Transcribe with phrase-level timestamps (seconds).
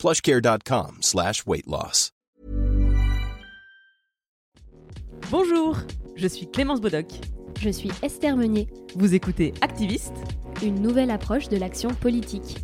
[0.00, 2.10] plushcare.com slash weight loss.
[5.30, 5.76] Bonjour,
[6.16, 7.06] je suis Clémence Bodoc.
[7.60, 8.66] Je suis Esther Meunier.
[8.96, 10.14] Vous écoutez Activiste,
[10.62, 12.56] une nouvelle approche de l'action politique.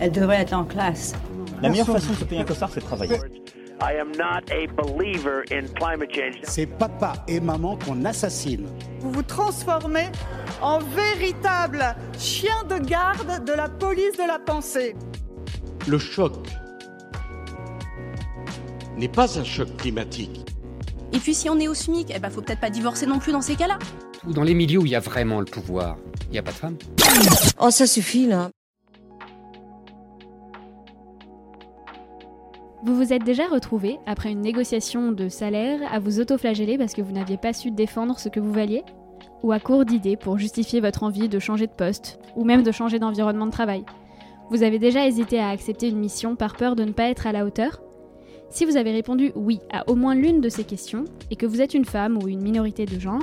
[0.00, 1.14] Elle devrait être en classe.
[1.62, 3.18] La meilleure façon de se payer un costard, c'est de travailler.
[3.80, 6.40] I am not a believer in climate change.
[6.42, 8.66] C'est papa et maman qu'on assassine.
[8.98, 10.08] Vous vous transformez
[10.60, 14.96] en véritable chien de garde de la police de la pensée.
[15.86, 16.32] Le choc
[18.96, 20.44] n'est pas un choc climatique.
[21.12, 23.32] Et puis si on est au SMIC, eh ben faut peut-être pas divorcer non plus
[23.32, 23.78] dans ces cas-là.
[24.26, 26.56] Dans les milieux où il y a vraiment le pouvoir, il n'y a pas de
[26.56, 26.76] femmes.
[27.60, 28.50] Oh ça suffit là.
[32.84, 37.02] Vous vous êtes déjà retrouvé, après une négociation de salaire, à vous autoflageller parce que
[37.02, 38.82] vous n'aviez pas su défendre ce que vous valiez?
[39.42, 42.72] Ou à court d'idées pour justifier votre envie de changer de poste, ou même de
[42.72, 43.84] changer d'environnement de travail?
[44.50, 47.32] Vous avez déjà hésité à accepter une mission par peur de ne pas être à
[47.32, 47.82] la hauteur?
[48.50, 51.60] Si vous avez répondu oui à au moins l'une de ces questions, et que vous
[51.60, 53.22] êtes une femme ou une minorité de genre,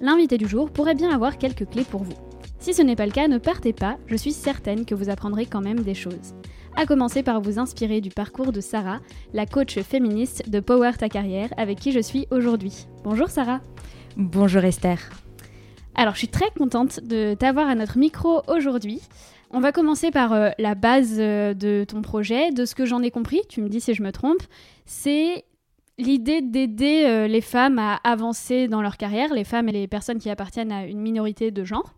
[0.00, 2.14] l'invité du jour pourrait bien avoir quelques clés pour vous.
[2.60, 5.46] Si ce n'est pas le cas, ne partez pas, je suis certaine que vous apprendrez
[5.46, 6.34] quand même des choses
[6.78, 9.00] à commencer par vous inspirer du parcours de Sarah,
[9.32, 12.86] la coach féministe de Power Ta Carrière, avec qui je suis aujourd'hui.
[13.02, 13.60] Bonjour Sarah.
[14.16, 14.98] Bonjour Esther.
[15.96, 19.00] Alors, je suis très contente de t'avoir à notre micro aujourd'hui.
[19.50, 22.50] On va commencer par euh, la base euh, de ton projet.
[22.50, 24.42] De ce que j'en ai compris, tu me dis si je me trompe,
[24.84, 25.44] c'est
[25.96, 30.18] l'idée d'aider euh, les femmes à avancer dans leur carrière, les femmes et les personnes
[30.18, 31.94] qui appartiennent à une minorité de genre.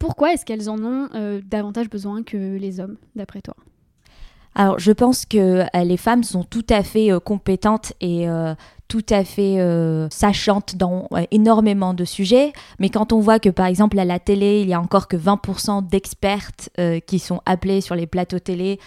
[0.00, 1.08] Pourquoi est-ce qu'elles en ont
[1.44, 3.54] davantage besoin que les hommes, d'après toi?
[4.56, 8.26] Alors, je pense que les femmes sont tout à fait compétentes et
[8.92, 12.52] tout à fait euh, sachantes dans euh, énormément de sujets.
[12.78, 15.16] Mais quand on voit que, par exemple, à la télé, il y a encore que
[15.16, 18.78] 20% d'expertes euh, qui sont appelés sur les plateaux télé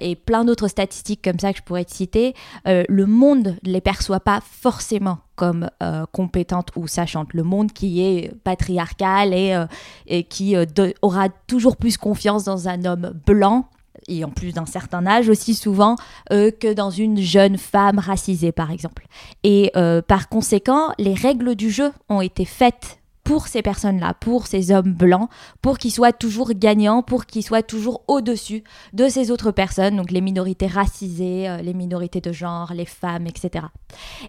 [0.00, 3.82] et plein d'autres statistiques comme ça que je pourrais te citer, le monde ne les
[3.82, 5.68] perçoit pas forcément comme
[6.12, 7.34] compétentes ou sachantes.
[7.34, 10.56] Le monde qui est patriarcal et qui
[11.02, 13.68] aura toujours plus confiance dans un homme blanc
[14.08, 15.96] et en plus d'un certain âge aussi souvent
[16.32, 19.06] euh, que dans une jeune femme racisée par exemple.
[19.42, 22.99] Et euh, par conséquent, les règles du jeu ont été faites
[23.30, 25.28] pour ces personnes-là, pour ces hommes blancs,
[25.62, 30.10] pour qu'ils soient toujours gagnants, pour qu'ils soient toujours au-dessus de ces autres personnes, donc
[30.10, 33.66] les minorités racisées, euh, les minorités de genre, les femmes, etc.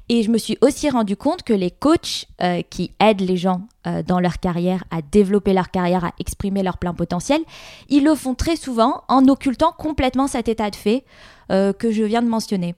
[0.08, 3.64] Et je me suis aussi rendu compte que les coachs euh, qui aident les gens
[3.88, 7.42] euh, dans leur carrière à développer leur carrière, à exprimer leur plein potentiel,
[7.90, 11.06] ils le font très souvent en occultant complètement cet état de fait
[11.50, 12.76] que je viens de mentionner.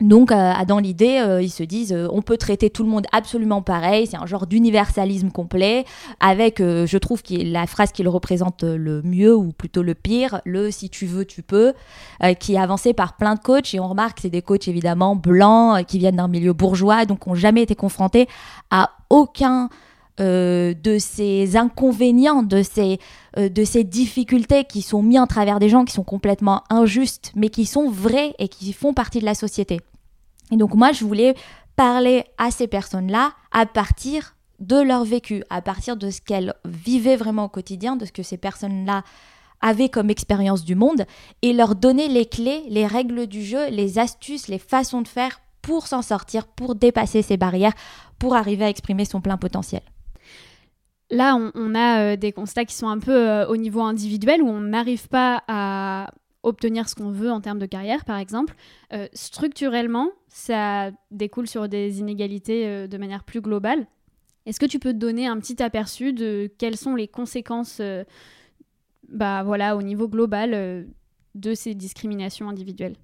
[0.00, 3.06] Donc, euh, dans l'idée, euh, ils se disent, euh, on peut traiter tout le monde
[3.12, 5.84] absolument pareil, c'est un genre d'universalisme complet,
[6.18, 10.70] avec, je trouve, la phrase qui le représente le mieux, ou plutôt le pire, le
[10.70, 11.72] si tu veux, tu peux,
[12.40, 15.14] qui est avancé par plein de coachs, et on remarque que c'est des coachs évidemment
[15.14, 18.28] blancs, qui viennent d'un milieu bourgeois, donc n'ont jamais été confrontés
[18.70, 19.68] à aucun
[20.20, 22.98] euh, de ces inconvénients, de ces,
[23.38, 27.32] euh, de ces difficultés qui sont mis en travers des gens qui sont complètement injustes,
[27.34, 29.80] mais qui sont vrais et qui font partie de la société.
[30.50, 31.34] Et donc moi, je voulais
[31.76, 37.16] parler à ces personnes-là à partir de leur vécu, à partir de ce qu'elles vivaient
[37.16, 39.04] vraiment au quotidien, de ce que ces personnes-là
[39.62, 41.06] avaient comme expérience du monde,
[41.40, 45.40] et leur donner les clés, les règles du jeu, les astuces, les façons de faire
[45.62, 47.72] pour s'en sortir, pour dépasser ces barrières,
[48.18, 49.82] pour arriver à exprimer son plein potentiel.
[51.12, 54.48] Là, on, a euh, des constats qui sont un peu euh, au niveau individuel, où
[54.48, 56.10] on n'arrive pas à
[56.42, 58.54] obtenir ce qu'on veut en termes de carrière, par exemple.
[58.94, 63.86] Euh, structurellement, ça découle sur des inégalités de manière plus globale.
[64.46, 67.82] Est-ce que tu peux te donner un petit aperçu de quelles sont les conséquences
[69.06, 70.86] bah, voilà, au niveau global
[71.34, 72.96] de ces discriminations individuelles?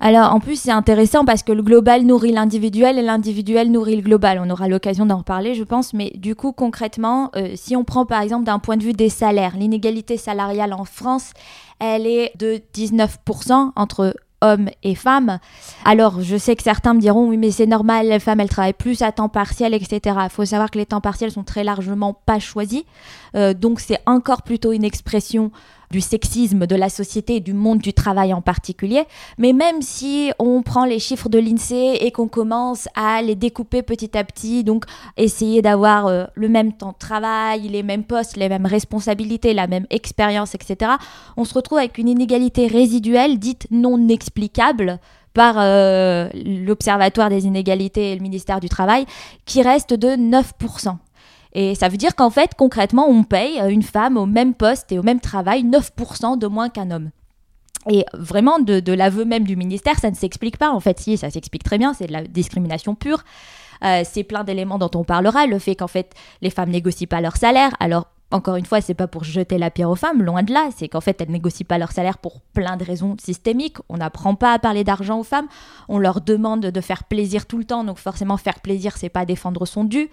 [0.00, 4.02] Alors, en plus, c'est intéressant parce que le global nourrit l'individuel et l'individuel nourrit le
[4.02, 4.40] global.
[4.42, 5.92] On aura l'occasion d'en reparler, je pense.
[5.92, 9.08] Mais du coup, concrètement, euh, si on prend par exemple d'un point de vue des
[9.08, 11.32] salaires, l'inégalité salariale en France,
[11.80, 15.38] elle est de 19% entre hommes et femmes.
[15.84, 18.72] Alors, je sais que certains me diront, oui, mais c'est normal, les femmes, elles travaillent
[18.72, 20.16] plus à temps partiel, etc.
[20.24, 22.84] Il faut savoir que les temps partiels sont très largement pas choisis.
[23.34, 25.50] Euh, donc, c'est encore plutôt une expression
[25.90, 29.04] du sexisme de la société, du monde du travail en particulier.
[29.38, 33.82] Mais même si on prend les chiffres de l'INSEE et qu'on commence à les découper
[33.82, 34.84] petit à petit, donc
[35.16, 39.66] essayer d'avoir euh, le même temps de travail, les mêmes postes, les mêmes responsabilités, la
[39.66, 40.92] même expérience, etc.,
[41.36, 44.98] on se retrouve avec une inégalité résiduelle dite non explicable
[45.34, 49.06] par euh, l'Observatoire des inégalités et le ministère du Travail,
[49.44, 50.96] qui reste de 9%.
[51.60, 54.98] Et ça veut dire qu'en fait, concrètement, on paye une femme au même poste et
[55.00, 57.10] au même travail 9% de moins qu'un homme.
[57.90, 60.70] Et vraiment, de, l'aveu même du ministère, ça ne s'explique pas.
[60.70, 63.24] En fait, si, ça s'explique très bien, c'est de la discrimination pure.
[63.84, 65.48] Euh, c'est plein d'éléments dont on parlera.
[65.48, 67.72] Le fait qu'en fait, les femmes négocient pas leur salaire.
[67.80, 70.68] Alors, encore une fois, c'est pas pour jeter la pierre aux femmes, loin de là.
[70.76, 73.78] C'est qu'en fait, elles négocient pas leur salaire pour plein de raisons systémiques.
[73.88, 75.48] On n'apprend pas à parler d'argent aux femmes.
[75.88, 77.82] On leur demande de faire plaisir tout le temps.
[77.82, 80.08] Donc, forcément, faire plaisir, c'est pas défendre son dû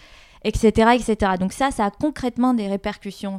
[0.45, 1.37] etc..
[1.39, 3.37] Donc ça, ça a concrètement des répercussions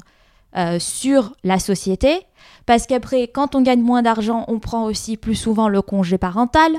[0.57, 2.21] euh, sur la société,
[2.67, 6.73] parce qu'après, quand on gagne moins d'argent, on prend aussi plus souvent le congé parental.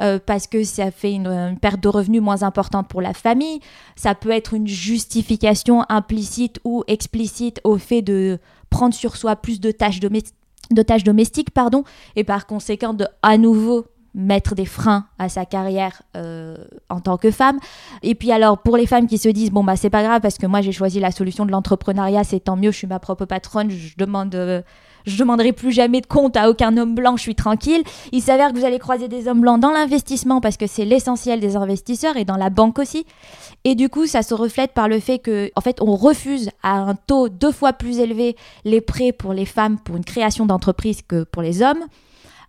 [0.00, 3.58] Euh, parce que ça fait une, perte de revenus moins importante pour la famille.
[3.96, 8.38] Ça peut être une justification implicite ou explicite au fait de
[8.70, 11.82] prendre sur soi plus de tâches, de tâches domestiques, pardon,
[12.14, 13.86] et par conséquent de à nouveau
[14.18, 16.56] mettre des freins à sa carrière euh,
[16.90, 17.58] en tant que femme.
[18.02, 20.36] Et puis alors pour les femmes qui se disent bon bah c'est pas grave parce
[20.36, 23.24] que moi j'ai choisi la solution de l'entrepreneuriat, c'est tant mieux, je suis ma propre
[23.24, 24.60] patronne, je demande euh,
[25.06, 27.82] je demanderai plus jamais de compte à aucun homme blanc, je suis tranquille.
[28.12, 31.40] Il s'avère que vous allez croiser des hommes blancs dans l'investissement parce que c'est l'essentiel
[31.40, 33.06] des investisseurs et dans la banque aussi.
[33.64, 36.74] Et du coup, ça se reflète par le fait que, en fait, on refuse à
[36.74, 41.00] un taux deux fois plus élevé les prêts pour les femmes pour une création d'entreprise
[41.02, 41.84] que pour les hommes.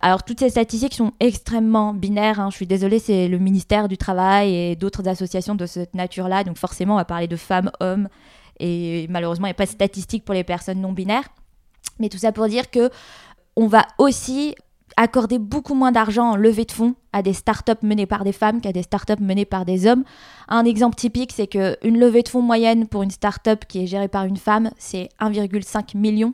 [0.02, 2.40] Alors, toutes ces statistiques sont extrêmement binaires.
[2.40, 2.48] Hein.
[2.50, 6.42] Je suis désolée, c'est le ministère du Travail et d'autres associations de cette nature-là.
[6.42, 8.08] Donc, forcément, on va parler de femmes, hommes.
[8.58, 11.28] Et malheureusement, il n'y a pas de statistiques pour les personnes non binaires.
[11.98, 12.90] Mais tout ça pour dire que
[13.56, 14.54] on va aussi
[14.96, 18.60] accorder beaucoup moins d'argent en levée de fonds à des startups menées par des femmes
[18.60, 20.04] qu'à des startups menées par des hommes.
[20.48, 24.08] Un exemple typique, c'est qu'une levée de fonds moyenne pour une startup qui est gérée
[24.08, 26.32] par une femme, c'est 1,5 million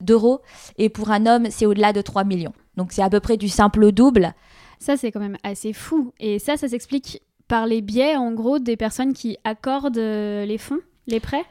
[0.00, 0.40] d'euros.
[0.78, 2.54] Et pour un homme, c'est au-delà de 3 millions.
[2.76, 4.34] Donc c'est à peu près du simple au double.
[4.78, 6.12] Ça, c'est quand même assez fou.
[6.18, 10.58] Et ça, ça s'explique par les biais, en gros, des personnes qui accordent euh, les
[10.58, 11.44] fonds, les prêts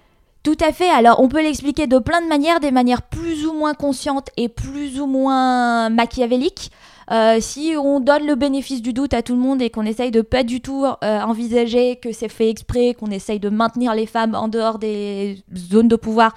[0.43, 0.89] tout à fait.
[0.89, 4.49] Alors, on peut l'expliquer de plein de manières, des manières plus ou moins conscientes et
[4.49, 6.71] plus ou moins machiavéliques.
[7.11, 10.09] Euh, si on donne le bénéfice du doute à tout le monde et qu'on essaye
[10.09, 14.07] de pas du tout euh, envisager que c'est fait exprès, qu'on essaye de maintenir les
[14.07, 16.33] femmes en dehors des zones de pouvoir,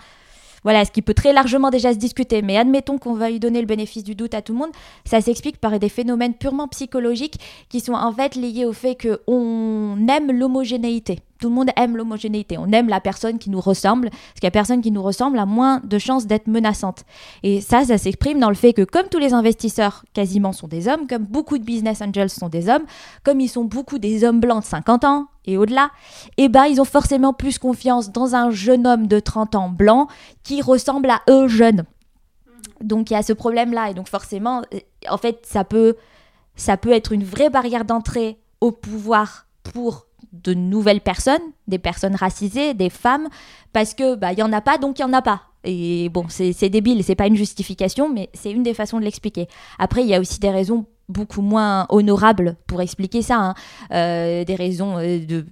[0.65, 3.61] voilà, ce qui peut très largement déjà se discuter, mais admettons qu'on va lui donner
[3.61, 4.71] le bénéfice du doute à tout le monde,
[5.05, 7.39] ça s'explique par des phénomènes purement psychologiques
[7.69, 11.21] qui sont en fait liés au fait qu'on aime l'homogénéité.
[11.45, 12.57] Tout le monde aime l'homogénéité.
[12.57, 15.45] On aime la personne qui nous ressemble, parce que la personne qui nous ressemble a
[15.45, 17.05] moins de chances d'être menaçante.
[17.43, 20.89] Et ça, ça s'exprime dans le fait que comme tous les investisseurs quasiment sont des
[20.89, 22.85] hommes, comme beaucoup de business angels sont des hommes,
[23.25, 25.91] comme ils sont beaucoup des hommes blancs de 50 ans et au-delà,
[26.39, 30.09] eh ben ils ont forcément plus confiance dans un jeune homme de 30 ans blanc
[30.45, 31.85] qui ressemble à eux jeunes.
[32.81, 33.91] Donc il y a ce problème-là.
[33.91, 34.63] Et donc forcément,
[35.11, 35.97] en fait, ça peut,
[36.57, 40.07] ça peut être une vraie barrière d'entrée au pouvoir pour
[40.43, 43.29] de nouvelles personnes, des personnes racisées, des femmes,
[43.73, 45.43] parce que bah il y en a pas, donc il y en a pas.
[45.65, 49.49] Et bon, c'est débile, c'est pas une justification, mais c'est une des façons de l'expliquer.
[49.79, 53.55] Après, il y a aussi des raisons beaucoup moins honorables pour expliquer ça, hein.
[53.93, 55.47] euh, des raisons euh, de,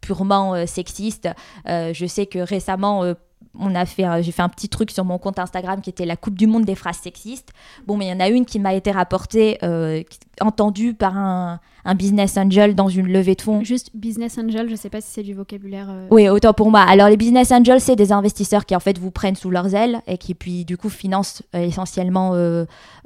[0.00, 1.28] purement euh, sexistes.
[1.66, 3.14] je sais que récemment
[3.58, 6.16] on a fait, j'ai fait un petit truc sur mon compte Instagram qui était la
[6.16, 7.50] Coupe du Monde des phrases sexistes.
[7.86, 10.02] Bon, mais il y en a une qui m'a été rapportée, euh,
[10.40, 11.60] entendue par un,
[11.96, 13.64] business angel dans une levée de fonds.
[13.64, 15.88] Juste business angel, je ne sais pas si c'est du vocabulaire.
[15.90, 16.06] Euh.
[16.10, 16.82] Oui, autant pour moi.
[16.82, 20.00] Alors les business angels, c'est des investisseurs qui en fait vous prennent sous leurs ailes
[20.06, 22.34] et qui puis du coup financent euh, essentiellement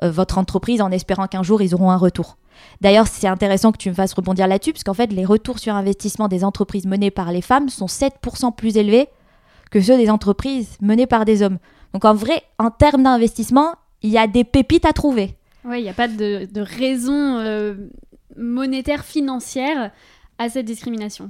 [0.02, 2.36] votre entreprise en espérant qu'un jour ils auront un retour.
[2.80, 5.74] D'ailleurs, c'est intéressant que tu me fasses rebondir là-dessus, parce qu'en fait, les retours sur
[5.74, 9.08] investissement des entreprises menées par les femmes sont 7% plus élevés
[9.74, 11.58] que ceux des entreprises menées par des hommes.
[11.92, 15.34] Donc en vrai, en termes d'investissement, il y a des pépites à trouver.
[15.64, 17.74] Oui, il n'y a pas de, raison euh,
[18.36, 19.90] monétaire, financière
[20.38, 21.28] à cette discrimination.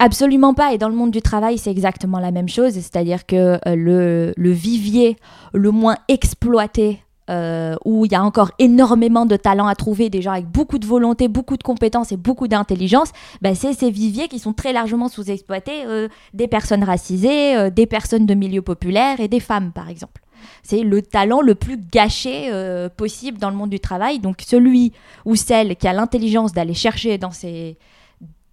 [0.00, 0.72] Absolument pas.
[0.72, 2.72] Et dans le monde du travail, c'est exactement la même chose.
[2.72, 5.16] C'est-à-dire que euh, le, le, vivier
[5.52, 10.22] le moins exploité euh, où il y a encore énormément de talents à trouver, des
[10.22, 14.28] gens avec beaucoup de volonté, beaucoup de compétences et beaucoup d'intelligence, ben c'est ces viviers
[14.28, 19.20] qui sont très largement sous-exploités, euh, des personnes racisées, euh, des personnes de milieux populaires
[19.20, 20.22] et des femmes, par exemple.
[20.62, 22.50] C'est le talent le plus gâché
[22.96, 24.20] possible dans le monde du travail.
[24.20, 24.92] Donc celui
[25.24, 27.76] ou celle qui a l'intelligence d'aller chercher dans ces,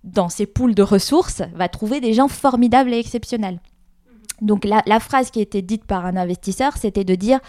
[0.03, 3.59] dans ces poules de ressources va trouver des gens formidables et exceptionnels.
[4.41, 7.39] Donc la, la phrase qui était dite par un investisseur, c'était de dire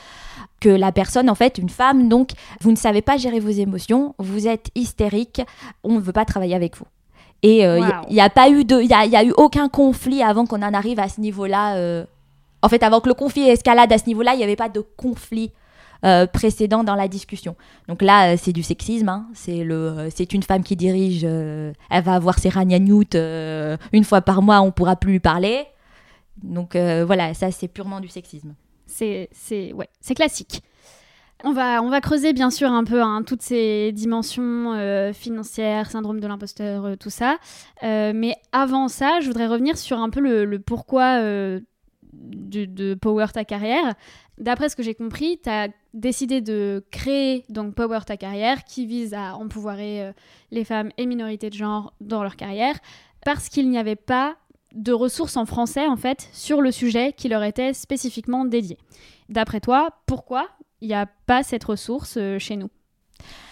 [0.61, 4.15] que la personne, en fait, une femme, donc, vous ne savez pas gérer vos émotions,
[4.19, 5.43] vous êtes hystérique,
[5.85, 6.87] on ne veut pas travailler avec vous.
[7.43, 8.11] Et il Wow.
[8.11, 10.63] n'y a, pas eu de, il y a, y a eu aucun conflit avant qu'on
[10.63, 11.77] en arrive à ce niveau-là.
[11.77, 12.05] euh.
[12.63, 14.81] En fait, avant que le conflit escalade à ce niveau-là, il n'y avait pas de
[14.97, 15.53] conflit
[16.05, 17.55] euh, précédent dans la discussion.
[17.89, 19.09] Donc là, euh, c'est du sexisme.
[19.11, 19.27] hein.
[19.35, 21.21] C'est le, euh, c'est une femme qui dirige.
[21.25, 24.61] euh, elle va avoir ses ragnagnoutes euh, une fois par mois.
[24.63, 25.67] On pourra plus lui parler.
[26.43, 28.55] Donc euh, voilà, ça c'est purement du sexisme.
[28.87, 29.29] C'est
[29.73, 30.63] ouais, c'est classique.
[31.45, 35.91] On va, on va creuser bien sûr un peu hein, toutes ces dimensions euh, financières,
[35.91, 37.37] syndrome de l'imposteur, euh, tout ça.
[37.83, 41.21] Mais avant ça, je voudrais revenir sur un peu le, pourquoi
[42.13, 43.95] du- de Power Ta Carrière.
[44.39, 48.87] D'après ce que j'ai compris, tu as décidé de créer donc Power Ta Carrière qui
[48.87, 50.13] vise à empouvoirer
[50.51, 52.77] les femmes et minorités de genre dans leur carrière
[53.25, 54.37] parce qu'il n'y avait pas
[54.77, 58.79] de ressources en français en fait sur le sujet qui leur était spécifiquement dédié.
[59.29, 60.49] D'après toi, pourquoi
[60.81, 62.69] il n'y a pas cette ressource euh, chez nous?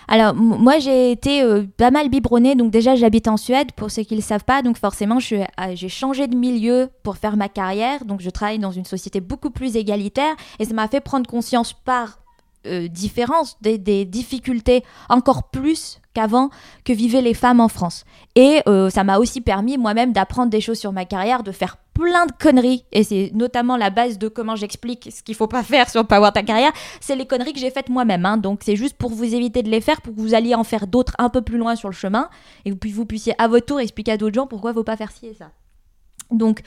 [0.07, 2.55] Alors, moi, j'ai été euh, pas mal biberonnée.
[2.55, 4.63] Donc, déjà, j'habite en Suède, pour ceux qui ne le savent pas.
[4.63, 8.05] Donc, forcément, euh, j'ai changé de milieu pour faire ma carrière.
[8.05, 10.35] Donc, je travaille dans une société beaucoup plus égalitaire.
[10.59, 12.19] Et ça m'a fait prendre conscience par
[12.67, 16.51] euh, différence des difficultés encore plus qu'avant
[16.85, 18.05] que vivaient les femmes en France.
[18.35, 21.77] Et euh, ça m'a aussi permis moi-même d'apprendre des choses sur ma carrière, de faire
[21.93, 22.85] plein de conneries.
[22.93, 26.31] Et c'est notamment la base de comment j'explique ce qu'il faut pas faire sur Power
[26.33, 26.73] Ta Carrière.
[27.01, 28.27] C'est les conneries que j'ai faites moi-même.
[28.27, 28.37] hein.
[28.37, 30.87] Donc c'est juste pour vous éviter de les faire, pour que vous alliez en faire
[30.87, 32.29] d'autres un peu plus loin sur le chemin.
[32.65, 34.97] Et que vous puissiez à votre tour expliquer à d'autres gens pourquoi il faut pas
[34.97, 35.51] faire ci et ça.
[36.31, 36.63] Donc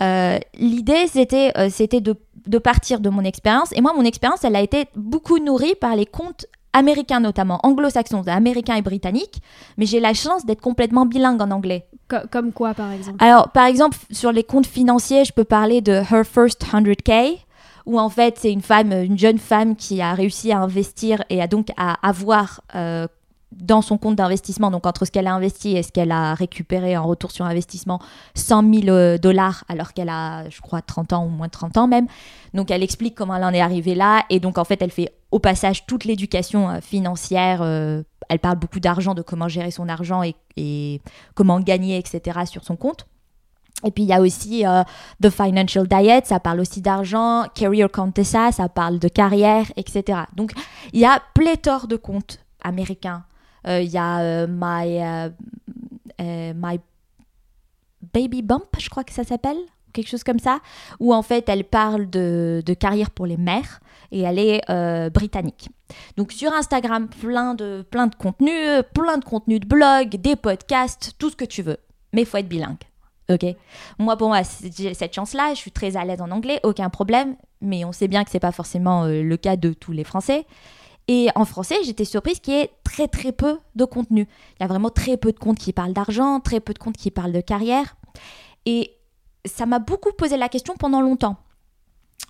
[0.00, 3.70] euh, l'idée c'était euh, c'était de, de partir de mon expérience.
[3.72, 8.24] Et moi mon expérience elle a été beaucoup nourrie par les comptes américains notamment, anglo-saxons,
[8.26, 9.40] américains et britanniques.
[9.78, 11.86] Mais j'ai la chance d'être complètement bilingue en anglais.
[12.08, 13.16] Co- Comme quoi, par exemple?
[13.24, 17.38] Alors, par exemple, sur les comptes financiers, je peux parler de Her First 100K,
[17.86, 21.40] où en fait, c'est une femme, une jeune femme qui a réussi à investir et
[21.40, 23.06] a donc à avoir euh,
[23.52, 26.96] dans son compte d'investissement, donc entre ce qu'elle a investi et ce qu'elle a récupéré
[26.96, 28.00] en retour sur investissement,
[28.34, 31.76] 100 000 euh, dollars, alors qu'elle a, je crois, 30 ans ou moins de 30
[31.76, 32.06] ans même.
[32.52, 34.24] Donc, elle explique comment elle en est arrivée là.
[34.28, 37.60] Et donc, en fait, elle fait au passage toute l'éducation euh, financière.
[37.60, 40.22] euh, elle parle beaucoup d'argent, de comment gérer son argent
[40.56, 41.02] et,
[41.34, 42.42] comment gagner, etc.
[42.46, 43.06] sur son compte.
[43.84, 44.84] Et puis il y a aussi euh,
[45.20, 50.20] The Financial Diet, ça parle aussi d'argent, Career Contessa, ça parle de carrière, etc.
[50.36, 50.52] Donc
[50.92, 53.24] il y a pléthore de comptes américains.
[53.66, 55.32] Il y a My,
[56.20, 56.80] My
[58.14, 59.58] Baby Bump, je crois que ça s'appelle,
[59.92, 60.60] quelque chose comme ça,
[61.00, 63.80] où en fait elle parle de carrière pour les mères
[64.10, 65.68] et elle est euh, britannique.
[66.16, 71.12] Donc sur Instagram, plein de, plein de contenus, plein de contenus de blog, des podcasts,
[71.18, 71.78] tout ce que tu veux.
[72.12, 72.76] Mais il faut être bilingue.
[73.30, 73.44] Ok?
[73.98, 74.42] Moi, moi,
[74.76, 75.54] j'ai cette chance-là.
[75.54, 77.36] Je suis très à l'aise en anglais, aucun problème.
[77.60, 80.46] Mais on sait bien que c'est pas forcément euh, le cas de tous les Français.
[81.06, 84.26] Et en français, j'étais surprise qu'il y ait très très peu de contenu.
[84.58, 86.96] Il y a vraiment très peu de comptes qui parlent d'argent, très peu de comptes
[86.96, 87.96] qui parlent de carrière.
[88.64, 88.92] Et
[89.44, 91.36] ça m'a beaucoup posé la question pendant longtemps.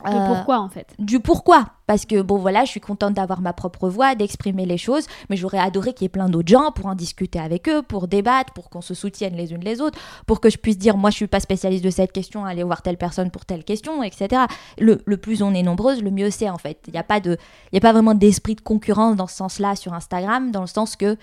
[0.05, 0.93] De Euh, pourquoi, en fait?
[0.99, 1.67] du pourquoi.
[1.87, 5.37] Parce que bon voilà, je suis contente d'avoir ma propre voix, d'exprimer les choses, mais
[5.37, 8.53] j'aurais adoré qu'il y ait plein d'autres gens pour en discuter avec eux, pour débattre,
[8.55, 11.17] pour qu'on se soutienne les unes les autres, pour que je puisse dire moi je
[11.17, 14.43] suis pas spécialiste de cette question, allez voir telle personne pour telle question, etc.
[14.79, 16.81] Le, le plus on est nombreuses, le mieux c'est en fait.
[16.89, 17.37] Il n'y a pas de,
[17.71, 20.67] il y a pas vraiment d'esprit de concurrence dans ce sens-là sur Instagram, dans le
[20.67, 21.17] sens que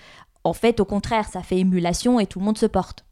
[0.44, 3.04] en fait au contraire ça fait émulation et tout le monde se porte.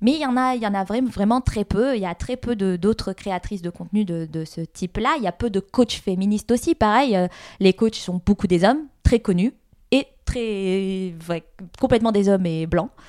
[0.00, 1.96] Mais il y en a, il y en a vraiment, vraiment très peu.
[1.96, 5.14] Il y a très peu d'autres créatrices de contenu de, de ce type-là.
[5.18, 6.74] Il y a peu de coachs féministes aussi.
[6.74, 7.26] Pareil, euh,
[7.60, 9.52] les coachs sont beaucoup des hommes, très connus
[9.90, 11.42] et très ouais,
[11.80, 12.90] complètement des hommes et blancs.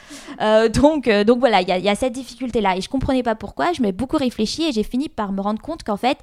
[0.41, 2.77] Euh, donc, euh, donc voilà, il y, a- il y a cette difficulté-là.
[2.77, 3.73] Et je comprenais pas pourquoi.
[3.73, 6.17] Je m'ai beaucoup réfléchi et j'ai fini par me rendre compte qu'en fait,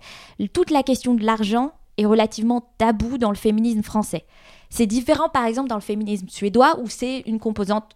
[0.55, 4.25] toute la question de l'argent est relativement tabou dans le féminisme français.
[4.71, 7.93] C'est différent, par exemple, dans le féminisme suédois où c'est une composante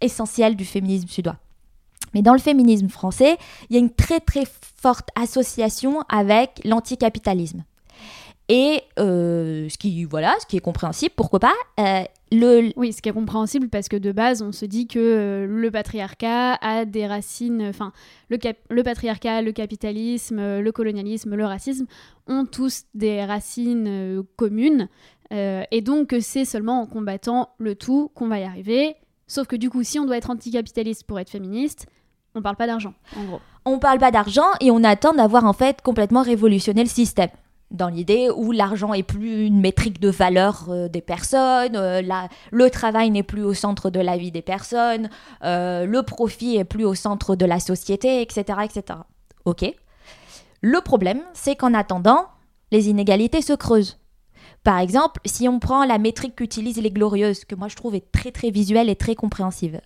[0.00, 1.36] essentielle du féminisme suédois.
[2.16, 3.36] Mais dans le féminisme français,
[3.68, 4.44] il y a une très très
[4.80, 7.62] forte association avec l'anticapitalisme.
[8.48, 11.52] Et euh, ce qui voilà, ce qui est compréhensible, pourquoi pas.
[11.78, 14.98] euh, le, Oui, ce qui est compréhensible parce que de base, on se dit que
[14.98, 17.92] euh, le patriarcat a des racines, enfin,
[18.30, 18.38] le,
[18.70, 21.84] le patriarcat, le capitalisme, le colonialisme, le racisme
[22.28, 24.88] ont tous des racines communes.
[25.30, 28.96] et donc, c'est seulement en combattant le tout qu'on va y arriver.
[29.26, 31.88] Sauf que du coup, si on doit être anticapitaliste pour être féministe,
[32.36, 33.40] on parle pas d'argent, en gros.
[33.64, 37.30] on parle pas d'argent et on attend d'avoir en fait complètement révolutionné le système.
[37.72, 42.00] Dans l'idée où l'argent est plus une métrique de valeur euh, des personnes, euh,
[42.52, 45.10] le travail n'est plus au centre de la vie des personnes,
[45.42, 49.00] euh, le profit est plus au centre de la société, etc., etc.
[49.46, 49.64] Ok.
[50.60, 52.26] Le problème, c'est qu'en attendant,
[52.70, 53.98] les inégalités se creusent.
[54.62, 58.12] Par exemple, si on prend la métrique qu'utilisent les glorieuses, que moi je trouve est
[58.12, 59.80] très très visuelle et très compréhensive.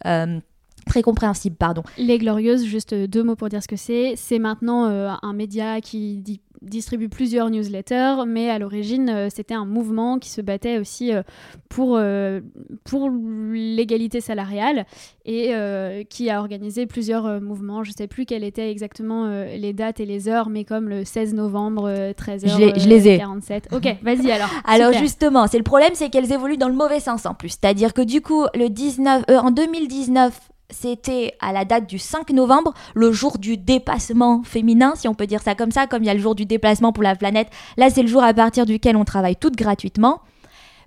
[0.86, 1.82] Très compréhensible, pardon.
[1.98, 4.14] Les Glorieuses, juste deux mots pour dire ce que c'est.
[4.16, 9.54] C'est maintenant euh, un média qui di- distribue plusieurs newsletters, mais à l'origine, euh, c'était
[9.54, 11.22] un mouvement qui se battait aussi euh,
[11.70, 12.40] pour, euh,
[12.84, 13.08] pour
[13.52, 14.84] l'égalité salariale
[15.24, 17.82] et euh, qui a organisé plusieurs euh, mouvements.
[17.84, 20.88] Je ne sais plus quelles étaient exactement euh, les dates et les heures, mais comme
[20.88, 22.48] le 16 novembre, euh, 13h.
[22.48, 23.18] Je les- je les ai.
[23.18, 23.68] 47.
[23.72, 24.48] Ok, vas-y alors.
[24.64, 25.00] Alors Super.
[25.02, 27.50] justement, c'est le problème, c'est qu'elles évoluent dans le mauvais sens en plus.
[27.50, 32.30] C'est-à-dire que du coup, le 19, euh, en 2019, c'était à la date du 5
[32.30, 36.06] novembre, le jour du dépassement féminin, si on peut dire ça comme ça, comme il
[36.06, 37.48] y a le jour du déplacement pour la planète.
[37.76, 40.20] Là, c'est le jour à partir duquel on travaille toutes gratuitement.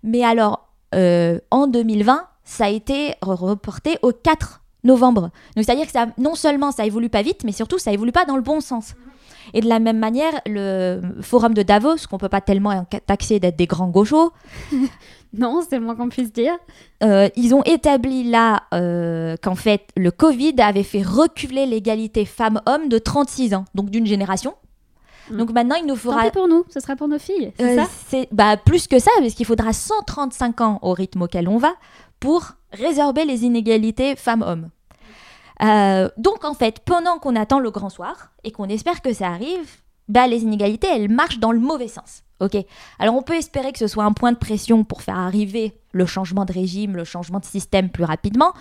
[0.03, 5.29] Mais alors, euh, en 2020, ça a été re- reporté au 4 novembre.
[5.55, 8.25] Donc c'est-à-dire que ça, non seulement ça évolue pas vite, mais surtout ça évolue pas
[8.25, 8.95] dans le bon sens.
[9.53, 13.55] Et de la même manière, le forum de Davos, qu'on peut pas tellement taxer d'être
[13.57, 14.31] des grands gauchos,
[15.33, 16.53] Non, c'est le moins qu'on puisse dire.
[17.03, 22.87] euh, ils ont établi là euh, qu'en fait le Covid avait fait reculer l'égalité femmes-hommes
[22.87, 24.53] de 36 ans, donc d'une génération.
[25.31, 27.79] Donc maintenant, il nous Tant faudra pis pour nous, ce sera pour nos filles, c'est
[27.79, 31.57] euh, ça bah, plus que ça, parce qu'il faudra 135 ans au rythme auquel on
[31.57, 31.73] va
[32.19, 34.69] pour résorber les inégalités femmes-hommes.
[36.17, 39.77] Donc en fait, pendant qu'on attend le grand soir et qu'on espère que ça arrive,
[40.09, 42.22] bah, les inégalités, elles marchent dans le mauvais sens.
[42.39, 42.57] Ok.
[42.99, 46.05] Alors on peut espérer que ce soit un point de pression pour faire arriver le
[46.05, 48.53] changement de régime, le changement de système plus rapidement.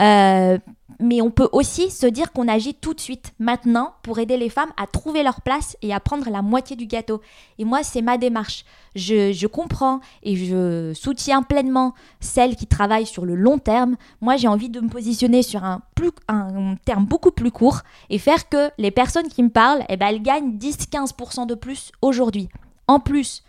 [0.00, 0.58] Euh,
[1.00, 4.48] mais on peut aussi se dire qu'on agit tout de suite, maintenant, pour aider les
[4.48, 7.20] femmes à trouver leur place et à prendre la moitié du gâteau.
[7.58, 8.64] Et moi, c'est ma démarche.
[8.94, 13.96] Je, je comprends et je soutiens pleinement celles qui travaillent sur le long terme.
[14.20, 18.18] Moi, j'ai envie de me positionner sur un, plus, un terme beaucoup plus court et
[18.18, 22.48] faire que les personnes qui me parlent, eh ben, elles gagnent 10-15% de plus aujourd'hui.
[22.88, 23.44] En plus,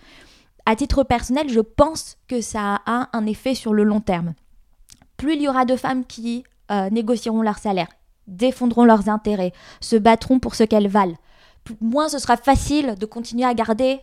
[0.66, 4.34] à titre personnel, je pense que ça a un effet sur le long terme
[5.20, 7.90] plus il y aura de femmes qui euh, négocieront leur salaire,
[8.28, 11.18] défendront leurs intérêts, se battront pour ce qu'elles valent,
[11.82, 14.00] moins ce sera facile de continuer à garder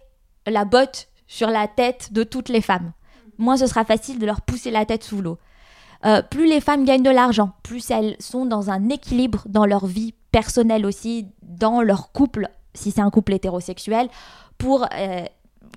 [0.47, 2.93] la botte sur la tête de toutes les femmes.
[3.39, 5.39] Moins ce sera facile de leur pousser la tête sous l'eau.
[6.05, 9.87] Euh, plus les femmes gagnent de l'argent, plus elles sont dans un équilibre dans leur
[9.87, 14.09] vie personnelle aussi, dans leur couple, si c'est un couple hétérosexuel,
[14.59, 15.25] pour euh,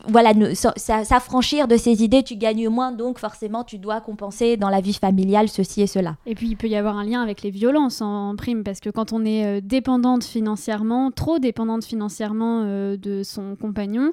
[0.08, 4.82] voilà, s'affranchir de ces idées, tu gagnes moins, donc forcément tu dois compenser dans la
[4.82, 6.16] vie familiale ceci et cela.
[6.26, 8.90] Et puis il peut y avoir un lien avec les violences en prime, parce que
[8.90, 14.12] quand on est euh, dépendante financièrement, trop dépendante financièrement euh, de son compagnon,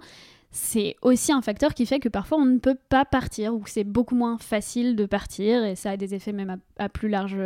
[0.51, 3.71] c'est aussi un facteur qui fait que parfois on ne peut pas partir, ou que
[3.71, 7.09] c'est beaucoup moins facile de partir, et ça a des effets même à, à plus
[7.09, 7.37] large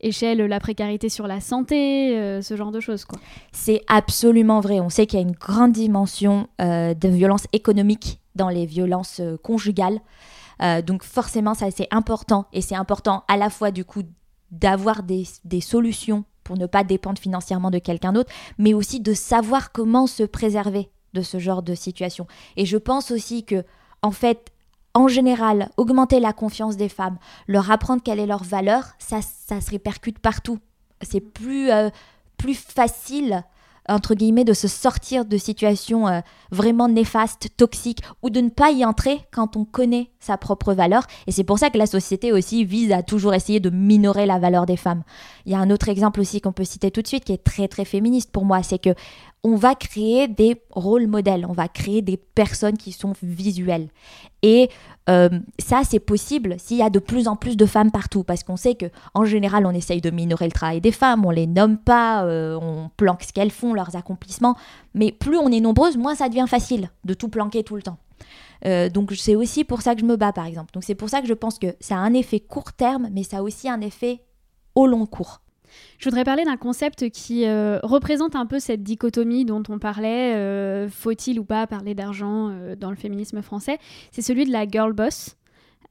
[0.00, 3.04] échelle, la précarité sur la santé, euh, ce genre de choses.
[3.52, 4.80] C'est absolument vrai.
[4.80, 9.20] On sait qu'il y a une grande dimension euh, de violence économique dans les violences
[9.20, 10.00] euh, conjugales.
[10.86, 12.46] Donc forcément, ça c'est important.
[12.52, 14.02] Et c'est important à la fois du coup
[14.50, 19.14] d'avoir des, des solutions pour ne pas dépendre financièrement de quelqu'un d'autre, mais aussi de
[19.14, 22.26] savoir comment se préserver de ce genre de situation.
[22.56, 23.64] Et je pense aussi que,
[24.02, 24.50] en fait,
[24.94, 29.60] en général, augmenter la confiance des femmes, leur apprendre quelle est leur valeur, ça, ça
[29.60, 30.58] se répercute partout.
[31.02, 31.90] C'est plus, euh,
[32.36, 33.44] plus facile,
[33.88, 36.20] entre guillemets, de se sortir de situations euh,
[36.50, 41.06] vraiment néfastes, toxiques, ou de ne pas y entrer quand on connaît sa propre valeur.
[41.26, 44.38] Et c'est pour ça que la société aussi vise à toujours essayer de minorer la
[44.38, 45.04] valeur des femmes.
[45.46, 47.44] Il y a un autre exemple aussi qu'on peut citer tout de suite qui est
[47.44, 48.94] très très féministe pour moi, c'est que
[49.44, 53.88] on va créer des rôles modèles, on va créer des personnes qui sont visuelles.
[54.42, 54.68] Et
[55.08, 58.42] euh, ça, c'est possible s'il y a de plus en plus de femmes partout, parce
[58.42, 61.46] qu'on sait que en général, on essaye de minorer le travail des femmes, on les
[61.46, 64.56] nomme pas, euh, on planque ce qu'elles font, leurs accomplissements.
[64.94, 67.98] Mais plus on est nombreuses, moins ça devient facile de tout planquer tout le temps.
[68.66, 70.72] Euh, donc c'est aussi pour ça que je me bats, par exemple.
[70.72, 73.22] Donc c'est pour ça que je pense que ça a un effet court terme, mais
[73.22, 74.20] ça a aussi un effet
[74.74, 75.40] au long cours.
[75.98, 80.34] Je voudrais parler d'un concept qui euh, représente un peu cette dichotomie dont on parlait,
[80.34, 83.78] euh, faut-il ou pas parler d'argent euh, dans le féminisme français,
[84.10, 85.36] c'est celui de la girl boss.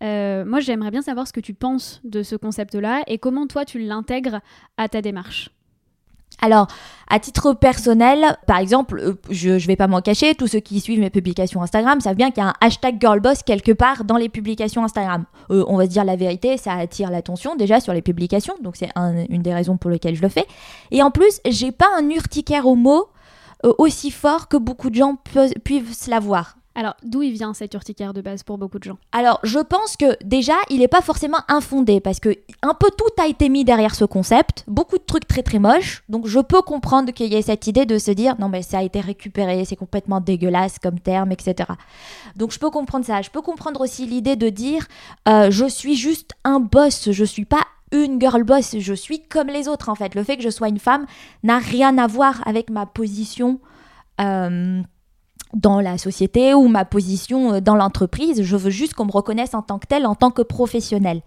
[0.01, 3.79] Moi, j'aimerais bien savoir ce que tu penses de ce concept-là et comment toi tu
[3.79, 4.41] l'intègres
[4.77, 5.49] à ta démarche.
[6.41, 6.67] Alors,
[7.09, 10.79] à titre personnel, par exemple, euh, je ne vais pas m'en cacher, tous ceux qui
[10.79, 14.17] suivent mes publications Instagram savent bien qu'il y a un hashtag girlboss quelque part dans
[14.17, 15.25] les publications Instagram.
[15.49, 18.75] Euh, on va se dire la vérité, ça attire l'attention déjà sur les publications, donc
[18.75, 20.45] c'est un- une des raisons pour lesquelles je le fais.
[20.91, 23.07] Et en plus, j'ai pas un urticaire au mot
[23.65, 26.57] euh, aussi fort que beaucoup de gens pe- puissent l'avoir.
[26.77, 29.97] Alors, d'où il vient cette urticaire de base pour beaucoup de gens Alors, je pense
[29.97, 33.65] que déjà, il n'est pas forcément infondé parce que un peu tout a été mis
[33.65, 36.03] derrière ce concept, beaucoup de trucs très très moches.
[36.07, 38.77] Donc, je peux comprendre qu'il y ait cette idée de se dire non, mais ça
[38.77, 41.67] a été récupéré, c'est complètement dégueulasse comme terme, etc.
[42.35, 43.23] Donc, je peux comprendre ça.
[43.23, 44.85] Je peux comprendre aussi l'idée de dire
[45.27, 49.47] euh, je suis juste un boss, je suis pas une girl boss, je suis comme
[49.47, 50.13] les autres en fait.
[50.13, 51.07] Le fait que je sois une femme
[51.41, 53.59] n'a rien à voir avec ma position.
[54.21, 54.83] Euh,
[55.53, 58.43] dans la société ou ma position euh, dans l'entreprise.
[58.43, 61.21] Je veux juste qu'on me reconnaisse en tant que telle, en tant que professionnelle.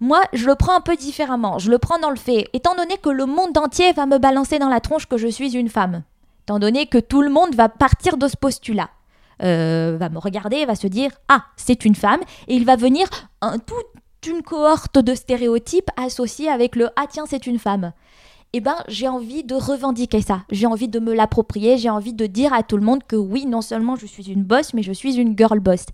[0.00, 1.58] Moi, je le prends un peu différemment.
[1.58, 4.58] Je le prends dans le fait, étant donné que le monde entier va me balancer
[4.58, 6.02] dans la tronche que je suis une femme,
[6.44, 8.88] étant donné que tout le monde va partir de ce postulat,
[9.42, 13.08] euh, va me regarder, va se dire ah c'est une femme, et il va venir
[13.66, 17.92] toute une cohorte de stéréotypes associés avec le ah tiens c'est une femme
[18.52, 20.42] eh ben, j'ai envie de revendiquer ça.
[20.50, 21.78] J'ai envie de me l'approprier.
[21.78, 24.42] J'ai envie de dire à tout le monde que oui, non seulement je suis une
[24.42, 25.86] boss, mais je suis une girl boss.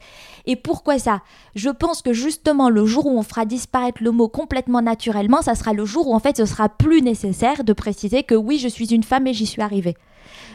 [0.46, 1.20] Et pourquoi ça?
[1.54, 5.54] Je pense que justement, le jour où on fera disparaître le mot complètement naturellement, ça
[5.54, 8.68] sera le jour où en fait ce sera plus nécessaire de préciser que oui, je
[8.68, 9.96] suis une femme et j'y suis arrivée.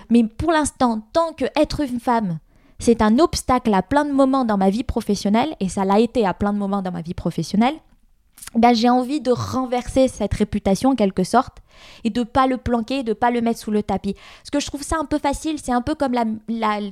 [0.09, 2.39] Mais pour l'instant, tant que être une femme,
[2.79, 6.25] c'est un obstacle à plein de moments dans ma vie professionnelle, et ça l'a été
[6.25, 7.75] à plein de moments dans ma vie professionnelle,
[8.55, 11.57] ben, j'ai envie de renverser cette réputation en quelque sorte
[12.03, 14.15] et de pas le planquer, de pas le mettre sous le tapis.
[14.43, 16.13] Ce que je trouve ça un peu facile, c'est un peu comme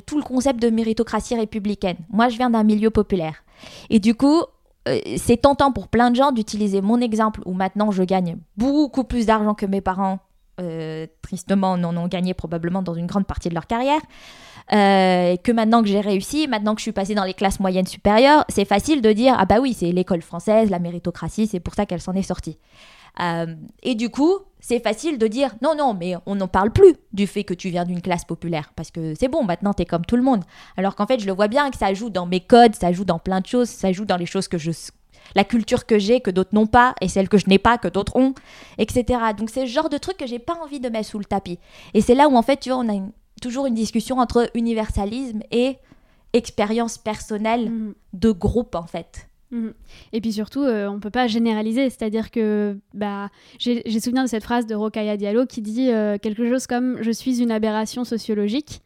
[0.05, 1.97] tout le concept de méritocratie républicaine.
[2.09, 3.43] Moi, je viens d'un milieu populaire.
[3.89, 4.43] Et du coup,
[4.87, 9.03] euh, c'est tentant pour plein de gens d'utiliser mon exemple où maintenant je gagne beaucoup
[9.03, 10.19] plus d'argent que mes parents,
[10.59, 14.01] euh, tristement, en ont gagné probablement dans une grande partie de leur carrière.
[14.71, 17.87] Euh, que maintenant que j'ai réussi, maintenant que je suis passée dans les classes moyennes
[17.87, 21.73] supérieures, c'est facile de dire ah bah oui, c'est l'école française, la méritocratie, c'est pour
[21.73, 22.59] ça qu'elle s'en est sortie.
[23.19, 26.95] Euh, et du coup, c'est facile de dire non, non, mais on n'en parle plus
[27.13, 29.85] du fait que tu viens d'une classe populaire parce que c'est bon, maintenant tu es
[29.85, 30.43] comme tout le monde.
[30.77, 33.05] Alors qu'en fait, je le vois bien que ça joue dans mes codes, ça joue
[33.05, 34.71] dans plein de choses, ça joue dans les choses que je.
[35.35, 37.87] La culture que j'ai, que d'autres n'ont pas, et celle que je n'ai pas, que
[37.87, 38.33] d'autres ont,
[38.77, 39.19] etc.
[39.37, 41.59] Donc c'est le genre de truc que j'ai pas envie de mettre sous le tapis.
[41.93, 43.11] Et c'est là où en fait, tu vois, on a une,
[43.41, 45.77] toujours une discussion entre universalisme et
[46.33, 47.93] expérience personnelle mm.
[48.13, 49.29] de groupe en fait.
[49.51, 49.69] Mm.
[50.13, 54.29] Et puis surtout, euh, on ne peut pas généraliser, c'est-à-dire que bah, j'ai souvenir de
[54.29, 58.03] cette phrase de Rokaya Diallo qui dit euh, quelque chose comme «je suis une aberration
[58.03, 58.81] sociologique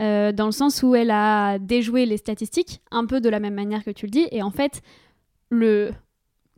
[0.00, 3.54] euh, dans le sens où elle a déjoué les statistiques, un peu de la même
[3.54, 4.82] manière que tu le dis, et en fait,
[5.52, 5.92] le,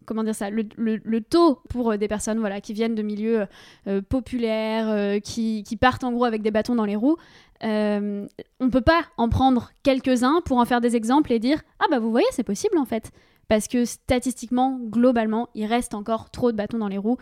[0.07, 3.47] comment dire ça, le, taux pour euh, des personnes voilà, qui viennent de milieux
[3.87, 7.17] euh, populaires, euh, qui, partent en gros avec des bâtons dans les roues,
[7.61, 7.67] on
[8.61, 11.99] ne peut pas en prendre quelques-uns pour en faire des exemples et dire Ah bah
[11.99, 13.11] vous voyez, c'est possible en fait.
[13.49, 17.19] Parce que statistiquement, globalement, il reste encore trop de bâtons dans les roues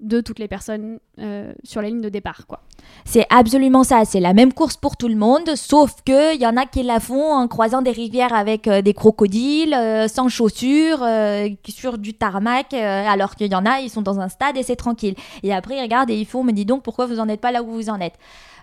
[0.00, 2.46] de toutes les personnes euh, sur la ligne de départ.
[2.46, 2.60] quoi.
[3.04, 6.56] C'est absolument ça, c'est la même course pour tout le monde, sauf qu'il y en
[6.56, 11.04] a qui la font en croisant des rivières avec euh, des crocodiles, euh, sans chaussures,
[11.68, 14.76] sur du tarmac, alors qu'il y en a, ils sont dans un stade et c'est
[14.76, 15.14] tranquille.
[15.42, 17.50] Et après, ils regardent et ils font, me dis donc, pourquoi vous n'en êtes pas
[17.50, 18.14] là où vous en êtes?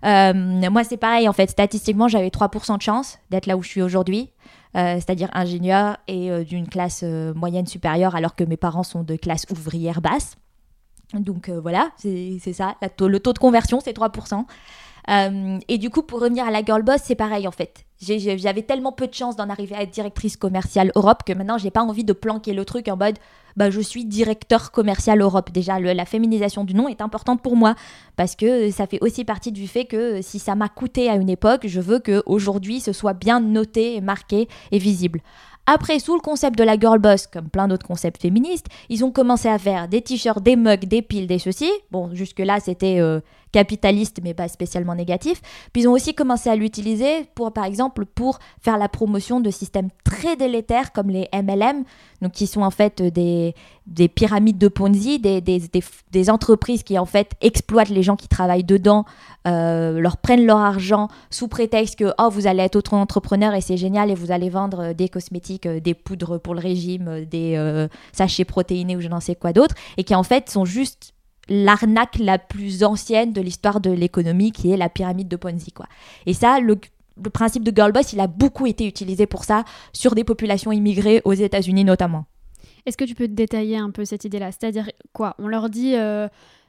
[0.04, 3.82] Moi, c'est pareil, en fait, statistiquement, j'avais 3% de chance d'être là où je suis
[3.82, 4.30] aujourd'hui.
[4.74, 10.02] c'est-à-dire ingénieur et d'une classe moyenne supérieure, alors que mes parents sont de classe ouvrière
[10.02, 10.38] basse.
[11.13, 12.75] Donc euh, voilà, c'est ça.
[12.99, 14.45] le taux de conversion, c'est 3%.
[15.07, 17.85] Euh, et du coup, pour revenir à la girl boss, c'est pareil en fait.
[18.01, 21.71] J'avais tellement peu de chance d'en arriver à être directrice commerciale Europe que maintenant, j'ai
[21.71, 23.17] pas envie de planquer le truc en mode
[23.55, 25.51] bah, je suis directeur commercial Europe.
[25.53, 27.75] Déjà, la féminisation du nom est importante pour moi
[28.17, 31.29] parce que ça fait aussi partie du fait que si ça m'a coûté à une
[31.29, 35.21] époque, je veux qu'aujourd'hui ce soit bien noté, marqué et visible.
[35.67, 39.12] Après, sous le concept de la girl boss, comme plein d'autres concepts féministes, ils ont
[39.12, 41.69] commencé à faire des t-shirts, des mugs, des piles, des ceci.
[41.91, 43.19] Bon, jusque-là, c'était euh,
[43.55, 45.41] capitaliste, mais pas spécialement négatif.
[45.71, 49.49] Puis ils ont aussi commencé à l'utiliser pour, par exemple, pour faire la promotion de
[49.49, 51.85] systèmes très délétères comme les MLM,
[52.21, 53.55] donc qui sont en fait des,
[53.87, 55.61] des pyramides de Ponzi, des, des,
[56.11, 59.05] des, entreprises qui en fait exploitent les gens qui travaillent dedans,
[59.47, 63.61] euh, leur prennent leur argent sous prétexte que oh vous allez être autre entrepreneur et
[63.61, 67.23] c'est génial et vous allez vendre euh, des cosmétiques, euh, des poudres pour le régime,
[67.23, 71.14] des sachets protéinés ou je n'en sais quoi d'autre, et qui en fait sont juste
[71.47, 75.88] l'arnaque la plus ancienne de l'histoire de l'économie qui est la pyramide de Ponzi quoi.
[76.25, 76.77] Et ça le
[77.29, 81.21] principe de girl boss, il a beaucoup été utilisé pour ça sur des populations immigrées
[81.23, 82.25] aux États-Unis notamment.
[82.86, 84.51] Est-ce que tu peux détailler un peu cette idée-là?
[84.51, 85.36] C'est-à-dire quoi?
[85.39, 86.27] On leur dit euh,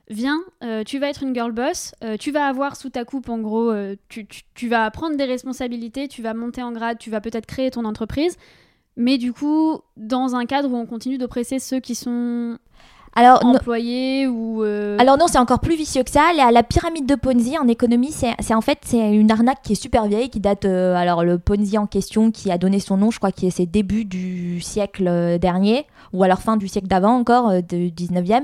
[0.09, 3.29] viens, euh, tu vas être une girl boss, euh, tu vas avoir sous ta coupe
[3.29, 3.73] en gros,
[4.09, 7.71] tu, tu, vas prendre des responsabilités, tu vas monter en grade, tu vas peut-être créer
[7.71, 8.37] ton entreprise,
[8.97, 12.59] mais du coup dans un cadre où on continue d'oppresser ceux qui sont
[13.19, 16.33] Alors, ou euh, Alors non, c'est encore plus vicieux que ça.
[16.37, 19.73] La, la pyramide de Ponzi en économie, c'est c'est en fait c'est une arnaque qui
[19.73, 20.67] est super vieille, qui date.
[20.67, 23.51] euh, alors le Ponzi en question, qui a donné son nom, je crois, qui est
[23.51, 27.91] ses débuts du siècle euh, dernier, ou alors fin du siècle d'avant encore, euh, du
[27.91, 28.43] 19e.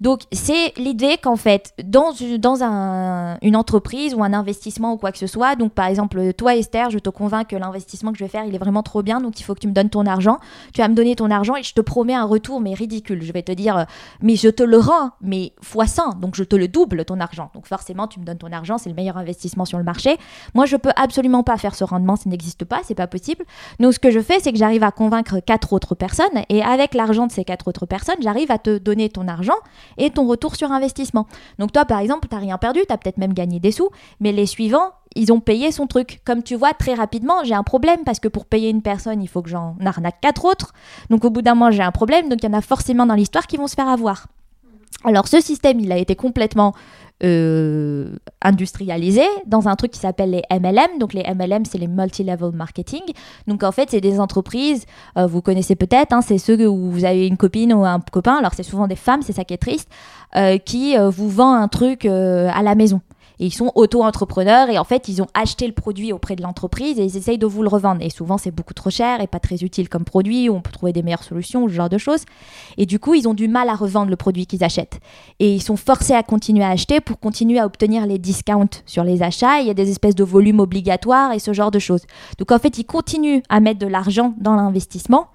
[0.00, 4.96] Donc c'est l'idée qu'en fait, dans, une- dans un- une entreprise ou un investissement ou
[4.96, 8.18] quoi que ce soit, donc par exemple toi Esther, je te convainc que l'investissement que
[8.18, 9.90] je vais faire, il est vraiment trop bien, donc il faut que tu me donnes
[9.90, 10.38] ton argent.
[10.72, 13.22] Tu vas me donner ton argent et je te promets un retour, mais ridicule.
[13.22, 13.84] Je vais te dire, euh,
[14.22, 17.50] mais je te le rends, mais fois 100, donc je te le double ton argent.
[17.54, 20.16] Donc forcément, tu me donnes ton argent, c'est le meilleur investissement sur le marché.
[20.54, 23.44] Moi, je peux absolument pas faire ce rendement, ça n'existe pas, c'est pas possible.
[23.78, 26.94] Donc ce que je fais, c'est que j'arrive à convaincre quatre autres personnes et avec
[26.94, 29.54] l'argent de ces quatre autres personnes, j'arrive à te donner ton argent
[29.98, 31.26] et ton retour sur investissement.
[31.58, 33.90] Donc toi, par exemple, tu n'as rien perdu, tu as peut-être même gagné des sous,
[34.20, 36.20] mais les suivants, ils ont payé son truc.
[36.24, 39.28] Comme tu vois, très rapidement, j'ai un problème parce que pour payer une personne, il
[39.28, 40.72] faut que j'en arnaque quatre autres.
[41.10, 42.28] Donc au bout d'un moment, j'ai un problème.
[42.28, 44.26] Donc il y en a forcément dans l'histoire qui vont se faire avoir.
[45.04, 46.74] Alors ce système, il a été complètement
[47.22, 50.98] euh, industrialisé dans un truc qui s'appelle les MLM.
[50.98, 53.02] Donc les MLM, c'est les multi-level marketing.
[53.46, 57.04] Donc en fait, c'est des entreprises, euh, vous connaissez peut-être, hein, c'est ceux où vous
[57.04, 59.58] avez une copine ou un copain, alors c'est souvent des femmes, c'est ça qui est
[59.58, 59.88] triste,
[60.36, 63.00] euh, qui euh, vous vend un truc euh, à la maison.
[63.42, 67.04] Ils sont auto-entrepreneurs et en fait, ils ont acheté le produit auprès de l'entreprise et
[67.04, 68.02] ils essayent de vous le revendre.
[68.02, 70.50] Et souvent, c'est beaucoup trop cher et pas très utile comme produit.
[70.50, 72.24] On peut trouver des meilleures solutions, ce genre de choses.
[72.76, 75.00] Et du coup, ils ont du mal à revendre le produit qu'ils achètent.
[75.38, 79.04] Et ils sont forcés à continuer à acheter pour continuer à obtenir les discounts sur
[79.04, 79.60] les achats.
[79.60, 82.02] Il y a des espèces de volumes obligatoires et ce genre de choses.
[82.38, 85.28] Donc en fait, ils continuent à mettre de l'argent dans l'investissement.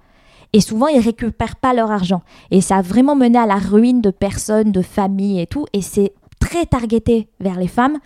[0.52, 2.22] Et souvent, ils récupèrent pas leur argent.
[2.52, 5.66] Et ça a vraiment mené à la ruine de personnes, de familles et tout.
[5.72, 6.12] Et c'est
[6.56, 7.98] très targeté vers les femmes.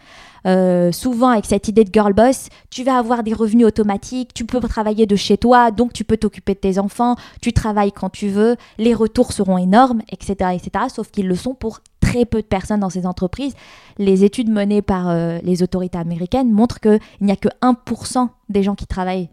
[0.47, 4.47] Euh, souvent avec cette idée de girl boss, tu vas avoir des revenus automatiques, tu
[4.47, 8.09] peux travailler de chez toi, donc tu peux t'occuper de tes enfants, tu travailles quand
[8.09, 10.51] tu veux, les retours seront énormes, etc.
[10.55, 10.87] etc.
[10.93, 13.55] sauf qu'ils le sont pour très peu de personnes dans ces entreprises.
[13.99, 18.63] Les études menées par euh, les autorités américaines montrent qu'il n'y a que 1% des
[18.63, 19.29] gens qui travaillent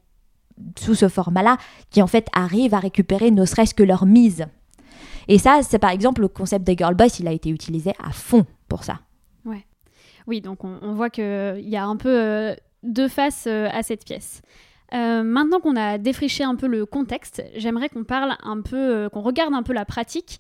[0.78, 1.58] sous ce format-là
[1.90, 4.46] qui en fait arrivent à récupérer ne serait-ce que leur mise.
[5.30, 8.12] Et ça, c'est par exemple le concept des girl boss, il a été utilisé à
[8.12, 9.00] fond pour ça.
[10.28, 13.82] Oui, donc on, on voit qu'il y a un peu euh, deux faces euh, à
[13.82, 14.42] cette pièce.
[14.94, 19.22] Euh, maintenant qu'on a défriché un peu le contexte, j'aimerais qu'on parle un peu, qu'on
[19.22, 20.40] regarde un peu la pratique.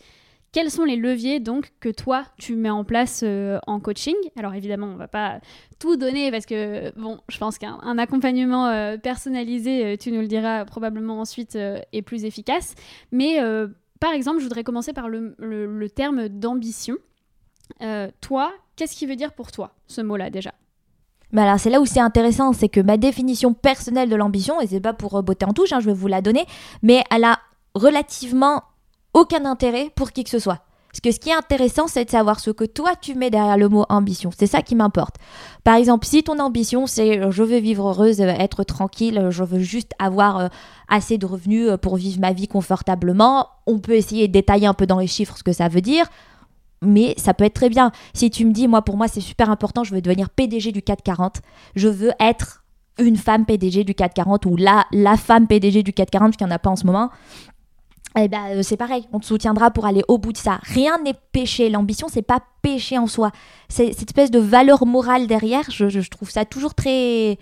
[0.54, 3.24] Quels sont les leviers donc que toi tu mets en place
[3.68, 4.16] en coaching?
[4.38, 5.40] Alors évidemment, on va pas
[5.78, 10.64] tout donner parce que bon, je pense qu'un un accompagnement personnalisé, tu nous le diras
[10.64, 12.76] probablement ensuite, est plus efficace.
[13.12, 13.40] Mais
[14.00, 16.96] par exemple, je voudrais commencer par le, terme d'ambition.
[18.22, 20.54] Toi, qu'est-ce qui veut dire pour toi ce mot-là déjà?
[21.34, 24.68] Mais alors c'est là où c'est intéressant, c'est que ma définition personnelle de l'ambition, et
[24.68, 26.46] c'est pas pour botter en touche, hein, je vais vous la donner,
[26.82, 27.40] mais elle a
[27.76, 28.64] relativement
[29.14, 30.62] aucun intérêt pour qui que ce soit.
[30.90, 33.58] Parce que ce qui est intéressant, c'est de savoir ce que toi tu mets derrière
[33.58, 34.32] le mot ambition.
[34.36, 35.18] C'est ça qui m'importe.
[35.64, 39.30] Par exemple, si ton ambition c'est euh, je veux vivre heureuse, euh, être tranquille, euh,
[39.30, 40.48] je veux juste avoir euh,
[40.88, 44.74] assez de revenus euh, pour vivre ma vie confortablement, on peut essayer de détailler un
[44.74, 46.06] peu dans les chiffres ce que ça veut dire.
[46.82, 47.92] Mais ça peut être très bien.
[48.14, 50.82] Si tu me dis, moi, pour moi, c'est super important, je veux devenir PDG du
[50.82, 51.42] 440,
[51.76, 52.64] je veux être
[53.00, 56.52] une femme PDG du 440 ou la, la femme PDG du 440, parce qu'il n'y
[56.54, 57.10] en a pas en ce moment,
[58.20, 60.60] eh ben, euh, c'est pareil, on te soutiendra pour aller au bout de ça.
[60.64, 61.70] Rien n'est péché.
[61.70, 63.32] L'ambition, c'est pas péché en soi.
[63.70, 67.38] C'est cette espèce de valeur morale derrière, je, je- trouve ça toujours très,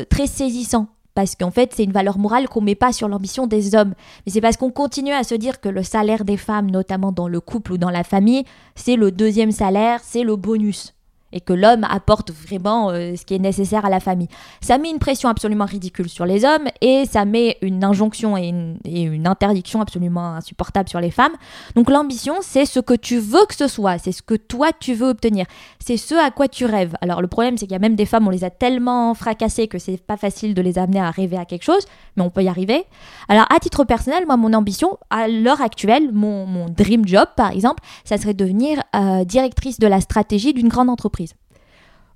[0.00, 0.88] euh, très saisissant.
[1.20, 3.92] Parce qu'en fait, c'est une valeur morale qu'on met pas sur l'ambition des hommes.
[4.24, 7.28] Mais c'est parce qu'on continue à se dire que le salaire des femmes, notamment dans
[7.28, 10.94] le couple ou dans la famille, c'est le deuxième salaire, c'est le bonus.
[11.32, 14.28] Et que l'homme apporte vraiment euh, ce qui est nécessaire à la famille.
[14.60, 18.48] Ça met une pression absolument ridicule sur les hommes et ça met une injonction et
[18.48, 21.32] une, interdiction absolument insupportable sur les femmes.
[21.76, 24.94] Donc l'ambition, c'est ce que tu veux que ce soit, c'est ce que toi tu
[24.94, 25.46] veux obtenir,
[25.78, 26.96] c'est ce à quoi tu rêves.
[27.00, 29.68] Alors le problème, c'est qu'il y a même des femmes, on les a tellement fracassées
[29.68, 31.84] que c'est pas facile de les amener à rêver à quelque chose,
[32.16, 32.84] mais on peut y arriver.
[33.28, 37.82] Alors à titre personnel, moi, mon ambition, à l'heure actuelle, mon, dream job par exemple,
[38.04, 41.19] ça serait de devenir euh, directrice de la stratégie d'une grande entreprise.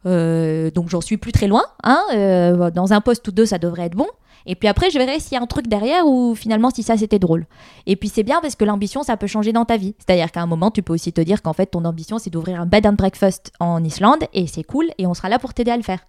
[0.06, 1.62] Euh, donc j'en suis plus très loin.
[1.82, 4.06] Hein, euh, dans un poste ou deux, ça devrait être bon.
[4.46, 6.96] Et puis après, je verrai s'il y a un truc derrière ou finalement si ça
[6.96, 7.46] c'était drôle.
[7.86, 9.94] Et puis c'est bien parce que l'ambition, ça peut changer dans ta vie.
[9.98, 12.60] C'est-à-dire qu'à un moment, tu peux aussi te dire qu'en fait, ton ambition, c'est d'ouvrir
[12.60, 15.70] un bed and breakfast en Islande et c'est cool et on sera là pour t'aider
[15.70, 16.04] à le faire.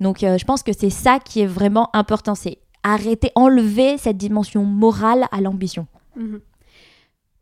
[0.00, 2.34] Donc euh, je pense que c'est ça qui est vraiment important.
[2.34, 5.86] C'est arrêter, enlever cette dimension morale à l'ambition.
[6.16, 6.40] Mhm.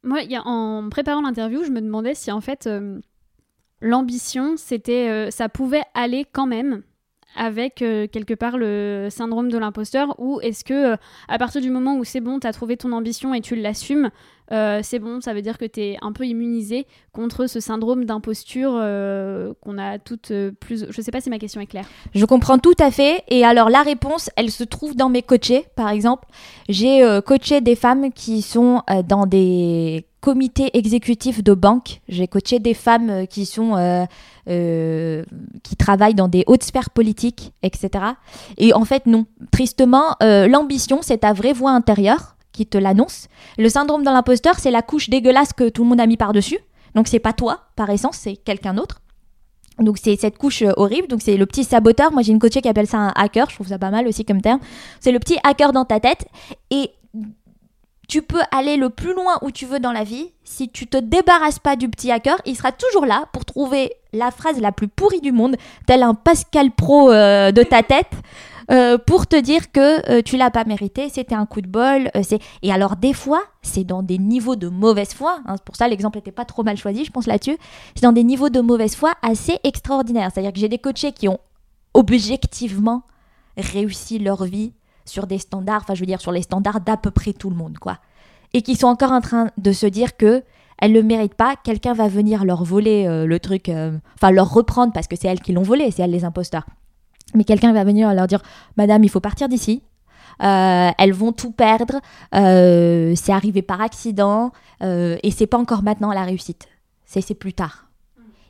[0.03, 2.68] Moi, en préparant l'interview, je me demandais si en fait
[3.81, 6.83] l'ambition, c'était, euh, ça pouvait aller quand même
[7.37, 10.97] avec euh, quelque part le syndrome de l'imposteur ou est-ce que euh,
[11.29, 14.11] à partir du moment où c'est bon, tu as trouvé ton ambition et tu l'assumes,
[14.53, 18.05] euh, c'est bon, ça veut dire que tu es un peu immunisé contre ce syndrome
[18.05, 20.87] d'imposture euh, qu'on a toutes euh, plus.
[20.89, 21.87] Je sais pas si ma question est claire.
[22.15, 23.25] Je comprends tout à fait.
[23.29, 26.29] Et alors, la réponse, elle se trouve dans mes coachés, par exemple.
[26.69, 32.01] J'ai coaché des femmes qui sont dans des comités exécutifs de banque.
[32.09, 34.07] J'ai coaché des femmes qui sont
[34.47, 38.05] qui travaillent dans des hautes sphères politiques, etc.
[38.59, 39.27] Et en fait, non.
[39.53, 43.29] Tristement, l'ambition, c'est ta vraie voix intérieure qui te l'annonce.
[43.59, 46.59] Le syndrome de l'imposteur, c'est la couche dégueulasse que tout le monde a mis par-dessus.
[46.95, 49.01] Donc c'est pas toi, par essence, c'est quelqu'un d'autre.
[49.79, 52.11] Donc c'est cette couche euh, horrible, donc c'est le petit saboteur.
[52.11, 54.25] Moi j'ai une coachée qui appelle ça un hacker, je trouve ça pas mal aussi
[54.25, 54.61] comme terme.
[55.01, 56.27] C'est le petit hacker dans ta tête
[56.71, 56.90] et
[58.09, 60.33] tu peux aller le plus loin où tu veux dans la vie.
[60.45, 64.31] Si tu te débarrasses pas du petit hacker, il sera toujours là pour trouver la
[64.31, 68.12] phrase la plus pourrie du monde, tel un Pascal Pro euh, de ta tête.
[68.71, 72.11] Euh, pour te dire que euh, tu l'as pas mérité, c'était un coup de bol.
[72.17, 75.41] euh, et alors des fois, c'est dans des niveaux de mauvaise foi.
[75.47, 77.57] hein, pour ça l'exemple était pas trop mal choisi, je pense là-dessus.
[77.95, 80.31] C'est dans des niveaux de mauvaise foi assez extraordinaires.
[80.33, 81.39] C'est-à-dire que j'ai des coachés qui ont
[81.95, 83.03] objectivement
[83.57, 84.73] réussi leur vie
[85.05, 87.57] sur des standards, enfin je veux dire sur les standards d'à peu près tout le
[87.57, 87.99] monde, quoi.
[88.53, 90.43] Et qui sont encore en train de se dire que
[90.79, 93.71] elles le méritent pas, quelqu'un va venir leur voler le truc,
[94.17, 96.67] enfin leur reprendre parce que c'est elles qui l'ont volé, c'est elles les imposteurs.
[97.35, 98.43] Mais quelqu'un va venir leur dire,
[98.77, 99.83] Madame, il faut partir d'ici.
[100.43, 102.01] Euh, elles vont tout perdre.
[102.35, 106.69] euh, c'est arrivé par accident euh, et c'est pas encore maintenant la réussite.
[107.05, 107.87] C'est plus tard.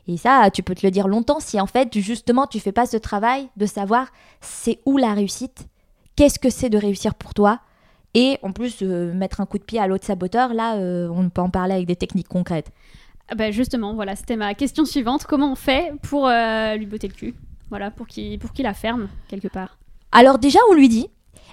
[0.07, 2.85] Et ça, tu peux te le dire longtemps si en fait justement tu fais pas
[2.85, 4.07] ce travail de savoir
[4.41, 5.67] c'est où la réussite,
[6.15, 7.59] qu'est-ce que c'est de réussir pour toi.
[8.13, 11.41] Et en plus, euh, mettre un coup de pied à l'autre saboteur, là, on peut
[11.41, 12.71] en parler avec des techniques concrètes.
[13.35, 15.25] Bah, justement, voilà, c'était ma question suivante.
[15.25, 17.35] Comment on fait pour lui botter le cul?
[17.69, 19.77] Voilà, pour qu'il pour qu'il la ferme quelque part.
[20.11, 21.09] Alors déjà, on lui dit.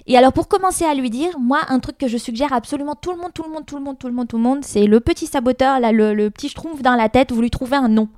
[0.07, 3.11] Et alors pour commencer à lui dire, moi, un truc que je suggère absolument tout
[3.11, 4.85] le monde, tout le monde, tout le monde, tout le monde, tout le monde, c'est
[4.85, 7.87] le petit saboteur, là, le, le petit schtroumpf dans la tête, vous lui trouvez un
[7.87, 8.09] nom.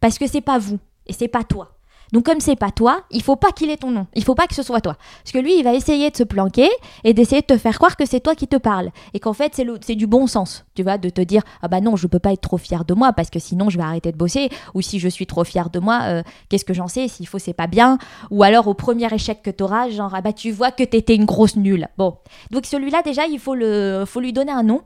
[0.00, 1.75] Parce que c'est pas vous, et c'est pas toi.
[2.12, 4.06] Donc comme c'est pas toi, il faut pas qu'il ait ton nom.
[4.14, 4.96] Il faut pas que ce soit toi.
[5.22, 6.68] Parce que lui, il va essayer de se planquer
[7.04, 8.90] et d'essayer de te faire croire que c'est toi qui te parle.
[9.14, 10.64] Et qu'en fait, c'est du bon sens.
[10.74, 12.94] Tu vois, de te dire, ah bah non, je peux pas être trop fier de
[12.94, 14.50] moi parce que sinon je vais arrêter de bosser.
[14.74, 17.38] Ou si je suis trop fier de moi, euh, qu'est-ce que j'en sais S'il faut,
[17.38, 17.98] c'est pas bien.
[18.30, 21.24] Ou alors au premier échec que t'auras, genre, ah bah tu vois que t'étais une
[21.24, 21.88] grosse nulle.
[21.98, 22.16] Bon.
[22.50, 24.82] Donc celui-là, déjà, il faut, le, faut lui donner un nom.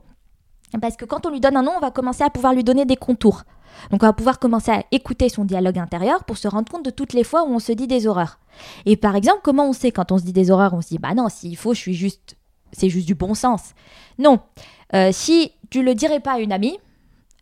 [0.79, 2.85] Parce que quand on lui donne un nom, on va commencer à pouvoir lui donner
[2.85, 3.43] des contours.
[3.89, 6.89] Donc on va pouvoir commencer à écouter son dialogue intérieur pour se rendre compte de
[6.89, 8.39] toutes les fois où on se dit des horreurs.
[8.85, 10.73] Et par exemple, comment on sait quand on se dit des horreurs?
[10.73, 12.35] On se dit, bah non, s'il faut, je suis juste...
[12.73, 13.73] C'est juste du bon sens.
[14.17, 14.39] Non.
[14.93, 16.79] Euh, si tu le dirais pas à une amie,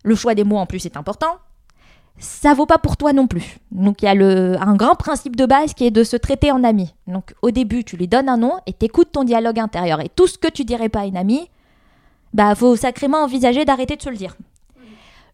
[0.03, 1.37] le choix des mots en plus est important,
[2.17, 3.59] ça vaut pas pour toi non plus.
[3.71, 6.51] Donc il y a le, un grand principe de base qui est de se traiter
[6.51, 6.95] en ami.
[7.05, 10.01] Donc au début, tu lui donnes un nom et t'écoutes ton dialogue intérieur.
[10.01, 11.49] Et tout ce que tu dirais pas à une amie,
[12.33, 14.35] bah faut sacrément envisager d'arrêter de se le dire.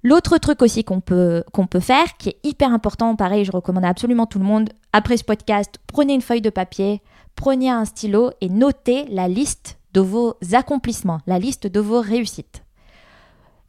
[0.06, 3.88] L'autre truc aussi qu'on peut, peut faire, qui est hyper important, pareil, je recommande à
[3.88, 7.02] absolument tout le monde, après ce podcast, prenez une feuille de papier,
[7.36, 12.64] prenez un stylo et notez la liste de vos accomplissements, la liste de vos réussites.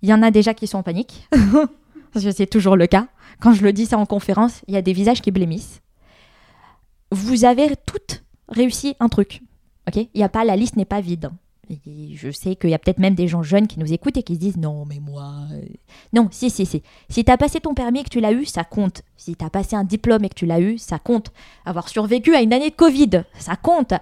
[0.03, 1.27] Il y en a déjà qui sont en panique,
[2.13, 3.09] parce que c'est toujours le cas.
[3.41, 5.81] Quand je le dis ça en conférence, il y a des visages qui blêmissent.
[7.13, 9.41] Vous avez toutes réussi un truc,
[9.89, 9.97] ok?
[10.13, 11.31] Il y a pas, la liste n'est pas vide.
[11.69, 14.35] Je sais qu'il y a peut-être même des gens jeunes qui nous écoutent et qui
[14.35, 15.63] se disent non mais moi euh,
[16.13, 16.83] non si si si.
[17.09, 19.03] Si t'as passé ton permis et que tu l'as eu ça compte.
[19.17, 21.33] Si t'as passé un diplôme et que tu l'as eu ça compte.
[21.65, 23.95] Avoir survécu à une année de Covid ça compte.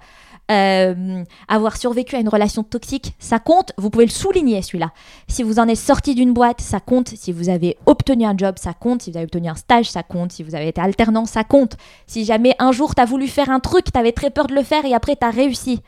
[0.51, 3.73] Euh, avoir survécu à une relation toxique ça compte.
[3.77, 4.91] Vous pouvez le souligner celui-là.
[5.27, 7.09] Si vous en êtes sorti d'une boîte ça compte.
[7.15, 9.01] Si vous avez obtenu un job ça compte.
[9.01, 10.33] Si vous avez obtenu un stage ça compte.
[10.33, 11.77] Si vous avez été alternant ça compte.
[12.05, 14.85] Si jamais un jour t'as voulu faire un truc t'avais très peur de le faire
[14.85, 15.81] et après t'as réussi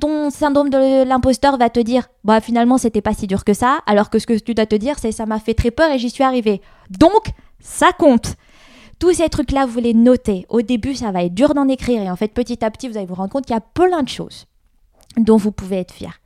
[0.00, 3.80] ton syndrome de l'imposteur va te dire bah finalement c'était pas si dur que ça
[3.86, 5.98] alors que ce que tu dois te dire c'est ça m'a fait très peur et
[5.98, 7.30] j'y suis arrivé donc
[7.60, 8.36] ça compte.
[8.98, 10.46] Tous ces trucs là vous les notez.
[10.48, 12.96] Au début ça va être dur d'en écrire et en fait petit à petit vous
[12.96, 14.46] allez vous rendre compte qu'il y a plein de choses
[15.16, 16.20] dont vous pouvez être fier.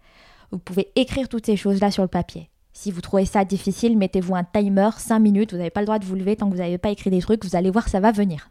[0.51, 2.51] Vous pouvez écrire toutes ces choses là sur le papier.
[2.75, 5.99] Si vous trouvez ça difficile mettez-vous un timer 5 minutes vous n'avez pas le droit
[5.99, 8.01] de vous lever tant que vous n'avez pas écrit des trucs vous allez voir ça
[8.01, 8.51] va venir.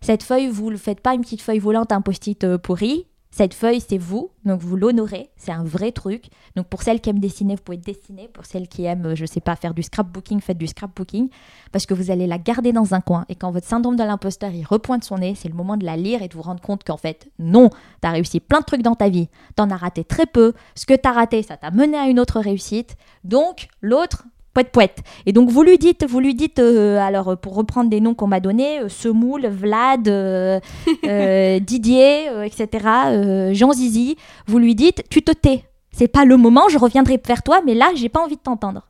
[0.00, 3.06] Cette feuille, vous ne faites pas une petite feuille volante, un post-it euh, pourri.
[3.32, 6.30] Cette feuille, c'est vous, donc vous l'honorez, c'est un vrai truc.
[6.56, 8.26] Donc pour celles qui aiment dessiner, vous pouvez dessiner.
[8.26, 11.28] Pour celles qui aiment, euh, je sais pas, faire du scrapbooking, faites du scrapbooking.
[11.70, 13.24] Parce que vous allez la garder dans un coin.
[13.28, 15.96] Et quand votre syndrome de l'imposteur, il repointe son nez, c'est le moment de la
[15.96, 18.96] lire et de vous rendre compte qu'en fait, non, t'as réussi plein de trucs dans
[18.96, 19.28] ta vie.
[19.54, 20.52] T'en as raté très peu.
[20.74, 22.96] Ce que t'as raté, ça t'a mené à une autre réussite.
[23.22, 24.98] Donc, l'autre, poète poète.
[25.26, 28.26] Et donc vous lui dites, vous lui dites, euh, alors pour reprendre des noms qu'on
[28.26, 30.60] m'a donnés, euh, Semoule, Vlad, euh,
[31.06, 35.64] euh, Didier, etc., Jean Zizi, vous lui dites, tu te tais.
[35.92, 38.88] C'est pas le moment, je reviendrai vers toi, mais là, j'ai pas envie de t'entendre.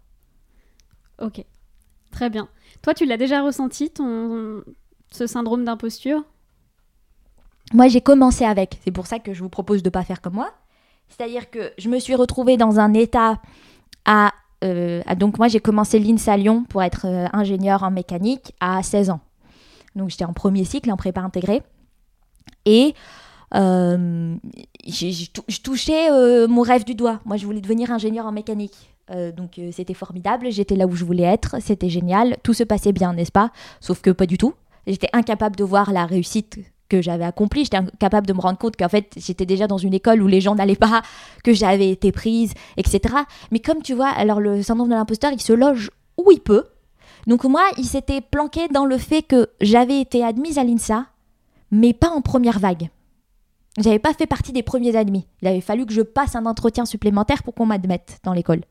[1.21, 1.45] Ok,
[2.11, 2.49] très bien.
[2.83, 4.63] Toi, tu l'as déjà ressenti, ton...
[5.11, 6.25] ce syndrome d'imposture?
[7.73, 8.79] Moi, j'ai commencé avec.
[8.85, 10.53] C'est pour ça que je vous propose de pas faire comme moi.
[11.09, 13.41] C'est-à-dire que je me suis retrouvée dans un état
[14.05, 14.33] à...
[14.65, 18.83] euh, à- donc moi, j'ai commencé l'INSA Lyon pour être euh, ingénieur en mécanique à
[18.83, 19.21] 16 ans.
[19.97, 21.63] Donc j'étais en premier cycle, en prépa intégrée.
[22.67, 22.95] Et
[23.55, 24.37] euh,
[24.87, 27.21] je touchais mon rêve du doigt.
[27.25, 28.95] Moi, je voulais devenir ingénieur en mécanique.
[29.37, 33.13] Donc c'était formidable, j'étais là où je voulais être, c'était génial, tout se passait bien,
[33.13, 33.51] n'est-ce pas?
[33.81, 34.55] Sauf que pas du tout.
[34.87, 36.61] J'étais incapable de voir la réussite
[36.91, 39.95] que j'avais accomplie, j'étais incapable de me rendre compte qu'en fait j'étais déjà dans une
[39.95, 41.01] école où les gens n'allaient pas,
[41.45, 43.15] que j'avais été prise, etc.
[43.51, 46.65] Mais comme tu vois, alors le syndrome de l'imposteur, il se loge où il peut.
[47.27, 51.07] Donc moi, il s'était planqué dans le fait que j'avais été admise à l'INSA,
[51.71, 52.89] mais pas en première vague.
[53.79, 55.27] J'avais pas fait partie des premiers admis.
[55.43, 58.63] Il avait fallu que je passe un entretien supplémentaire pour qu'on m'admette dans l'école.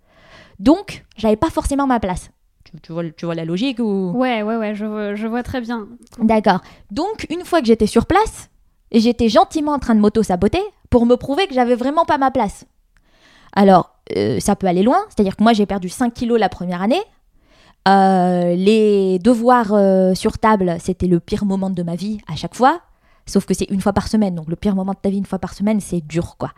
[0.59, 2.31] Donc, j'avais pas forcément ma place.
[2.71, 4.11] Tu, tu vois, tu vois la logique ou?
[4.15, 5.87] Ouais, ouais, ouais, je vois, je vois très bien.
[6.19, 6.61] D'accord.
[6.91, 8.49] Donc, une fois que j'étais sur place,
[8.91, 12.65] j'étais gentiment en train de m'auto-saboter pour me prouver que j'avais vraiment pas ma place.
[13.53, 16.81] Alors, euh, ça peut aller loin, c'est-à-dire que moi j'ai perdu 5 kilos la première
[16.81, 17.01] année.
[17.87, 22.55] Euh, les devoirs euh, sur table, c'était le pire moment de ma vie à chaque
[22.55, 22.81] fois.
[23.25, 25.25] Sauf que c'est une fois par semaine, donc le pire moment de ta vie une
[25.25, 26.51] fois par semaine, c'est dur quoi.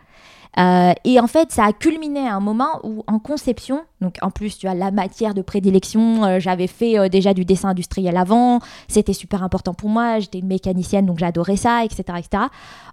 [0.58, 4.30] Euh, et en fait, ça a culminé à un moment où, en conception, donc en
[4.30, 8.16] plus, tu as la matière de prédilection, euh, j'avais fait euh, déjà du dessin industriel
[8.18, 12.44] avant, c'était super important pour moi, j'étais une mécanicienne, donc j'adorais ça, etc., etc.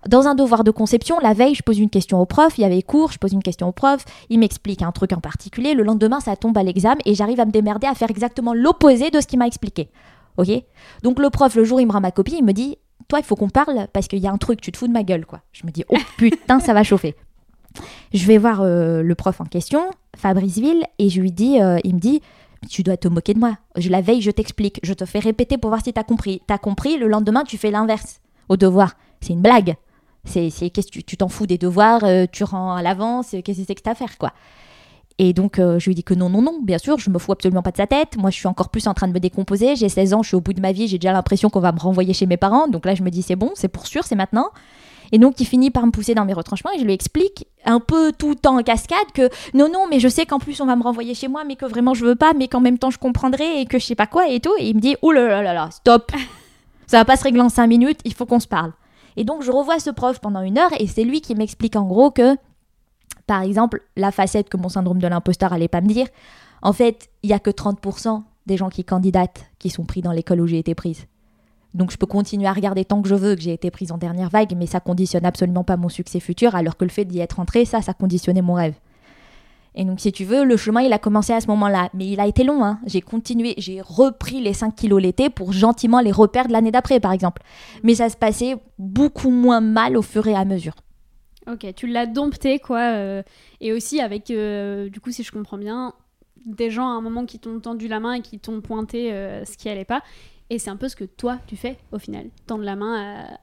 [0.07, 2.65] Dans un devoir de conception, la veille, je pose une question au prof, il y
[2.65, 5.83] avait cours, je pose une question au prof, il m'explique un truc en particulier, le
[5.83, 9.19] lendemain, ça tombe à l'examen et j'arrive à me démerder à faire exactement l'opposé de
[9.19, 9.89] ce qu'il m'a expliqué.
[10.37, 10.49] Ok?
[11.03, 12.77] Donc le prof, le jour, il me rend ma copie, il me dit
[13.09, 14.93] Toi, il faut qu'on parle parce qu'il y a un truc, tu te fous de
[14.93, 15.41] ma gueule, quoi.
[15.51, 17.15] Je me dis Oh putain, ça va chauffer.
[18.13, 21.77] Je vais voir euh, le prof en question, Fabrice Ville, et je lui dis euh,
[21.83, 22.21] Il me dit
[22.69, 23.57] Tu dois te moquer de moi.
[23.77, 26.41] Je, la veille, je t'explique, je te fais répéter pour voir si t'as compris.
[26.47, 28.95] T'as compris, le lendemain, tu fais l'inverse au devoir.
[29.21, 29.75] C'est une blague.
[30.25, 33.75] C'est, c'est tu, t'en fous des devoirs, euh, tu rends à l'avance, qu'est-ce que c'est
[33.75, 34.33] que t'as à faire, quoi.
[35.17, 37.61] Et donc, je lui dis que non, non, non, bien sûr, je me fous absolument
[37.61, 38.15] pas de sa tête.
[38.15, 39.75] Moi, je suis encore plus en train de me décomposer.
[39.75, 41.73] J'ai 16 ans, je suis au bout de ma vie, j'ai déjà l'impression qu'on va
[41.73, 42.69] me renvoyer chez mes parents.
[42.69, 44.49] Donc là, je me dis, c'est bon, c'est pour sûr, c'est maintenant.
[45.11, 47.79] Et donc, il finit par me pousser dans mes retranchements et je lui explique un
[47.79, 50.83] peu tout en cascade que non, non, mais je sais qu'en plus, on va me
[50.83, 53.61] renvoyer chez moi, mais que vraiment, je veux pas, mais qu'en même temps, je comprendrai
[53.61, 54.53] et que je sais pas quoi et tout.
[54.59, 56.11] Et il me dit, oh là là là là, stop,
[56.87, 58.73] ça va pas se régler en 5 minutes, il faut qu'on se parle.
[59.17, 61.83] Et donc, je revois ce prof pendant une heure et c'est lui qui m'explique en
[61.83, 62.37] gros que
[63.29, 66.07] par exemple, la facette que mon syndrome de l'imposteur allait pas me dire,
[66.63, 70.11] en fait, il y a que 30% des gens qui candidatent qui sont pris dans
[70.11, 71.05] l'école où j'ai été prise.
[71.73, 73.97] Donc je peux continuer à regarder tant que je veux que j'ai été prise en
[73.97, 77.19] dernière vague, mais ça conditionne absolument pas mon succès futur, alors que le fait d'y
[77.19, 78.73] être entrée, ça, ça conditionnait mon rêve.
[79.75, 81.89] Et donc, si tu veux, le chemin, il a commencé à ce moment-là.
[81.93, 82.63] Mais il a été long.
[82.63, 82.79] Hein.
[82.85, 87.11] J'ai continué, j'ai repris les 5 kilos l'été pour gentiment les reperdre l'année d'après, par
[87.11, 87.43] exemple.
[87.83, 90.73] Mais ça se passait beaucoup moins mal au fur et à mesure.
[91.49, 92.79] Ok, tu l'as dompté, quoi.
[92.79, 93.23] euh,
[93.61, 95.93] et aussi avec, euh, du coup, si je comprends bien,
[96.45, 99.45] des gens à un moment qui t'ont tendu la main et qui t'ont pointé euh,
[99.45, 100.01] ce qui allait pas.
[100.49, 102.25] Et c'est un peu ce que toi, tu fais, au final.
[102.47, 103.37] Tendre la main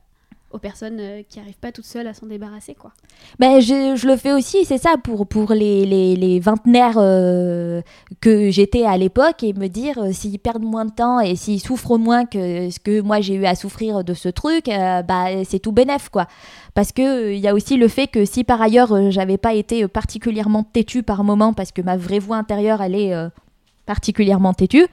[0.52, 2.92] aux personnes euh, qui arrivent pas toutes seules à s'en débarrasser, quoi.
[3.38, 7.82] Ben, je, le fais aussi, c'est ça, pour, pour les, les, les vingtenaires euh,
[8.20, 11.60] que j'étais à l'époque et me dire euh, s'ils perdent moins de temps et s'ils
[11.60, 15.44] souffrent moins que ce que moi j'ai eu à souffrir de ce truc, euh, bah,
[15.44, 16.26] c'est tout bénef, quoi.
[16.74, 19.88] Parce que il y a aussi le fait que si par ailleurs j'avais pas été
[19.88, 23.14] particulièrement têtue par moment, parce que ma vraie voix intérieure elle est
[23.86, 24.86] particulièrement têtue,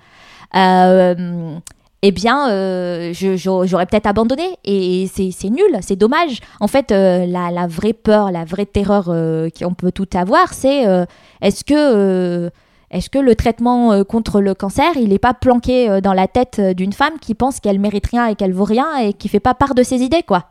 [2.05, 4.57] eh bien, euh, j'aurais peut-être abandonné.
[4.65, 6.41] Et c'est nul, c'est dommage.
[6.59, 10.83] En fait, euh, la, vraie peur, la vraie terreur euh, qu'on peut tout avoir, c'est
[11.41, 12.51] est-ce que,
[12.91, 16.91] est-ce que le traitement contre le cancer, il n'est pas planqué dans la tête d'une
[16.91, 19.73] femme qui pense qu'elle mérite rien et qu'elle vaut rien et qui fait pas part
[19.73, 20.49] de ses idées, quoi?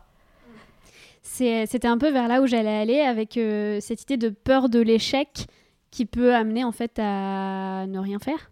[1.21, 3.39] C'était un peu vers là où j'allais aller avec
[3.79, 5.45] cette idée de peur de l'échec
[5.91, 8.49] qui peut amener en fait à ne rien faire.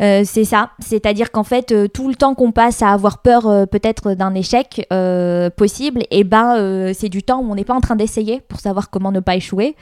[0.00, 3.46] Euh, c'est ça, c'est-à-dire qu'en fait, euh, tout le temps qu'on passe à avoir peur
[3.46, 4.86] euh, peut-être d'un échec
[5.56, 8.60] possible, et ben euh, c'est du temps où on n'est pas en train d'essayer pour
[8.60, 9.76] savoir comment ne pas échouer,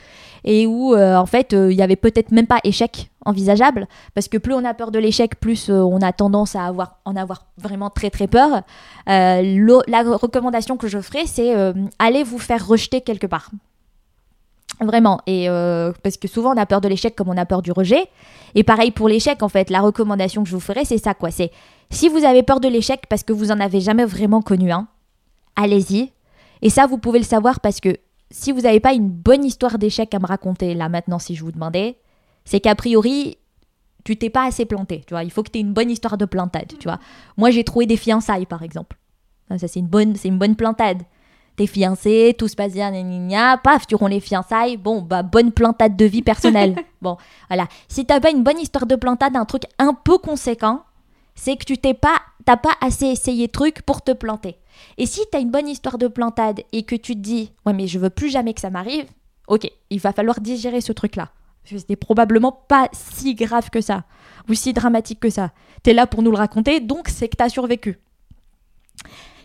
[0.45, 4.55] et où en fait il y avait peut-être même pas échec envisageable, parce que plus
[4.55, 8.11] on a peur de l'échec, plus on a tendance à avoir, en avoir vraiment très
[8.11, 8.63] très peur.
[9.07, 11.55] La recommandation que je ferai, c'est
[11.99, 13.51] allez vous faire rejeter quelque part.
[14.81, 17.61] Vraiment, et euh, parce que souvent on a peur de l'échec comme on a peur
[17.61, 18.07] du rejet.
[18.55, 21.31] Et pareil pour l'échec, en fait, la recommandation que je vous ferai, c'est ça quoi.
[21.31, 21.51] C'est
[21.91, 24.89] si vous avez peur de l'échec parce que vous en avez jamais vraiment connu un,
[25.57, 26.13] allez-y.
[26.63, 27.97] Et ça, vous pouvez le savoir parce que
[28.31, 31.43] si vous n'avez pas une bonne histoire d'échec à me raconter là maintenant, si je
[31.43, 31.97] vous demandais,
[32.45, 33.39] c'est qu'a priori,
[34.05, 35.03] tu t'es pas assez planté.
[35.07, 36.73] Tu vois, il faut que tu aies une bonne histoire de plantade.
[36.79, 37.01] Tu vois,
[37.37, 38.97] moi j'ai trouvé des fiançailles par exemple.
[39.59, 41.03] Ça c'est une bonne, c'est une bonne plantade.
[41.61, 44.79] T'es fiancé, tout se passe bien, gna, gna, gna, paf, tu ronds les fiançailles.
[44.79, 46.75] Bon, bah bonne plantade de vie personnelle.
[47.03, 47.69] bon, voilà.
[47.87, 50.85] Si t'as pas une bonne histoire de plantade, un truc un peu conséquent,
[51.35, 54.57] c'est que tu t'es pas, t'as pas assez essayé de trucs pour te planter.
[54.97, 57.75] Et si tu as une bonne histoire de plantade et que tu te dis, ouais,
[57.75, 59.05] mais je veux plus jamais que ça m'arrive,
[59.47, 61.29] ok, il va falloir digérer ce truc-là.
[61.67, 64.05] C'était probablement pas si grave que ça,
[64.49, 65.51] ou si dramatique que ça.
[65.85, 67.99] Tu es là pour nous le raconter, donc c'est que tu as survécu.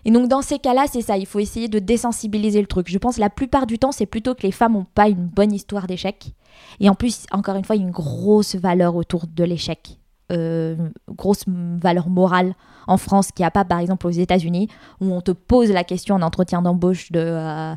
[0.06, 2.90] Et donc dans ces cas-là, c'est ça, il faut essayer de désensibiliser le truc.
[2.90, 5.52] Je pense la plupart du temps, c'est plutôt que les femmes n'ont pas une bonne
[5.52, 6.34] histoire d'échec.
[6.80, 9.98] Et en plus, encore une fois, il y a une grosse valeur autour de l'échec.
[10.32, 10.76] Euh,
[11.08, 12.56] grosse valeur morale
[12.88, 15.84] en France qui n'y a pas par exemple aux États-Unis où on te pose la
[15.84, 17.76] question en entretien d'embauche de euh,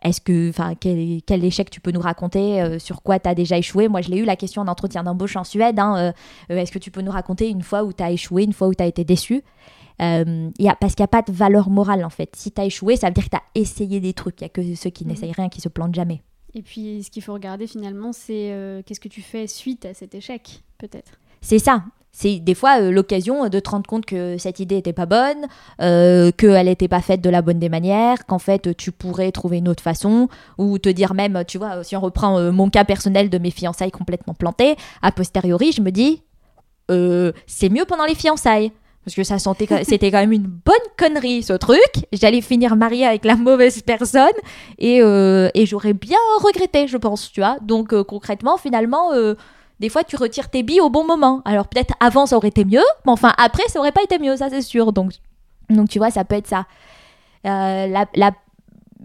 [0.00, 3.34] est-ce que enfin quel, quel, échec tu peux nous raconter euh, sur quoi tu as
[3.34, 3.88] déjà échoué?
[3.88, 6.12] Moi je l'ai eu la question en entretien d'embauche en Suède hein,
[6.48, 8.74] est-ce que tu peux nous raconter une fois où tu as échoué une fois où
[8.74, 9.42] tu as été déçu?
[10.02, 12.64] Y a, parce qu'il n'y a pas de valeur morale en fait si tu as
[12.64, 14.90] échoué ça veut dire que tu as essayé des trucs il n'y a que ceux
[14.90, 15.08] qui mmh.
[15.08, 16.22] n'essayent rien qui se plantent jamais
[16.54, 20.14] et puis ce qu'il faut regarder finalement c'est qu'est-ce que tu fais suite à cet
[20.14, 21.82] échec peut-être c'est ça.
[22.14, 25.46] C'est des fois euh, l'occasion de te rendre compte que cette idée n'était pas bonne,
[25.80, 29.58] euh, qu'elle n'était pas faite de la bonne des manières, qu'en fait tu pourrais trouver
[29.58, 30.28] une autre façon,
[30.58, 33.50] ou te dire même, tu vois, si on reprend euh, mon cas personnel de mes
[33.50, 36.22] fiançailles complètement plantées, a posteriori, je me dis,
[37.46, 38.70] c'est mieux pendant les fiançailles.
[39.04, 42.06] Parce que ça sentait, c'était quand même une bonne connerie ce truc.
[42.12, 44.32] J'allais finir mariée avec la mauvaise personne
[44.78, 47.42] et, et j'aurais bien regretté, je pense, tu.
[47.62, 49.10] Donc concrètement, finalement,
[49.80, 51.42] des fois tu retires tes billes au bon moment.
[51.44, 54.36] Alors peut-être avant ça aurait été mieux, mais enfin après ça aurait pas été mieux,
[54.36, 54.92] ça c'est sûr.
[54.92, 55.14] Donc,
[55.68, 56.66] donc tu vois, ça peut être ça.
[57.44, 58.30] Euh, la,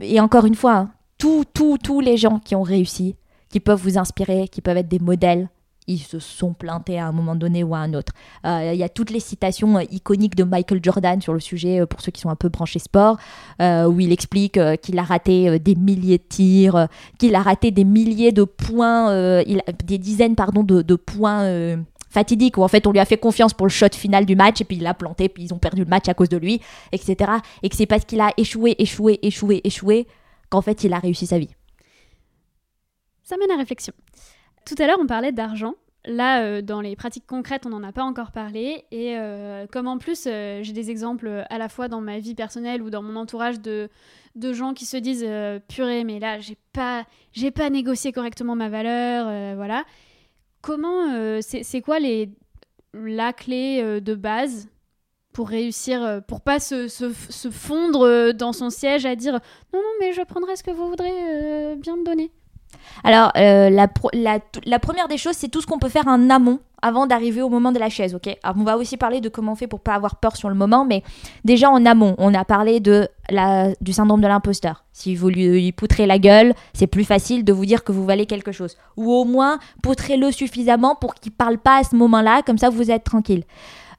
[0.01, 3.15] Et encore une fois, hein, tous, tous les gens qui ont réussi,
[3.49, 5.49] qui peuvent vous inspirer, qui peuvent être des modèles,
[5.88, 8.11] ils se sont plantés à un moment donné ou à un autre.
[8.45, 11.81] Euh, il y a toutes les citations euh, iconiques de Michael Jordan sur le sujet,
[11.81, 13.17] euh, pour ceux qui sont un peu branchés sport,
[13.59, 18.31] où il explique qu'il a raté des milliers de tirs, qu'il a raté des milliers
[18.31, 19.43] de points,
[19.85, 21.77] des dizaines pardon, de, points
[22.09, 24.61] fatidiques où en fait on lui a fait confiance pour le shot final du match
[24.61, 26.61] et puis il a planté, puis ils ont perdu le match à cause de lui,
[26.91, 27.31] etc.
[27.63, 30.07] Et que c'est parce qu'il a échoué, échoué, échoué, échoué
[30.49, 31.49] qu'en fait il a réussi sa vie.
[33.23, 33.93] Ça mène à réflexion.
[34.68, 35.76] Tout à l'heure, on parlait d'argent.
[36.03, 38.84] Là, euh, dans les pratiques concrètes, on n'en a pas encore parlé.
[38.91, 42.36] Et euh, comme en plus, euh, j'ai des exemples à la fois dans ma vie
[42.36, 43.89] personnelle ou dans mon entourage de,
[44.51, 45.26] gens qui se disent
[45.70, 49.86] purée, mais là, j'ai pas, j'ai pas négocié correctement ma valeur, voilà.
[50.61, 51.97] Comment, c'est quoi
[52.93, 54.68] la clé de base
[55.34, 59.34] pour réussir, pour pas se, se, se, fondre dans son siège à dire
[59.74, 62.32] non, non, mais je prendrai ce que vous voudrez bien me donner
[63.03, 67.07] alors, euh, la, première des choses, c'est tout ce qu'on peut faire en amont avant
[67.07, 68.38] d'arriver au moment de la chaise, ok?
[68.43, 70.55] Alors, on va aussi parler de comment on fait pour pas avoir peur sur le
[70.55, 71.03] moment, mais
[71.43, 74.84] déjà en amont, on a parlé de la, du syndrome de l'imposteur.
[74.93, 78.26] Si vous lui, poutrez la gueule, c'est plus facile de vous dire que vous valez
[78.26, 78.78] quelque chose.
[78.95, 82.91] Ou au moins, poutrez-le suffisamment pour qu'il parle pas à ce moment-là, comme ça vous
[82.91, 83.43] êtes tranquille.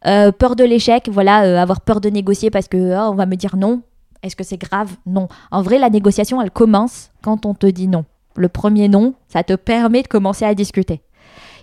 [0.06, 3.26] Euh, peur de l'échec, voilà, euh, avoir peur de négocier parce que oh, on va
[3.26, 3.82] me dire non.
[4.22, 4.96] Est-ce que c'est grave?
[5.06, 5.28] Non.
[5.50, 8.04] En vrai, la négociation, elle commence quand on te dit non
[8.38, 11.02] le premier non, ça te permet de commencer à discuter.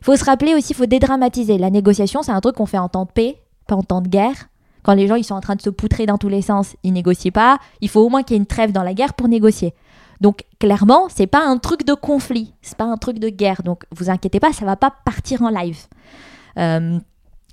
[0.02, 1.58] Il faut se rappeler aussi, il faut dédramatiser.
[1.58, 4.08] La négociation, c'est un truc qu'on fait en temps de paix, pas en temps de
[4.08, 4.50] guerre.
[4.84, 6.94] Quand les gens ils sont en train de se poutrer dans tous les sens, ils
[6.94, 7.58] négocient pas.
[7.82, 9.74] Il faut au moins qu'il y ait une trêve dans la guerre pour négocier.
[10.22, 13.64] Donc clairement, c'est pas un truc de conflit, c'est pas un truc de guerre.
[13.64, 15.80] Donc vous inquiétez pas, ça va pas partir en live.
[16.58, 17.00] Euh,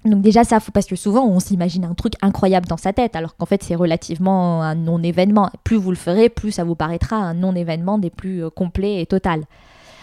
[0.04, 3.36] donc déjà ça, parce que souvent on s'imagine un truc incroyable dans sa tête, alors
[3.36, 5.50] qu'en fait c'est relativement un non-événement.
[5.64, 9.06] Plus vous le ferez, plus ça vous paraîtra un non-événement des plus euh, complets et
[9.06, 9.42] total.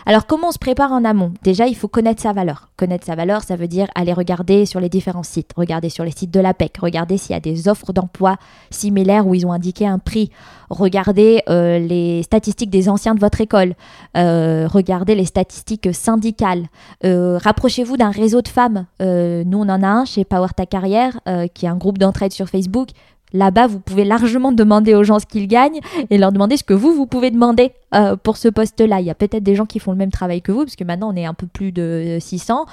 [0.05, 1.33] Alors comment on se prépare en amont?
[1.43, 2.69] Déjà, il faut connaître sa valeur.
[2.77, 6.11] Connaître sa valeur, ça veut dire aller regarder sur les différents sites, regarder sur les
[6.11, 8.37] sites de l'APEC, regarder s'il y a des offres d'emploi
[8.69, 10.31] similaires où ils ont indiqué un prix,
[10.69, 13.75] regarder euh, les statistiques des anciens de votre école,
[14.17, 16.67] euh, regardez les statistiques syndicales,
[17.03, 18.85] euh, rapprochez-vous d'un réseau de femmes.
[18.99, 21.19] nous, on en a un chez Power Ta Carrière,
[21.53, 22.89] qui est un groupe d'entraide sur Facebook.
[23.33, 26.73] Là-bas, vous pouvez largement demander aux gens ce qu'ils gagnent et leur demander ce que
[26.73, 29.01] vous, vous pouvez demander euh, pour ce poste-là.
[29.01, 30.83] Il y a peut-être des gens qui font le même travail que vous, parce que
[30.83, 32.65] maintenant, on est un peu plus de 600.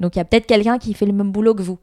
[0.00, 1.78] Donc, il y a peut-être quelqu'un qui fait le même boulot que vous.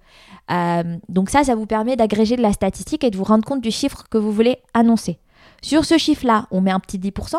[0.52, 3.62] Euh, donc ça, ça vous permet d'agréger de la statistique et de vous rendre compte
[3.62, 5.18] du chiffre que vous voulez annoncer.
[5.62, 7.38] Sur ce chiffre-là, on met un petit 10%.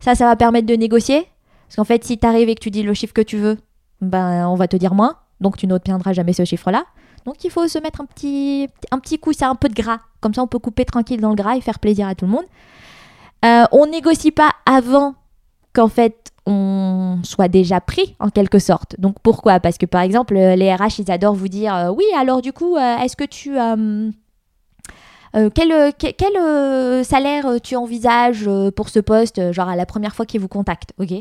[0.00, 1.26] Ça, ça va permettre de négocier.
[1.66, 3.58] Parce qu'en fait, si tu arrives et que tu dis le chiffre que tu veux,
[4.00, 5.16] ben, on va te dire moins.
[5.40, 6.84] Donc, tu n'obtiendras jamais ce chiffre-là.
[7.24, 10.00] Donc il faut se mettre un petit, un petit coup, c'est un peu de gras.
[10.20, 12.32] Comme ça, on peut couper tranquille dans le gras et faire plaisir à tout le
[12.32, 12.44] monde.
[13.44, 15.14] Euh, on négocie pas avant
[15.74, 18.98] qu'en fait on soit déjà pris en quelque sorte.
[18.98, 19.60] Donc pourquoi?
[19.60, 22.76] Parce que par exemple, les RH, ils adorent vous dire euh, oui, alors du coup,
[22.76, 23.56] euh, est-ce que tu...
[25.34, 25.90] euh, quel, euh,
[26.36, 30.92] euh, salaire tu envisages pour ce poste, genre à la première fois qu'ils vous contactent,
[30.98, 31.12] ok?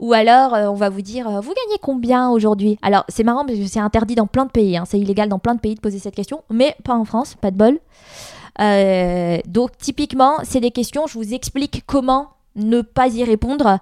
[0.00, 2.78] Ou alors on va vous dire, vous gagnez combien aujourd'hui?
[2.82, 5.38] Alors c'est marrant parce que c'est interdit dans plein de pays, hein, c'est illégal dans
[5.38, 7.78] plein de pays de poser cette question, mais pas en France, pas de bol.
[9.46, 13.78] Donc typiquement, c'est des questions, je vous explique comment ne pas y répondre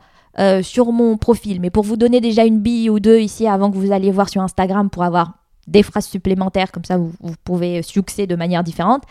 [0.62, 1.60] sur mon profil.
[1.60, 4.28] Mais pour vous donner déjà une bille ou deux ici avant que vous alliez voir
[4.28, 5.32] sur Instagram pour avoir
[5.66, 9.02] des phrases supplémentaires, comme ça vous, vous pouvez succéder de manière différente.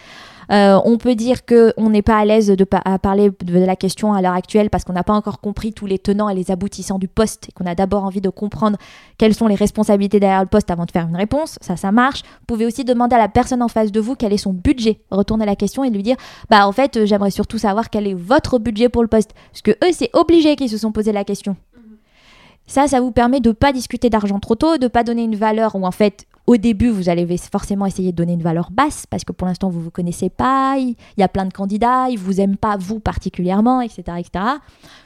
[0.51, 4.13] Euh, on peut dire qu'on n'est pas à l'aise de à parler de la question
[4.13, 6.99] à l'heure actuelle parce qu'on n'a pas encore compris tous les tenants et les aboutissants
[6.99, 8.77] du poste et qu'on a d'abord envie de comprendre
[9.17, 11.57] quelles sont les responsabilités derrière le poste avant de faire une réponse.
[11.61, 12.23] Ça, ça marche.
[12.23, 15.01] Vous pouvez aussi demander à la personne en face de vous quel est son budget.
[15.09, 16.17] Retourner la question et lui dire
[16.49, 19.31] Bah, en fait, euh, j'aimerais surtout savoir quel est votre budget pour le poste.
[19.51, 21.55] Parce que eux, c'est obligé qu'ils se sont posé la question.
[22.71, 25.25] Ça, ça vous permet de ne pas discuter d'argent trop tôt, de ne pas donner
[25.25, 28.71] une valeur où en fait, au début, vous allez forcément essayer de donner une valeur
[28.71, 31.51] basse parce que pour l'instant, vous ne vous connaissez pas, il y a plein de
[31.51, 34.03] candidats, ils vous aiment pas, vous particulièrement, etc.
[34.19, 34.45] etc.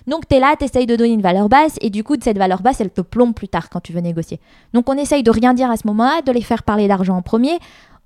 [0.06, 2.24] Donc, tu es là, tu essayes de donner une valeur basse et du coup, de
[2.24, 4.40] cette valeur basse, elle te plombe plus tard quand tu veux négocier.
[4.76, 7.24] Donc, on essaye de rien dire à ce moment-là, de les faire parler d'argent en
[7.24, 7.58] premier.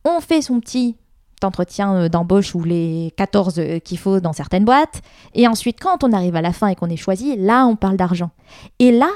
[0.06, 0.96] On fait son petit
[1.44, 5.02] entretien euh, d'embauche ou les 14 euh, qu'il faut dans certaines boîtes.
[5.34, 7.98] Et ensuite, quand on arrive à la fin et qu'on est choisi, là, on parle
[7.98, 8.32] d'argent.
[8.80, 9.10] Et là,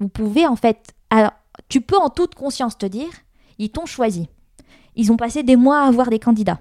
[0.00, 1.32] vous pouvez en fait, alors,
[1.68, 3.10] tu peux en toute conscience te dire,
[3.58, 4.28] ils t'ont choisi.
[4.96, 6.58] Ils ont passé des mois à avoir des candidats.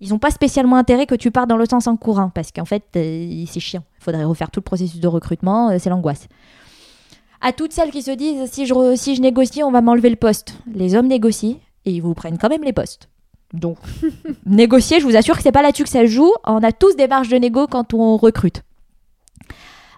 [0.00, 2.64] Ils n'ont pas spécialement intérêt que tu partes dans le sens en courant, parce qu'en
[2.64, 3.84] fait, euh, c'est chiant.
[4.00, 6.26] Il faudrait refaire tout le processus de recrutement, euh, c'est l'angoisse.
[7.40, 10.10] À toutes celles qui se disent, si je, re- si je négocie, on va m'enlever
[10.10, 10.54] le poste.
[10.74, 13.08] Les hommes négocient et ils vous prennent quand même les postes.
[13.52, 13.76] Donc,
[14.46, 16.32] négocier, je vous assure que c'est pas là-dessus que ça joue.
[16.44, 18.62] On a tous des marges de négo quand on recrute.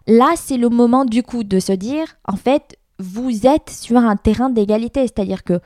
[0.07, 4.17] Là, c'est le moment du coup de se dire, en fait, vous êtes sur un
[4.17, 5.61] terrain d'égalité, c'est-à-dire que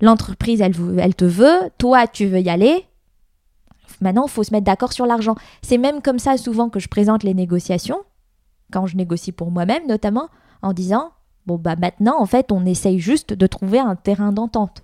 [0.00, 2.84] l'entreprise, elle, te veut, toi, tu veux y aller.
[4.00, 5.36] Maintenant, il faut se mettre d'accord sur l'argent.
[5.62, 8.00] C'est même comme ça souvent que je présente les négociations,
[8.72, 10.28] quand je négocie pour moi-même notamment,
[10.62, 11.12] en disant,
[11.46, 14.82] bon, bah maintenant, en fait, on essaye juste de trouver un terrain d'entente.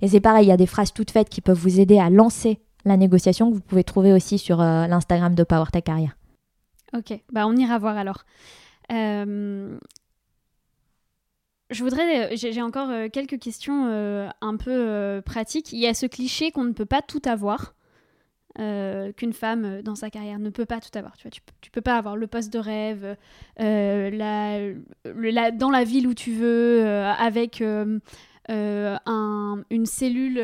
[0.00, 2.08] Et c'est pareil, il y a des phrases toutes faites qui peuvent vous aider à
[2.08, 6.16] lancer la négociation que vous pouvez trouver aussi sur euh, l'Instagram de Power Ta Carrière.
[6.94, 8.24] Ok, bah on ira voir alors.
[8.92, 9.78] Euh,
[11.70, 15.72] Je voudrais, j'ai j'ai encore euh, quelques questions euh, un peu euh, pratiques.
[15.72, 17.74] Il y a ce cliché qu'on ne peut pas tout avoir,
[18.60, 21.16] euh, qu'une femme euh, dans sa carrière ne peut pas tout avoir.
[21.16, 23.16] Tu vois, tu, peux- pas avoir le poste de rêve,
[23.60, 24.10] euh,
[25.06, 27.98] la, dans la ville où tu veux, euh, avec euh,
[28.50, 30.38] euh, un- une cellule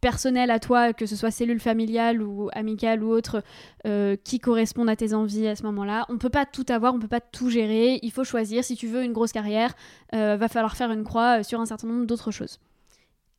[0.00, 3.42] euh, personnelle à toi, que ce soit cellule familiale ou amicale ou autre,
[3.86, 6.06] euh, qui correspondent à tes envies à ce moment-là.
[6.08, 7.98] On peut pas tout avoir, on peut pas tout gérer.
[8.02, 8.64] Il faut choisir.
[8.64, 9.74] Si tu veux une grosse carrière,
[10.14, 12.58] euh, va falloir faire une croix euh, sur un certain nombre d'autres choses.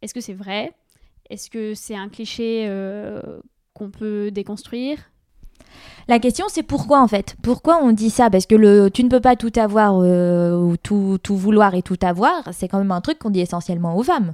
[0.02, 0.74] Est-ce que c'est vrai?
[1.30, 3.22] Est-ce que c'est un cliché euh,
[3.74, 4.98] qu'on peut déconstruire?
[6.08, 7.36] La question, c'est pourquoi en fait?
[7.44, 8.30] Pourquoi on dit ça?
[8.30, 12.00] Parce que le tu ne peux pas tout avoir ou tout, tout vouloir et tout
[12.02, 14.34] avoir, c'est quand même un truc qu'on dit essentiellement aux femmes.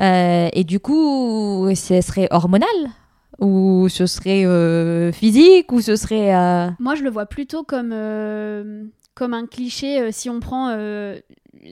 [0.00, 2.68] Euh, et du coup, ce serait hormonal
[3.40, 6.34] Ou ce serait euh, physique Ou ce serait.
[6.34, 7.94] euh, Moi, je le vois plutôt comme,
[9.14, 10.76] comme un cliché si on prend,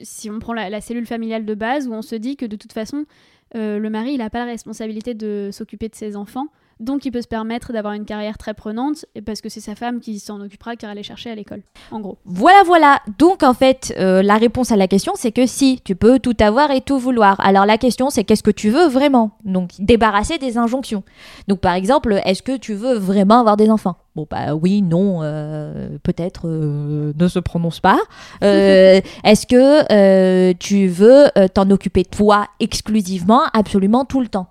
[0.03, 2.55] si on prend la, la cellule familiale de base où on se dit que de
[2.55, 3.05] toute façon,
[3.53, 6.47] le mari, il n'a pas la responsabilité de s'occuper de ses enfants.
[6.79, 9.75] Donc, il peut se permettre d'avoir une carrière très prenante et parce que c'est sa
[9.75, 11.61] femme qui s'en occupera car elle est chercher à l'école,
[11.91, 12.17] en gros.
[12.25, 13.01] Voilà, voilà.
[13.17, 16.35] Donc, en fait, euh, la réponse à la question, c'est que si, tu peux tout
[16.39, 17.39] avoir et tout vouloir.
[17.39, 19.31] Alors, la question, c'est qu'est-ce que tu veux vraiment?
[19.45, 21.03] Donc, débarrasser des injonctions.
[21.47, 23.95] Donc, par exemple, est-ce que tu veux vraiment avoir des enfants?
[24.15, 27.99] Bon, bah oui, non, euh, peut-être, euh, ne se prononce pas.
[28.43, 34.47] Euh, est-ce que tu veux t'en occuper toi exclusivement, absolument tout le temps?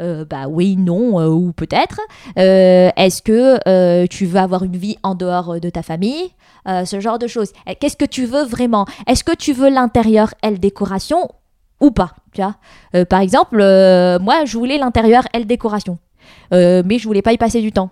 [0.00, 2.00] Euh, bah oui, non, euh, ou peut-être.
[2.38, 6.30] Euh, Est-ce que tu veux avoir une vie en dehors de ta famille?
[6.84, 7.52] Ce genre de choses.
[7.68, 8.86] Euh, Qu'est-ce que tu veux vraiment?
[9.06, 11.28] Est-ce que tu veux l'intérieur, elle, décoration
[11.80, 12.12] ou pas?
[12.32, 12.42] Tu
[13.06, 15.98] Par exemple, moi, je voulais l'intérieur, elle, décoration.
[16.52, 17.90] Euh, mais je voulais pas y passer du temps.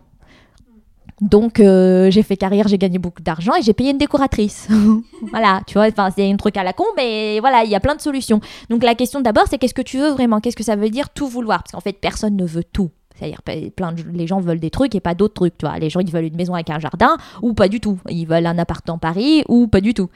[1.21, 4.69] Donc, euh, j'ai fait carrière, j'ai gagné beaucoup d'argent et j'ai payé une décoratrice.
[5.31, 7.97] voilà, tu vois, c'est un truc à la con, mais voilà, il y a plein
[7.97, 8.41] de solutions.
[8.71, 10.41] Donc, la question d'abord, c'est qu'est-ce que tu veux vraiment?
[10.41, 11.63] Qu'est-ce que ça veut dire tout vouloir?
[11.63, 12.91] Parce qu'en fait, personne ne veut tout.
[13.19, 13.43] C'est-à-dire,
[13.75, 15.77] plein les gens veulent des trucs et pas d'autres trucs, tu vois.
[15.79, 17.99] Les gens, ils veulent une maison avec un jardin ou pas du tout.
[18.09, 20.09] Ils veulent un appart en Paris ou pas du tout.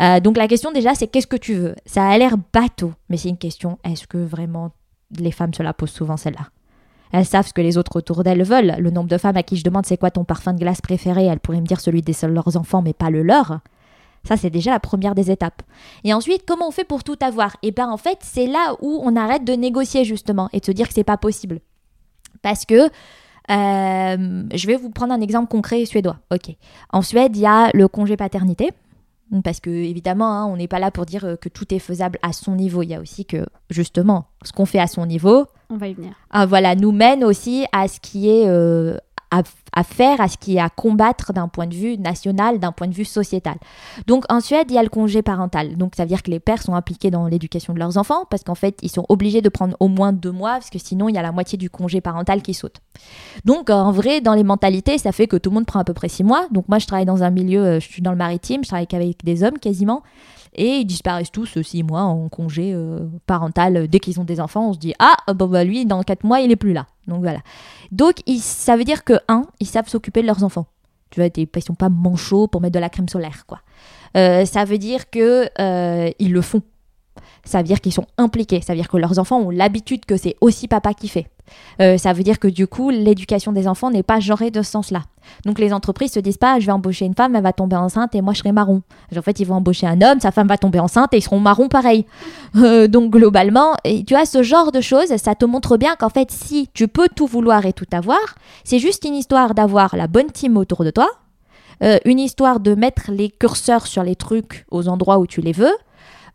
[0.00, 1.74] Euh, donc, la question déjà, c'est qu'est-ce que tu veux?
[1.84, 4.70] Ça a l'air bateau, mais c'est une question, est-ce que vraiment
[5.18, 6.48] les femmes se la posent souvent celle-là
[7.12, 8.74] Elles savent ce que les autres autour d'elles veulent.
[8.78, 11.26] Le nombre de femmes à qui je demande c'est quoi ton parfum de glace préféré,
[11.26, 13.60] elles pourraient me dire celui des seuls leurs enfants, mais pas le leur.
[14.24, 15.62] Ça, c'est déjà la première des étapes.
[16.02, 17.56] Et ensuite, comment on fait pour tout avoir?
[17.62, 20.72] Eh bien, en fait, c'est là où on arrête de négocier, justement, et de se
[20.72, 21.60] dire que c'est pas possible.
[22.42, 22.90] Parce que,
[23.50, 26.16] euh, je vais vous prendre un exemple concret suédois.
[26.32, 26.56] Ok.
[26.92, 28.72] En Suède, il y a le congé paternité.
[29.42, 32.18] Parce que, évidemment, hein, on n'est pas là pour dire euh, que tout est faisable
[32.22, 32.82] à son niveau.
[32.82, 35.46] Il y a aussi que, justement, ce qu'on fait à son niveau.
[35.68, 36.12] On va y venir.
[36.30, 38.96] Ah, voilà, nous mène aussi à ce qui est euh,
[39.72, 42.86] à, faire, à ce qui est à combattre d'un point de vue national, d'un point
[42.86, 43.56] de vue sociétal.
[44.06, 45.76] Donc en Suède, il y a le congé parental.
[45.76, 48.42] Donc ça veut dire que les pères sont impliqués dans l'éducation de leurs enfants parce
[48.42, 51.14] qu'en fait, ils sont obligés de prendre au moins deux mois parce que sinon, il
[51.14, 52.80] y a la moitié du congé parental qui saute.
[53.44, 55.94] Donc en vrai, dans les mentalités, ça fait que tout le monde prend à peu
[55.94, 56.46] près six mois.
[56.50, 58.88] Donc moi, je travaille dans un milieu, euh, je suis dans le maritime, je travaille
[58.92, 60.02] avec des hommes quasiment
[60.54, 63.88] et ils disparaissent tous six mois en congé euh, parental.
[63.88, 66.40] Dès qu'ils ont des enfants, on se dit ah bon bah lui dans quatre mois
[66.40, 66.86] il est plus là.
[67.06, 67.40] Donc voilà.
[67.92, 70.66] Donc ça veut dire que un, ils savent s'occuper de leurs enfants.
[71.10, 73.60] Tu vois, ils sont pas manchots pour mettre de la crème solaire quoi.
[74.16, 76.62] Euh, ça veut dire que euh, ils le font.
[77.44, 78.60] Ça veut dire qu'ils sont impliqués.
[78.60, 81.28] Ça veut dire que leurs enfants ont l'habitude que c'est aussi papa qui fait.
[81.80, 84.70] Euh, ça veut dire que du coup, l'éducation des enfants n'est pas genrée de ce
[84.70, 85.02] sens-là.
[85.44, 88.14] Donc les entreprises se disent pas, je vais embaucher une femme, elle va tomber enceinte
[88.14, 88.82] et moi je serai marron.
[89.16, 91.40] En fait, ils vont embaucher un homme, sa femme va tomber enceinte et ils seront
[91.40, 92.06] marrons pareil.
[92.56, 96.30] Euh, donc globalement, tu vois, ce genre de choses, ça te montre bien qu'en fait,
[96.30, 100.30] si tu peux tout vouloir et tout avoir, c'est juste une histoire d'avoir la bonne
[100.30, 101.08] team autour de toi,
[101.82, 105.52] euh, une histoire de mettre les curseurs sur les trucs aux endroits où tu les
[105.52, 105.74] veux.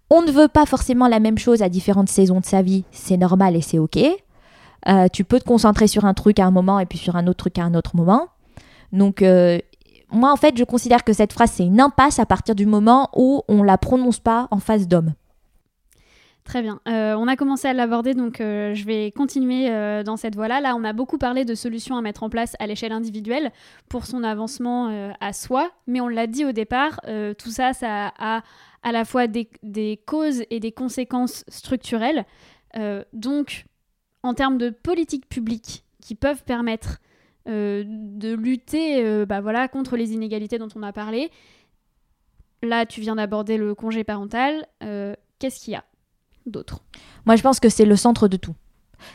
[0.09, 3.17] On ne veut pas forcément la même chose à différentes saisons de sa vie, c'est
[3.17, 3.97] normal et c'est ok.
[4.87, 7.27] Euh, tu peux te concentrer sur un truc à un moment et puis sur un
[7.27, 8.27] autre truc à un autre moment.
[8.91, 9.59] Donc, euh,
[10.11, 13.09] moi, en fait, je considère que cette phrase, c'est une impasse à partir du moment
[13.15, 15.13] où on la prononce pas en face d'homme.
[16.43, 16.79] Très bien.
[16.87, 19.69] Euh, on a commencé à l'aborder, donc je vais continuer
[20.03, 20.59] dans cette voie-là.
[20.59, 23.51] Là, on a beaucoup parlé de solutions à mettre en place à l'échelle individuelle
[23.87, 26.99] pour son avancement à soi, mais on l'a dit au départ,
[27.37, 28.41] tout ça, ça a
[28.81, 32.25] à la fois des, des causes et des conséquences structurelles.
[33.13, 33.65] donc,
[34.23, 36.99] en termes de politiques publiques qui peuvent permettre
[37.47, 41.31] euh, de lutter euh, bah contre les inégalités dont on a parlé.
[42.61, 44.67] Là, tu viens d'aborder le congé parental.
[44.83, 45.83] Euh, qu'est-ce qu'il y a
[46.45, 46.83] d'autre?
[47.25, 48.53] Moi, je pense que c'est le centre de tout.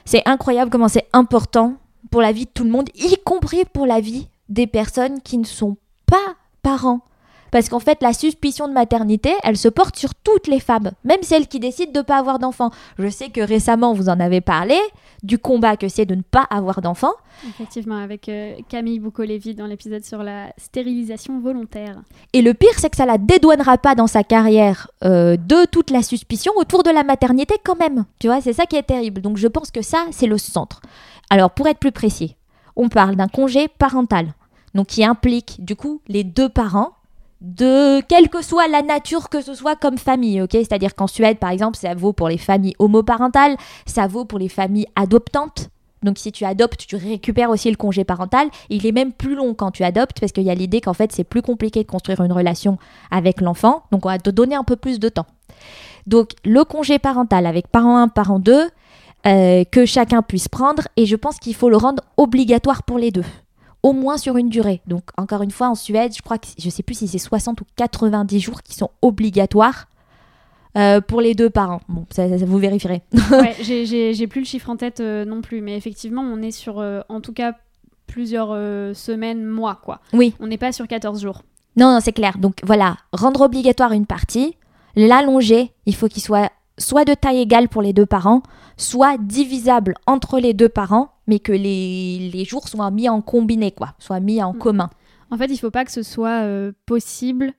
[0.05, 1.77] C'est incroyable comment c'est important
[2.11, 5.39] pour la vie de tout le monde, y compris pour la vie des personnes qui
[5.39, 5.77] ne sont
[6.07, 7.03] pas parents.
[7.51, 11.23] Parce qu'en fait, la suspicion de maternité, elle se porte sur toutes les femmes, même
[11.23, 12.71] celles qui décident de ne pas avoir d'enfants.
[12.99, 14.79] Je sais que récemment, vous en avez parlé,
[15.23, 17.15] du combat que c'est de ne pas avoir d'enfants.
[17.49, 22.03] Effectivement, avec euh, Camille Boukolevi dans l'épisode sur la stérilisation volontaire.
[22.33, 25.91] Et le pire, c'est que ça la dédouanera pas dans sa carrière euh, de toute
[25.91, 28.05] la suspicion autour de la maternité quand même.
[28.19, 29.21] Tu vois, c'est ça qui est terrible.
[29.21, 30.81] Donc je pense que ça, c'est le centre.
[31.31, 32.37] Alors, pour être plus précis,
[32.77, 34.35] on parle d'un congé parental.
[34.75, 36.93] Donc qui implique du coup les deux parents
[37.41, 40.53] de quelle que soit la nature que ce soit comme famille, ok?
[40.53, 44.49] C'est-à-dire qu'en Suède, par exemple, ça vaut pour les familles homoparentales, ça vaut pour les
[44.49, 45.71] familles adoptantes.
[46.03, 48.49] Donc si tu adoptes, tu récupères aussi le congé parental.
[48.71, 51.11] Il est même plus long quand tu adoptes parce qu'il y a l'idée qu'en fait
[51.13, 52.79] c'est plus compliqué de construire une relation
[53.11, 53.83] avec l'enfant.
[53.91, 55.27] Donc on va te donner un peu plus de temps.
[56.07, 58.69] Donc le congé parental avec parent 1, parent 2,
[59.27, 63.11] euh, que chacun puisse prendre et je pense qu'il faut le rendre obligatoire pour les
[63.11, 63.25] deux
[63.87, 64.81] au moins sur une durée.
[64.89, 67.61] Donc encore une fois, en Suède, je crois que je sais plus si c'est 60
[67.61, 69.87] ou 90 jours qui sont obligatoires
[70.77, 71.81] euh, pour les deux parents.
[71.89, 73.03] Bon, ça, vous vérifierez.
[73.31, 76.81] ouais, j'ai plus le chiffre en tête euh, non plus, mais effectivement, on est sur
[76.81, 77.55] euh, en tout cas
[78.09, 78.49] plusieurs
[78.95, 80.01] semaines, mois, quoi.
[80.13, 80.35] Oui.
[80.41, 81.43] On n'est pas sur 14 jours.
[81.77, 82.39] Non, non, c'est clair.
[82.39, 84.57] Donc voilà, rendre obligatoire une partie,
[84.95, 88.43] l'allonger, il faut qu'il soit soit de taille égale pour les deux parents,
[88.77, 93.95] soit divisable entre les deux parents, mais que les, jours soient mis en combiné, quoi,
[93.99, 94.59] soient mis en mm.
[94.59, 94.91] commun.
[95.31, 97.53] En fait, il ne faut pas que ce soit euh, possible.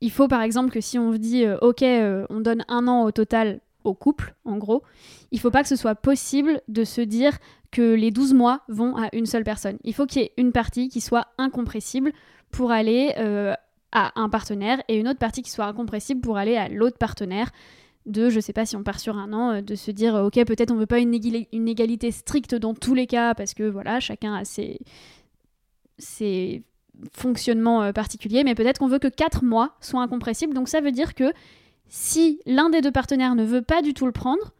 [0.00, 3.04] Il faut par exemple que si on dit euh, OK, euh, on donne un an
[3.04, 4.82] au total au couple, en gros,
[5.30, 7.36] il faut pas que ce soit possible de se dire
[7.70, 9.76] que les 12 mois vont à une seule personne.
[9.84, 12.12] Il faut qu'il y ait une partie qui soit incompressible
[12.50, 13.12] pour aller
[13.92, 17.50] à un partenaire et une autre partie qui soit incompressible pour aller à l'autre partenaire
[18.06, 20.26] de, je sais pas si on part sur un an, euh, de se dire, euh,
[20.26, 24.00] ok, peut-être on veut pas une, égalité stricte dans tous les cas, parce que voilà,
[24.00, 24.78] chacun a ses,
[25.98, 26.62] ses
[27.12, 30.54] fonctionnements euh, particuliers, mais peut-être qu'on veut que 4 mois soient incompressibles.
[30.54, 31.32] Donc ça veut dire que
[31.88, 34.52] si l'un des deux partenaires ne veut pas du tout le prendre,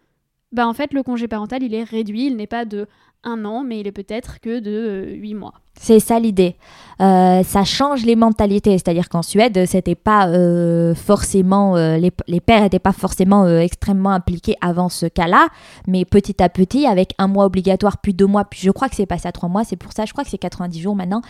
[0.52, 2.86] bah en fait le congé parental il est réduit, il n'est pas de
[3.24, 5.54] un an, mais il est peut-être que de huit mois.
[5.80, 6.56] C'est ça l'idée.
[7.00, 12.40] Euh, ça change les mentalités, c'est-à-dire qu'en Suède, c'était pas euh, forcément euh, les, les,
[12.40, 15.48] pères n'étaient pas forcément extrêmement impliqués avant ce cas-là,
[15.86, 18.96] mais petit à petit, avec un mois obligatoire, puis deux mois, puis je crois que
[18.96, 21.22] c'est passé à trois mois, c'est pour ça, je crois que c'est 90 jours maintenant.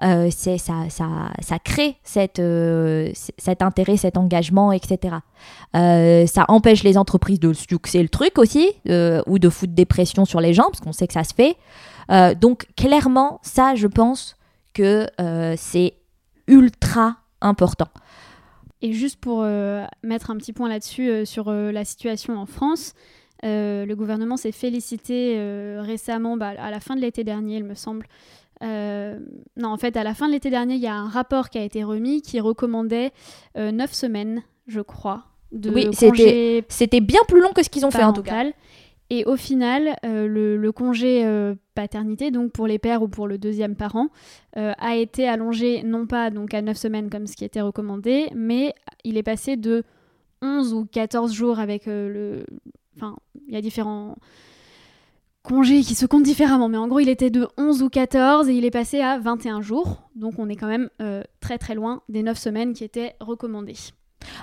[0.00, 1.06] c'est ça, ça,
[1.40, 2.42] ça crée cette,
[3.38, 5.16] cet intérêt, cet engagement, etc.
[5.72, 8.72] ça empêche les entreprises de succès le truc aussi,
[9.26, 11.56] ou de foutre des pressions sur les gens, parce qu'on sait que ça se fait.
[12.10, 14.36] Euh, donc clairement, ça, je pense
[14.74, 15.94] que euh, c'est
[16.46, 17.88] ultra important.
[18.82, 22.94] Et juste pour euh, mettre un petit point là-dessus sur la situation en France,
[23.42, 25.36] le gouvernement s'est félicité
[25.80, 28.06] récemment, bah, à la fin de l'été dernier, il me semble.
[28.62, 31.58] non, en fait, à la fin de l'été dernier, il y a un rapport qui
[31.58, 33.12] a été remis qui recommandait
[33.56, 35.88] 9 semaines, je crois, de oui,
[36.68, 38.44] c'était bien plus long que ce qu'ils ont fait en tout cas.
[39.12, 43.38] Et au final, euh, le, congé euh, paternité, donc pour les pères ou pour le
[43.38, 44.08] deuxième parent,
[44.56, 48.28] euh, a été allongé non pas donc à 9 semaines comme ce qui était recommandé,
[48.36, 49.82] mais il est passé de
[50.42, 52.44] 11 ou 14 jours avec le...
[52.96, 53.16] Enfin,
[53.48, 54.14] il y a différents
[55.42, 58.54] congés qui se comptent différemment, mais en gros, il était de 11 ou 14 et
[58.54, 60.08] il est passé à 21 jours.
[60.14, 60.88] Donc on est quand même
[61.40, 63.74] très très loin des 9 semaines qui étaient recommandées.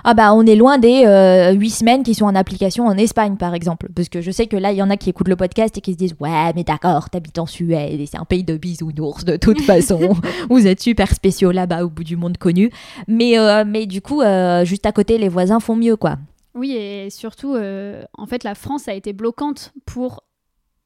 [0.04, 3.36] Ah bah on est loin des euh, 8 semaines qui sont en application en Espagne
[3.36, 3.88] par exemple.
[3.94, 5.80] Parce que je sais que là il y en a qui écoutent le podcast et
[5.80, 9.24] qui se disent ouais mais d'accord t'habites en Suède et c'est un pays de bisounours
[9.24, 10.16] de toute façon.
[10.50, 12.70] Vous êtes super spéciaux là-bas au bout du monde connu.
[13.06, 16.16] Mais, euh, mais du coup euh, juste à côté les voisins font mieux quoi.
[16.54, 20.22] Oui et surtout euh, en fait la France a été bloquante pour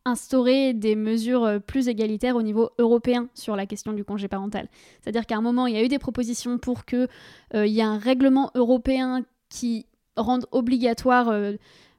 [0.04, 4.68] instaurer des mesures euh, plus égalitaires au niveau européen sur la question du congé parental.
[5.00, 7.08] C'est-à-dire qu'à un moment, il y a eu des propositions pour qu'il
[7.54, 9.86] euh, y ait un règlement européen qui
[10.16, 11.52] rende obligatoire euh,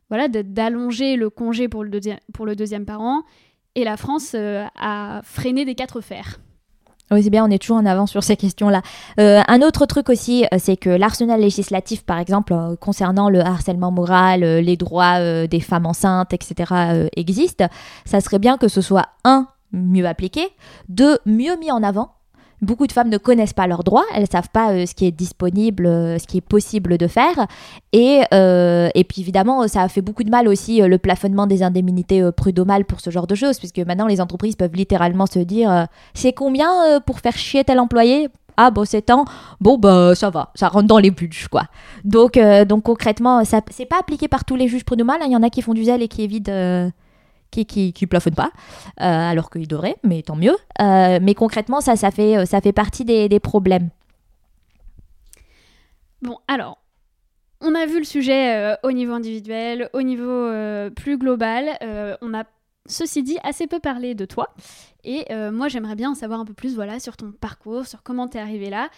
[0.09, 1.99] voilà, d'allonger le congé pour le,
[2.33, 3.23] pour le deuxième parent,
[3.75, 6.39] et la France a freiné des quatre fers.
[7.11, 8.81] Oui, c'est bien, on est toujours en avant sur ces questions-là.
[9.19, 13.41] Euh, un autre truc aussi, euh, c'est que l'arsenal législatif, par exemple, euh, concernant le
[13.41, 17.63] harcèlement moral, les droits des femmes enceintes, etc., existe.
[18.05, 20.47] Ça serait bien que ce soit, un, mieux appliqué,
[20.87, 22.13] deux, mieux mis en avant,
[22.63, 25.05] beaucoup de femmes ne connaissent pas leurs droits, elles ne savent pas euh, ce qui
[25.05, 27.47] est disponible, euh, ce qui est possible de faire.
[27.91, 31.63] Et, euh, et puis évidemment, ça a fait beaucoup de mal aussi le plafonnement des
[31.63, 35.87] indemnités prud'homales pour ce genre de choses, puisque maintenant les entreprises peuvent littéralement se dire
[36.13, 38.29] c'est combien pour faire chier tel employé?
[38.55, 39.25] Ah bon c'est tant
[39.59, 41.63] bon bah ça va ça rentre dans les budgets quoi
[42.03, 42.37] donc
[42.67, 45.25] donc concrètement ça c'est pas appliqué par tous les juges prud'homales hein.
[45.25, 46.51] il y en a qui font du zèle et qui évitent
[47.53, 48.51] qui, qui, plafonne pas,
[49.01, 50.55] euh, alors qu'il devrait, mais tant mieux.
[50.81, 53.89] Euh, mais concrètement, ça, ça fait, euh, ça fait partie des, problèmes.
[56.21, 56.79] Bon, alors,
[57.61, 60.49] on a vu le sujet au niveau individuel, au niveau
[60.95, 61.65] plus global.
[62.21, 62.43] on a,
[62.85, 64.53] ceci dit, assez peu parlé de toi.
[65.03, 68.27] Et moi, j'aimerais bien en savoir un peu plus voilà, sur ton parcours, sur comment
[68.27, 68.89] tu es arrivé là.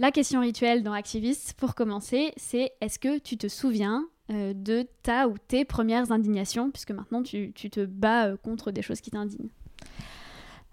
[0.00, 5.28] La question rituelle dans Activist, pour commencer, c'est est-ce que tu te souviens de ta
[5.28, 9.50] ou tes premières indignations, puisque maintenant tu, te bats euh, contre des choses qui t'indignent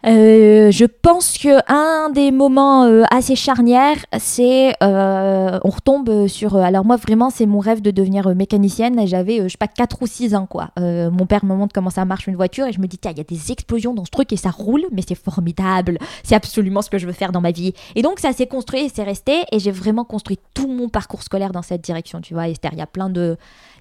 [0.06, 6.56] euh, je pense que un des moments euh, assez charnières, c'est euh, on retombe sur.
[6.56, 9.08] alors moi vraiment, c'est mon rêve de devenir mécanicienne.
[9.08, 10.70] J'avais, je sais pas, 4 ou 6 ans quoi.
[10.78, 13.18] mon père me montre comment ça marche une voiture et je me dis tiens, il
[13.18, 15.98] y a des explosions dans ce truc et ça roule, mais c'est formidable.
[16.24, 17.74] C'est absolument ce que je veux faire dans ma vie.
[17.96, 21.24] Et donc ça s'est construit et c'est resté et j'ai vraiment construit tout mon parcours
[21.24, 22.22] scolaire dans cette direction.
[22.22, 23.36] Tu vois, Esther, il y a plein de,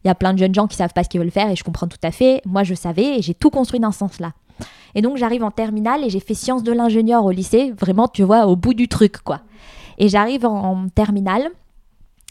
[0.04, 1.56] il y a plein de jeunes gens qui savent pas ce qu'ils veulent faire et
[1.56, 2.40] je comprends tout à fait.
[2.46, 4.32] Moi, je savais et j'ai tout construit dans ce sens-là.
[4.96, 8.22] Et donc j'arrive en terminale et j'ai fait sciences de l'ingénieur au lycée, vraiment, tu
[8.22, 9.42] vois, au bout du truc, quoi.
[9.98, 11.48] Et j'arrive en, terminale.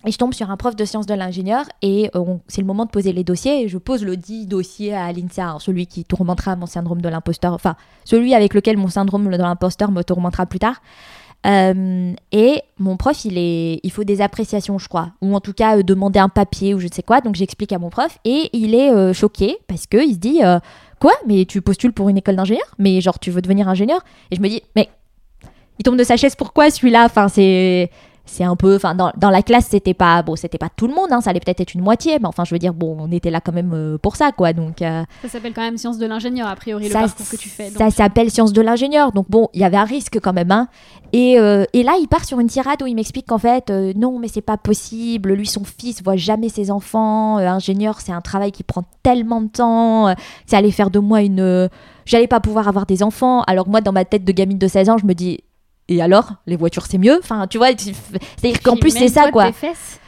[0.07, 2.85] Et je tombe sur un prof de sciences de l'ingénieur et euh, c'est le moment
[2.85, 6.55] de poser les dossiers et je pose le dit dossier à l'INSEA, celui qui tourmentera
[6.55, 10.59] mon syndrome de l'imposteur, enfin celui avec lequel mon syndrome de l'imposteur me tourmentera plus
[10.59, 10.79] tard.
[11.47, 15.53] Euh, et mon prof, il, est, il faut des appréciations, je crois, ou en tout
[15.53, 17.21] cas euh, demander un papier ou je ne sais quoi.
[17.21, 20.41] Donc j'explique à mon prof et il est choqué parce qu'il se dit
[20.99, 21.13] Quoi?
[21.27, 22.65] Mais tu postules pour une école d'ingénieur?
[22.79, 24.01] Mais genre, tu veux devenir ingénieur?
[24.31, 24.89] Et je me dis Mais
[25.79, 27.05] il tombe de sa chaise, pourquoi celui-là?
[27.05, 27.89] Enfin, c'est
[28.25, 30.93] c'est un peu enfin dans, dans, la classe c'était pas bon c'était pas tout le
[30.93, 33.11] monde hein, ça allait peut-être être une moitié mais enfin je veux dire bon on
[33.11, 35.97] était là quand même euh, pour ça quoi donc euh, ça s'appelle quand même sciences
[35.97, 39.29] de l'ingénieur a priori le parcours que tu fais ça s'appelle sciences de l'ingénieur donc
[39.29, 40.67] bon il y avait un risque quand même hein.
[41.13, 44.17] et, euh, et, là il part sur une tirade où il m'explique qu'en fait non
[44.19, 48.51] mais c'est pas possible lui son fils voit jamais ses enfants ingénieur c'est un travail
[48.51, 50.15] qui prend tellement de temps
[50.47, 51.69] ça allait faire de moi une
[52.05, 54.89] j'allais pas pouvoir avoir des enfants alors moi dans ma tête de gamine de 16
[54.89, 55.41] ans je me dis
[55.87, 57.19] et alors les voitures c'est mieux?
[57.19, 59.51] Enfin tu vois c'est-à-dire qu'en plus c'est ça quoi.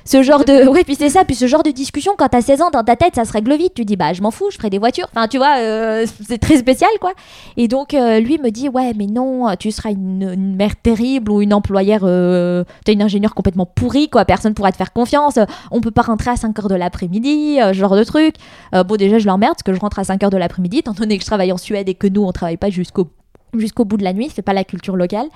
[0.05, 2.61] ce genre de ouais puis c'est ça puis ce genre de discussion quand t'as 16
[2.63, 3.75] ans dans ta tête ça se règle vite.
[3.75, 5.07] Tu dis bah je m'en fous je ferai des voitures.
[5.13, 7.13] Enfin tu vois euh, c'est très spécial quoi.
[7.57, 11.31] Et donc euh, lui me dit ouais mais non tu seras une, une mère terrible
[11.31, 14.25] ou une employère euh, t'es une ingénieure complètement pourrie quoi.
[14.25, 15.37] Personne pourra te faire confiance.
[15.69, 18.33] On peut pas rentrer à 5 heures de l'après-midi euh, ce genre de truc.
[18.73, 21.17] Bon déjà je l'emmerde parce que je rentre à 5 heures de l'après-midi étant donné
[21.17, 23.09] que je travaille en Suède et que nous on travaille pas jusqu'au
[23.55, 24.31] jusqu'au bout de la nuit.
[24.33, 25.27] C'est pas la culture locale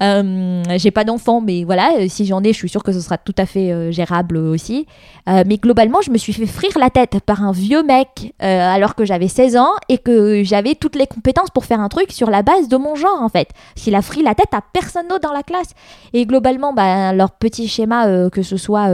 [0.00, 3.00] euh, j'ai pas d'enfant, mais voilà, euh, si j'en ai, je suis sûre que ce
[3.00, 4.86] sera tout à fait euh, gérable aussi.
[5.26, 9.06] Mais globalement, je me suis fait frire la tête par un vieux mec alors que
[9.06, 12.42] j'avais 16 ans et que j'avais toutes les compétences pour faire un truc sur la
[12.42, 13.48] base de mon genre en fait.
[13.74, 15.70] S'il a frit la tête à personne d'autre dans la classe.
[16.12, 18.90] Et globalement, bah, leur petit schéma, que ce soit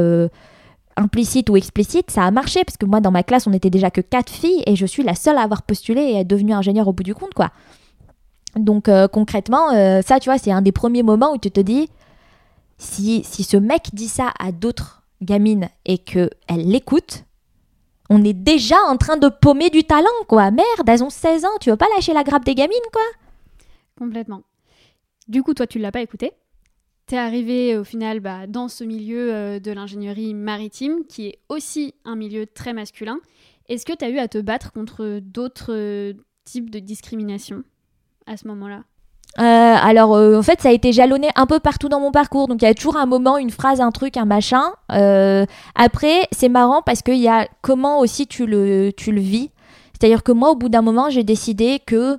[0.97, 3.91] implicite ou explicite, ça a marché parce que moi dans ma classe, on était déjà
[3.91, 6.53] que quatre filles et je suis la seule à avoir postulé et à être devenue
[6.53, 7.51] ingénieure au bout du compte quoi.
[8.57, 11.61] Donc euh, concrètement, euh, ça, tu vois, c'est un des premiers moments où tu te
[11.61, 11.89] dis,
[12.79, 17.25] si, si ce mec dit ça à d'autres gamines et qu'elles l'écoutent,
[18.09, 20.51] on est déjà en train de paumer du talent, quoi.
[20.51, 23.03] Merde, elles ont 16 ans, tu veux pas lâcher la grappe des gamines, quoi?
[23.97, 24.43] Complètement.
[25.29, 26.33] Du coup, toi, tu l'as pas écouté.
[27.07, 31.95] T'es arrivé au final bah, dans ce milieu euh, de l'ingénierie maritime, qui est aussi
[32.05, 33.19] un milieu très masculin.
[33.69, 37.63] Est-ce que tu as eu à te battre contre d'autres types de discrimination
[38.31, 38.83] à ce moment-là
[39.39, 42.49] Euh, alors, euh, en fait, ça a été jalonné un peu partout dans mon parcours.
[42.49, 44.73] Donc, il y a toujours un moment, une phrase, un truc, un machin.
[44.93, 49.51] Euh, après, c'est marrant parce qu'il y a comment aussi tu le, tu le vis.
[49.93, 52.19] C'est-à-dire que moi, au bout d'un moment, j'ai décidé que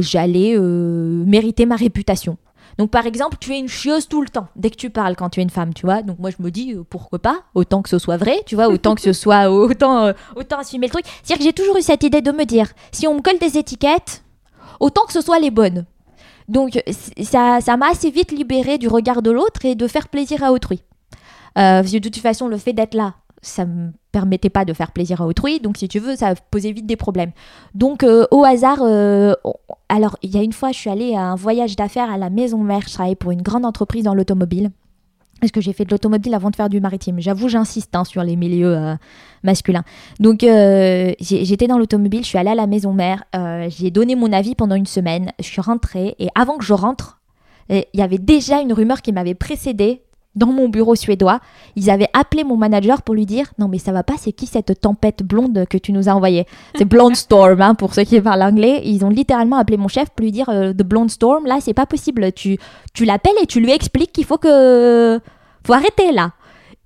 [0.00, 2.38] j'allais mériter ma réputation.
[2.78, 5.30] Donc, par exemple, tu es une chieuse tout le temps, dès que tu parles quand
[5.30, 6.02] tu es une femme, tu vois.
[6.02, 7.38] Donc, moi, je me dis, pourquoi pas?
[7.54, 10.86] Autant que ce soit vrai, tu vois, autant que ce soit, autant, euh, autant assumer
[10.86, 11.04] le truc.
[11.22, 13.56] C'est-à-dire que j'ai toujours eu cette idée de me dire, si on me colle des
[13.56, 14.22] étiquettes,
[14.80, 15.84] autant que ce soit les bonnes.
[16.48, 16.80] Donc,
[17.22, 20.52] ça ça m'a assez vite libérée du regard de l'autre et de faire plaisir à
[20.52, 20.82] autrui.
[21.58, 25.22] Euh, de toute façon, le fait d'être là, ça me permettait pas de faire plaisir
[25.22, 25.60] à autrui.
[25.60, 27.32] Donc, si tu veux, ça posait vite des problèmes.
[27.74, 29.34] Donc, euh, au hasard, euh,
[29.88, 32.30] alors, il y a une fois, je suis allée à un voyage d'affaires à la
[32.30, 32.82] maison mère.
[32.86, 34.70] Je pour une grande entreprise dans l'automobile.
[35.40, 37.20] Parce que j'ai fait de l'automobile avant de faire du maritime.
[37.20, 38.94] J'avoue, j'insiste hein, sur les milieux euh,
[39.42, 39.84] masculins.
[40.18, 44.14] Donc, euh, j'étais dans l'automobile, je suis allée à la maison mère, euh, j'ai donné
[44.14, 47.20] mon avis pendant une semaine, je suis rentrée, et avant que je rentre,
[47.68, 50.05] il y avait déjà une rumeur qui m'avait précédée
[50.36, 51.40] dans mon bureau suédois.
[51.74, 54.46] Ils avaient appelé mon manager pour lui dire Non, mais ça va pas, c'est qui
[54.46, 56.46] cette tempête blonde que tu nous as envoyée?
[56.76, 58.82] C'est Blonde Storm, hein, pour ceux qui parlent anglais.
[58.84, 61.74] Ils ont littéralement appelé mon chef pour lui dire euh, The Blonde Storm, là, c'est
[61.74, 62.32] pas possible.
[62.32, 62.58] Tu,
[62.94, 65.20] tu l'appelles et tu lui expliques qu'il faut que.
[65.64, 66.32] faut arrêter là.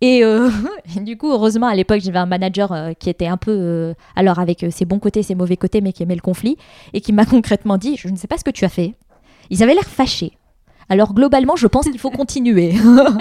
[0.01, 0.51] Et euh,
[0.97, 4.39] du coup, heureusement, à l'époque, j'avais un manager euh, qui était un peu, euh, alors
[4.39, 6.57] avec euh, ses bons côtés, ses mauvais côtés, mais qui aimait le conflit,
[6.93, 8.95] et qui m'a concrètement dit, je ne sais pas ce que tu as fait.
[9.51, 10.33] Ils avaient l'air fâchés.
[10.91, 12.75] Alors globalement, je pense qu'il faut continuer.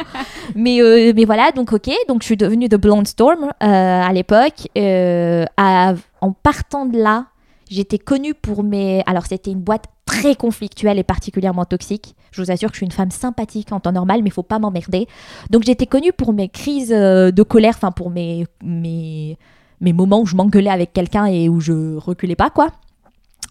[0.56, 4.12] mais, euh, mais voilà, donc ok, donc je suis devenue de Blonde Storm euh, à
[4.12, 4.68] l'époque.
[4.76, 7.28] Euh, en partant de là,
[7.70, 9.04] j'étais connue pour mes...
[9.06, 12.16] Alors c'était une boîte très conflictuelle et particulièrement toxique.
[12.32, 14.42] Je vous assure que je suis une femme sympathique en temps normal, mais il faut
[14.42, 15.08] pas m'emmerder.
[15.52, 19.38] Donc j'étais connue pour mes crises de colère, enfin pour mes, mes,
[19.80, 22.70] mes moments où je m'engueulais avec quelqu'un et où je reculais pas, quoi.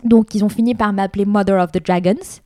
[0.02, 2.40] Donc ils ont fini par m'appeler Mother of the Dragons.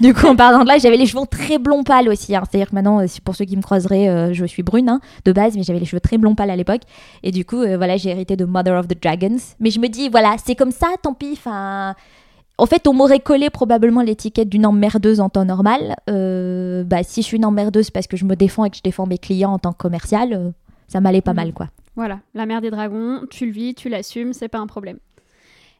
[0.00, 2.34] Du coup, en parlant de là, j'avais les cheveux très blond pâle aussi.
[2.36, 2.42] hein.
[2.50, 5.32] C'est-à-dire que maintenant, euh, pour ceux qui me croiseraient, euh, je suis brune hein, de
[5.32, 6.82] base, mais j'avais les cheveux très blond pâle à l'époque.
[7.22, 9.38] Et du coup, euh, voilà, j'ai hérité de Mother of the Dragons.
[9.60, 11.32] Mais je me dis, voilà, c'est comme ça, tant pis.
[11.32, 11.94] Enfin,
[12.58, 15.96] en fait, on m'aurait collé probablement l'étiquette d'une emmerdeuse en temps normal.
[16.10, 18.82] Euh, bah, si je suis une emmerdeuse parce que je me défends et que je
[18.82, 20.52] défends mes clients en tant que commercial,
[20.88, 21.36] ça m'allait pas Mhm.
[21.36, 21.68] mal, quoi.
[21.96, 24.98] Voilà, la mère des dragons, tu le vis, tu l'assumes, c'est pas un problème.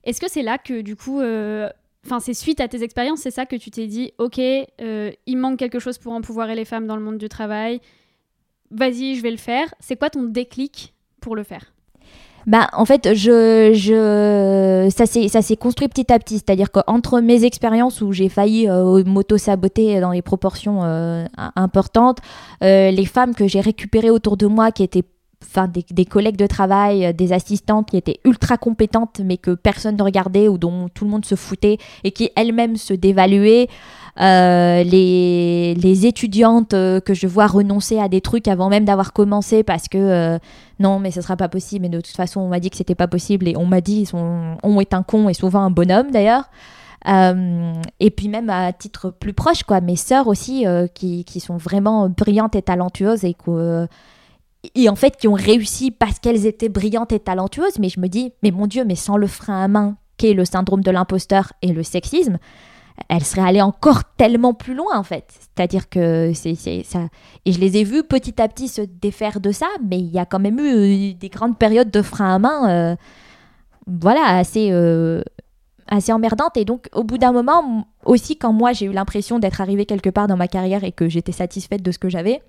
[0.04, 1.68] Est-ce que c'est là que du coup, euh,
[2.04, 5.36] enfin c'est suite à tes expériences, c'est ça que tu t'es dit, ok, euh, il
[5.36, 7.80] manque quelque chose pour empouvoirer les femmes dans le monde du travail,
[8.70, 9.72] vas-y, je vais le faire.
[9.80, 11.72] C'est quoi ton déclic pour le faire?
[12.44, 16.38] Bah, en fait, je, je, ça s'est construit petit à petit.
[16.38, 22.18] C'est-à-dire qu'entre mes expériences où j'ai failli euh, m'auto-saboter dans les proportions euh, im- importantes,
[22.64, 25.04] euh, les femmes que j'ai récupérées autour de moi qui étaient
[25.42, 29.52] enfin des, des collègues de travail, euh, des assistantes qui étaient ultra compétentes mais que
[29.54, 33.68] personne ne regardait ou dont tout le monde se foutait et qui elles-mêmes se dévaluaient.
[34.20, 39.14] Euh, les, les étudiantes euh, que je vois renoncer à des trucs avant même d'avoir
[39.14, 40.38] commencé parce que euh,
[40.80, 41.86] non mais ce sera pas possible.
[41.86, 44.04] Et de toute façon on m'a dit que c'était pas possible et on m'a dit
[44.04, 46.44] son on est un con et souvent un bonhomme d'ailleurs.
[47.08, 49.80] Euh, et puis même à titre plus proche quoi.
[49.80, 53.88] Mes sœurs aussi euh, qui, qui sont vraiment brillantes et talentueuses et que
[54.74, 58.08] et en fait qui ont réussi parce qu'elles étaient brillantes et talentueuses mais je me
[58.08, 61.52] dis mais mon dieu mais sans le frein à main qu'est le syndrome de l'imposteur
[61.62, 62.38] et le sexisme
[63.08, 65.24] elle serait allée encore tellement plus loin en fait.
[65.30, 66.54] C'est-à-dire que c'est
[66.84, 67.08] ça.
[67.44, 70.18] Et je les ai vus petit à petit se défaire de ça, mais il y
[70.18, 72.96] a quand même eu des grandes périodes de frein à main,
[73.86, 74.72] voilà, assez,
[75.88, 76.56] assez emmerdantes.
[76.56, 80.10] Et donc, au bout d'un moment, aussi, quand moi j'ai eu l'impression d'être arrivée quelque
[80.10, 82.42] part dans ma carrière et que j'étais satisfaite de ce que j'avais,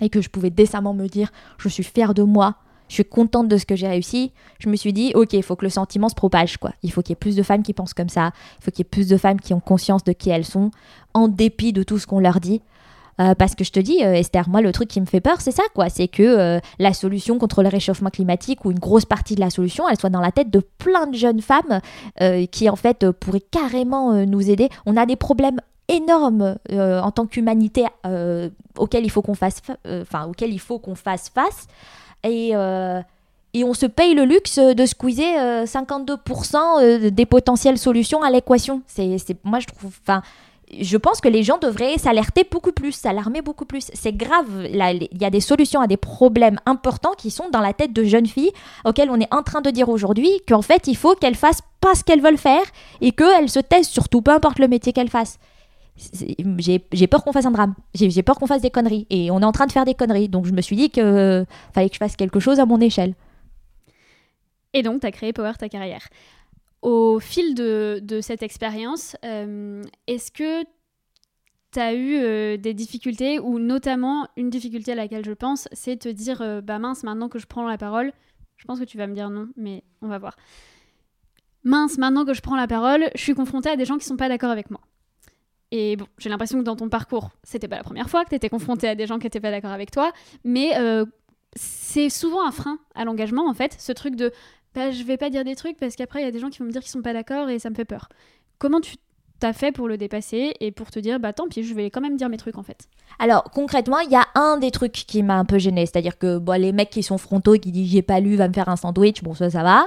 [0.00, 2.56] et que je pouvais décemment me dire, je suis fière de moi,
[2.88, 5.56] je suis contente de ce que j'ai réussi, je me suis dit, ok, il faut
[5.56, 6.72] que le sentiment se propage, quoi.
[6.82, 8.30] Il faut qu'il y ait plus de femmes qui pensent comme ça,
[8.60, 10.70] il faut qu'il y ait plus de femmes qui ont conscience de qui elles sont,
[11.14, 12.62] en dépit de tout ce qu'on leur dit.
[13.18, 15.40] Euh, parce que je te dis, euh, Esther, moi, le truc qui me fait peur,
[15.40, 15.88] c'est ça, quoi.
[15.88, 19.50] C'est que euh, la solution contre le réchauffement climatique, ou une grosse partie de la
[19.50, 21.80] solution, elle soit dans la tête de plein de jeunes femmes
[22.50, 24.68] qui, en fait, pourraient carrément nous aider.
[24.84, 27.84] On a des problèmes énormes en tant qu'humanité
[28.78, 31.66] auxquels il faut qu'on fasse, enfin, auxquels il faut qu'on fasse face
[32.26, 33.00] et, euh,
[33.54, 38.82] et on se paye le luxe de squeezer 52% euh, des potentielles solutions à l'équation.
[38.86, 39.92] C'est, moi, je trouve.
[40.02, 40.22] Enfin,
[40.78, 43.88] je pense que les gens devraient s'alerter beaucoup plus, s'alarmer beaucoup plus.
[43.94, 44.66] C'est grave.
[44.68, 48.02] Il y a des solutions à des problèmes importants qui sont dans la tête de
[48.02, 48.50] jeunes filles
[48.84, 51.94] auxquelles on est en train de dire aujourd'hui qu'en fait, il faut qu'elles fassent pas
[51.94, 52.64] ce qu'elles veulent faire
[53.00, 55.38] et qu'elles se taisent surtout, peu importe le métier qu'elles fassent
[55.96, 57.74] j'ai peur qu'on fasse un drame.
[57.94, 59.06] J'ai peur qu'on fasse des conneries.
[59.10, 60.28] Et on est en train de faire des conneries.
[60.28, 62.80] Donc je me suis dit qu'il euh, fallait que je fasse quelque chose à mon
[62.80, 63.14] échelle.
[64.72, 66.06] Et donc, tu as créé Power ta carrière.
[66.82, 70.64] Au fil de, de cette expérience, euh, est-ce que
[71.72, 75.96] tu as eu euh, des difficultés, ou notamment une difficulté à laquelle je pense, c'est
[75.96, 78.12] te dire, bah mince, maintenant que je prends la parole,
[78.56, 80.36] je pense que tu vas me dire non, mais on va voir.
[81.64, 84.16] Mince, maintenant que je prends la parole, je suis confrontée à des gens qui sont
[84.16, 84.80] pas d'accord avec moi.
[85.72, 88.36] Et bon, j'ai l'impression que dans ton parcours, c'était pas la première fois que tu
[88.36, 90.12] étais confronté à des gens qui n'étaient pas d'accord avec toi,
[90.44, 91.04] mais euh,
[91.56, 94.32] c'est souvent un frein à l'engagement en fait, ce truc de
[94.74, 96.58] bah, je vais pas dire des trucs parce qu'après il y a des gens qui
[96.58, 98.08] vont me dire qu'ils sont pas d'accord et ça me fait peur.
[98.58, 98.96] Comment tu
[99.38, 102.00] t'as fait pour le dépasser et pour te dire bah tant pis je vais quand
[102.00, 102.88] même dire mes trucs en fait.
[103.18, 106.02] Alors concrètement il y a un des trucs qui m'a un peu gêné c'est à
[106.02, 108.54] dire que bon, les mecs qui sont frontaux qui disent j'ai pas lu va me
[108.54, 109.22] faire un sandwich.
[109.22, 109.84] Bon ça ça va.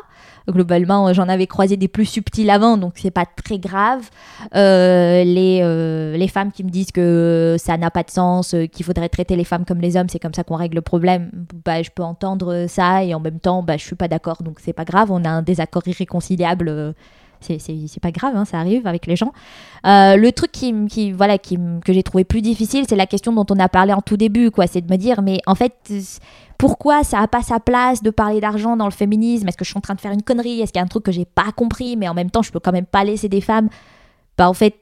[0.47, 4.09] Globalement j'en avais croisé des plus subtils avant donc c'est pas très grave.
[4.55, 8.65] Euh, les, euh, les femmes qui me disent que ça n'a pas de sens euh,
[8.65, 11.31] qu'il faudrait traiter les femmes comme les hommes c'est comme ça qu'on règle le problème.
[11.65, 14.59] Bah je peux entendre ça et en même temps bah je suis pas d'accord donc
[14.59, 15.11] c'est pas grave.
[15.11, 16.93] On a un désaccord irréconciliable
[17.39, 19.31] c'est pas grave, hein, ça arrive avec les gens.
[19.85, 23.33] Euh, le truc qui, qui voilà, qui, que j'ai trouvé plus difficile, c'est la question
[23.33, 24.67] dont on a parlé en tout début, quoi.
[24.67, 25.73] C'est de me dire, mais en fait,
[26.57, 29.47] pourquoi ça a pas sa place de parler d'argent dans le féminisme?
[29.47, 30.61] Est-ce que je suis en train de faire une connerie?
[30.61, 32.51] Est-ce qu'il y a un truc que j'ai pas compris, mais en même temps, je
[32.51, 33.69] peux quand même pas laisser des femmes
[34.39, 34.75] bah, en fait,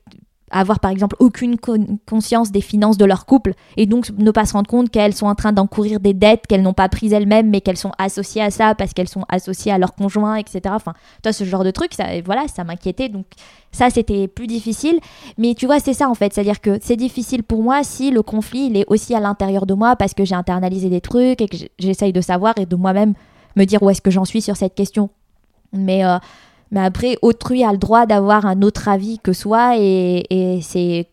[0.52, 1.58] avoir par exemple aucune
[2.06, 5.28] conscience des finances de leur couple et donc ne pas se rendre compte qu'elles sont
[5.28, 8.50] en train d'encourir des dettes qu'elles n'ont pas prises elles-mêmes mais qu'elles sont associées à
[8.50, 11.94] ça parce qu'elles sont associées à leur conjoint etc enfin toi ce genre de truc
[11.94, 13.26] ça voilà ça m'inquiétait donc
[13.72, 15.00] ça c'était plus difficile.
[15.38, 16.34] Mais tu vois c'est ça en fait.
[16.34, 19.20] C'est à dire que c'est difficile pour moi si le conflit il est aussi à
[19.20, 22.66] l'intérieur de moi parce que j'ai internalisé des trucs et que j'essaye de savoir et
[22.66, 23.14] de moi-même
[23.56, 25.10] me dire où est-ce que j'en suis sur cette question.
[25.74, 26.18] Mais euh,
[26.72, 31.08] mais après, autrui a le droit d'avoir un autre avis que soi et, c'est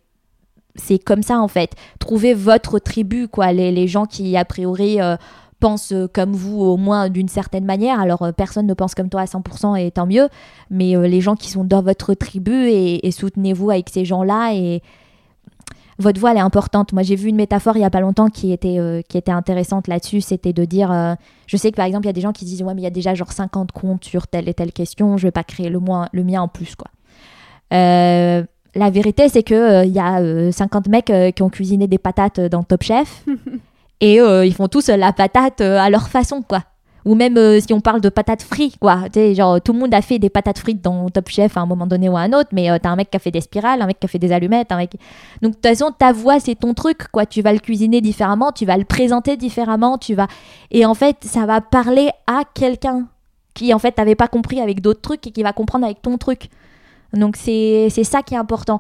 [0.76, 1.72] c'est comme ça en fait.
[2.00, 3.52] Trouvez votre tribu, quoi.
[3.52, 5.16] Les, les gens qui a priori euh,
[5.60, 8.00] pensent comme vous au moins d'une certaine manière.
[8.00, 10.28] Alors euh, personne ne pense comme toi à 100% et tant mieux.
[10.70, 14.82] Mais euh, les gens qui sont dans votre tribu et soutenez-vous avec ces gens-là et,
[15.98, 16.92] votre voix elle est importante.
[16.92, 19.32] Moi j'ai vu une métaphore il y a pas longtemps qui était, euh, qui était
[19.32, 21.14] intéressante là-dessus, c'était de dire, euh,
[21.46, 22.84] je sais que par exemple il y a des gens qui disent ouais mais il
[22.84, 25.68] y a déjà genre 50 comptes sur telle et telle question, je vais pas créer
[25.68, 26.88] le, moins, le mien en plus quoi.
[27.72, 32.40] Euh, la vérité c'est que il y a 50 mecs qui ont cuisiné des patates
[32.40, 33.24] dans Top Chef
[34.00, 36.62] et ils font tous la patate à leur façon quoi
[37.04, 39.08] ou même euh, si on parle de patates frites, quoi.
[39.12, 41.66] Tu genre, tout le monde a fait des patates frites dans Top Chef à un
[41.66, 43.40] moment donné ou à un autre, mais euh, t'as un mec qui a fait des
[43.40, 44.92] spirales, un mec qui a fait des allumettes, un mec...
[45.42, 47.26] Donc, de toute façon, ta voix, c'est ton truc, quoi.
[47.26, 50.28] Tu vas le cuisiner différemment, tu vas le présenter différemment, tu vas...
[50.70, 53.06] Et en fait, ça va parler à quelqu'un
[53.54, 56.16] qui, en fait, t'avait pas compris avec d'autres trucs et qui va comprendre avec ton
[56.16, 56.48] truc.
[57.12, 58.78] Donc, c'est ça qui est important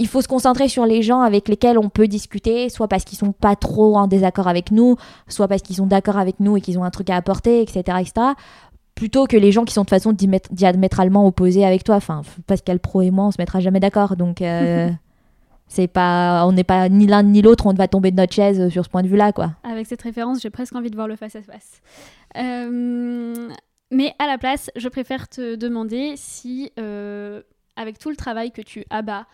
[0.00, 3.18] il faut se concentrer sur les gens avec lesquels on peut discuter, soit parce qu'ils
[3.18, 4.96] sont pas trop en désaccord avec nous,
[5.28, 7.98] soit parce qu'ils sont d'accord avec nous et qu'ils ont un truc à apporter, etc.,
[8.00, 8.28] etc.
[8.94, 10.14] Plutôt que les gens qui sont de façon
[10.50, 11.96] diamétralement opposés avec toi.
[11.96, 14.16] Enfin, Pascal Pro et moi, on se mettra jamais d'accord.
[14.16, 14.88] Donc, euh,
[15.68, 18.70] c'est pas, on n'est pas ni l'un ni l'autre, on va tomber de notre chaise
[18.70, 19.52] sur ce point de vue-là, quoi.
[19.64, 21.82] Avec cette référence, j'ai presque envie de voir le face à face.
[22.34, 27.42] mais à la place, je préfère te demander si, euh,
[27.76, 29.26] avec tout le travail que tu abats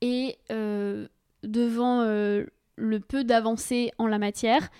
[0.00, 1.06] et euh,
[1.42, 2.44] devant euh,
[2.76, 4.70] le peu d'avancées en la matière,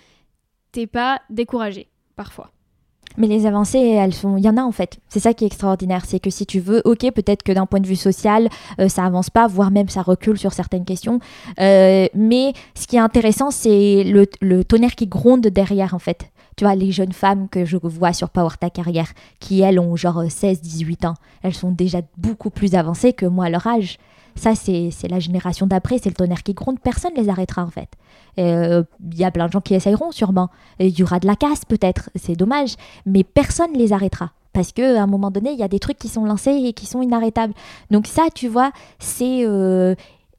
[0.71, 2.51] t'es pas découragé parfois
[3.17, 4.99] Mais les avancées, elles sont, il y en a en fait.
[5.09, 7.79] C'est ça qui est extraordinaire, c'est que si tu veux, ok, peut-être que d'un point
[7.79, 11.19] de vue social, euh, ça avance pas, voire même ça recule sur certaines questions.
[11.57, 16.31] Mais ce qui est intéressant, c'est le, le tonnerre qui gronde derrière en fait.
[16.59, 19.95] Tu vois, les jeunes femmes que je vois sur Power Ta Carrière, qui elles ont
[19.95, 23.97] genre 16-18 ans, elles sont déjà beaucoup plus avancées que moi à leur âge.
[24.39, 27.69] Ça, c'est la génération d'après, c'est le tonnerre qui gronde, personne ne les arrêtera en
[27.69, 27.89] fait.
[28.37, 28.85] Il
[29.17, 30.49] y a plein de gens qui essayeront sûrement.
[30.79, 32.75] Il y aura de la casse peut-être, c'est dommage,
[33.05, 34.31] mais personne ne les arrêtera.
[34.53, 36.85] Parce qu'à un moment donné, il y a des trucs qui sont lancés et qui
[36.85, 37.53] sont inarrêtables.
[37.91, 39.93] Donc ça, tu vois, c'est euh,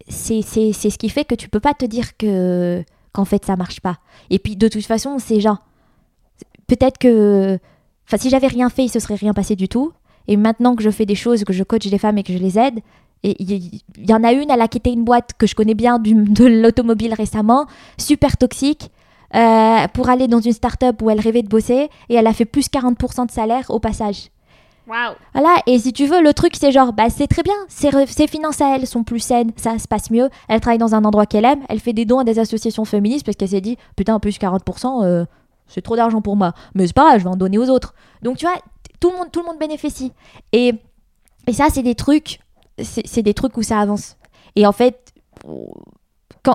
[0.09, 2.82] c'est ce qui fait que tu peux pas te dire que
[3.12, 3.98] qu'en fait ça marche pas.
[4.31, 5.59] Et puis de toute façon, c'est genre
[6.68, 7.59] peut-être que
[8.06, 9.93] enfin si j'avais rien fait, il se serait rien passé du tout.
[10.27, 12.39] Et maintenant que je fais des choses, que je coach des femmes et que je
[12.39, 12.81] les aide,
[13.22, 15.98] et il y, en a une, elle a quitté une boîte que je connais bien
[15.98, 17.66] du- de l'automobile récemment,
[17.98, 18.90] super toxique,
[19.34, 22.44] euh, pour aller dans une start-up où elle rêvait de bosser, et elle a fait
[22.47, 24.30] plus 40% de salaire au passage.
[24.88, 27.90] Waouh Voilà, et si tu veux, le truc, c'est genre, bah, c'est très bien, ses,
[28.06, 31.05] ses finances à elle sont plus saines, ça se passe mieux, elle travaille dans un
[31.05, 33.76] endroit qu'elle aime, elle fait des dons à des associations féministes parce qu'elle s'est dit,
[33.94, 35.24] putain, plus 40%, euh,
[35.68, 36.55] c'est trop d'argent pour moi.
[36.74, 37.94] Mais c'est pas grave, je vais en donner aux autres.
[38.22, 38.56] Donc, tu vois,
[38.98, 40.10] tout le monde, tout le monde bénéficie.
[40.52, 40.72] Et,
[41.47, 42.40] et ça, c'est des trucs,
[42.82, 44.16] c'est des trucs où ça avance.
[44.57, 45.12] Et en fait,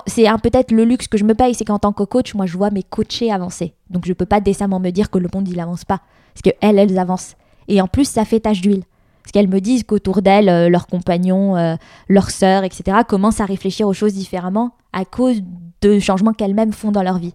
[0.08, 2.58] c'est peut-être le luxe que je me paye, c'est qu'en tant que coach, moi, je
[2.58, 3.74] vois mes coachés avancer.
[3.90, 6.02] Donc, je peux pas décemment me dire que le monde, il avance pas.
[6.34, 7.36] Parce que elles, elles avancent.
[7.68, 8.84] Et en plus, ça fait tache d'huile.
[9.24, 11.76] Parce qu'elles me disent qu'autour d'elles, euh, leurs compagnons, euh,
[12.10, 15.42] leurs sœurs, etc., commencent à réfléchir aux choses différemment à cause
[15.82, 17.34] de changements qu'elles-mêmes font dans leur vie.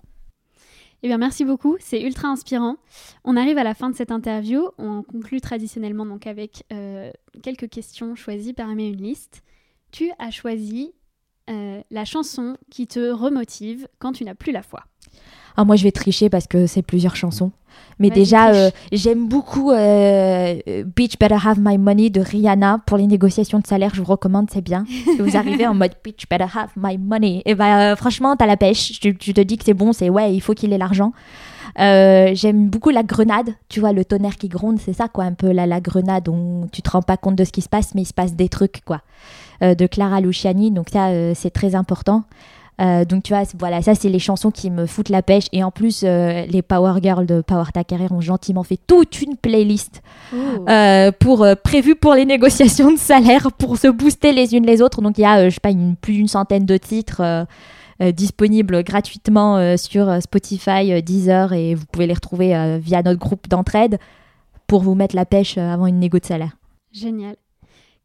[1.03, 2.77] Eh bien, merci beaucoup, c'est ultra inspirant.
[3.25, 4.69] On arrive à la fin de cette interview.
[4.77, 7.11] On conclut traditionnellement avec euh,
[7.43, 9.43] quelques questions choisies parmi une liste.
[9.93, 10.93] Tu as choisi
[11.49, 14.85] euh, la chanson qui te remotive quand tu n'as plus la foi.
[15.57, 17.51] Ah, moi, je vais tricher parce que c'est plusieurs chansons.
[17.99, 20.57] Mais déjà, euh, j'aime beaucoup euh,
[20.97, 23.95] Bitch Better Have My Money de Rihanna pour les négociations de salaire.
[23.95, 24.85] Je vous recommande, c'est bien.
[25.05, 28.47] Si vous arrivez en mode Bitch Better Have My Money, et ben euh, franchement, t'as
[28.47, 29.01] la pêche.
[29.01, 31.13] Tu, tu te dis que c'est bon, c'est ouais, il faut qu'il ait l'argent.
[31.79, 35.33] Euh, j'aime beaucoup la grenade, tu vois, le tonnerre qui gronde, c'est ça quoi, un
[35.33, 37.95] peu la, la grenade où tu te rends pas compte de ce qui se passe,
[37.95, 39.03] mais il se passe des trucs quoi.
[39.63, 42.25] Euh, de Clara Luciani, donc ça euh, c'est très important.
[42.81, 45.47] Euh, donc tu vois, voilà, ça c'est les chansons qui me foutent la pêche.
[45.53, 49.21] Et en plus, euh, les Power Girls de Power Ta Carrière ont gentiment fait toute
[49.21, 50.03] une playlist
[50.69, 55.03] euh, pour prévue pour les négociations de salaire, pour se booster les unes les autres.
[55.03, 57.47] Donc il y a, je sais pas, une, plus d'une centaine de titres
[58.01, 63.99] disponibles gratuitement sur Spotify, Deezer, et vous pouvez les retrouver via notre groupe d'entraide
[64.67, 66.57] pour vous mettre la pêche avant une négo de salaire.
[66.93, 67.37] Génial.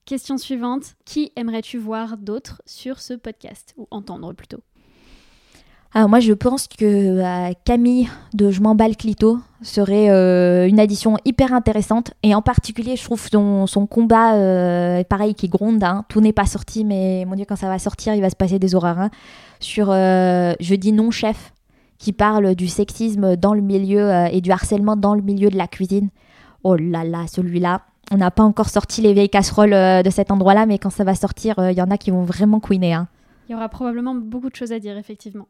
[0.06, 0.94] Question suivante.
[1.04, 3.74] Qui aimerais-tu voir d'autres sur ce podcast?
[3.76, 4.60] Ou entendre plutôt
[5.96, 11.18] Alors moi je pense que euh, Camille de Je m'emballe Clito serait euh, une addition
[11.26, 16.06] hyper intéressante et en particulier je trouve son, combat euh, pareil qui gronde, hein.
[16.08, 18.60] tout n'est pas sorti mais mon dieu quand ça va sortir il va se passer
[18.60, 19.10] des horreurs hein.
[19.60, 21.52] sur Je dis non chef
[21.98, 25.66] qui parle du sexisme dans le milieu et du harcèlement dans le milieu de la
[25.66, 26.10] cuisine.
[26.64, 30.32] Oh là là celui-là on n'a pas encore sorti les vieilles casseroles euh, de cet
[30.32, 32.94] endroit-là mais quand ça va sortir euh, il y en a qui vont vraiment couiner.
[32.94, 33.08] Hein.
[33.48, 35.48] Il y aura probablement beaucoup de choses à dire, effectivement.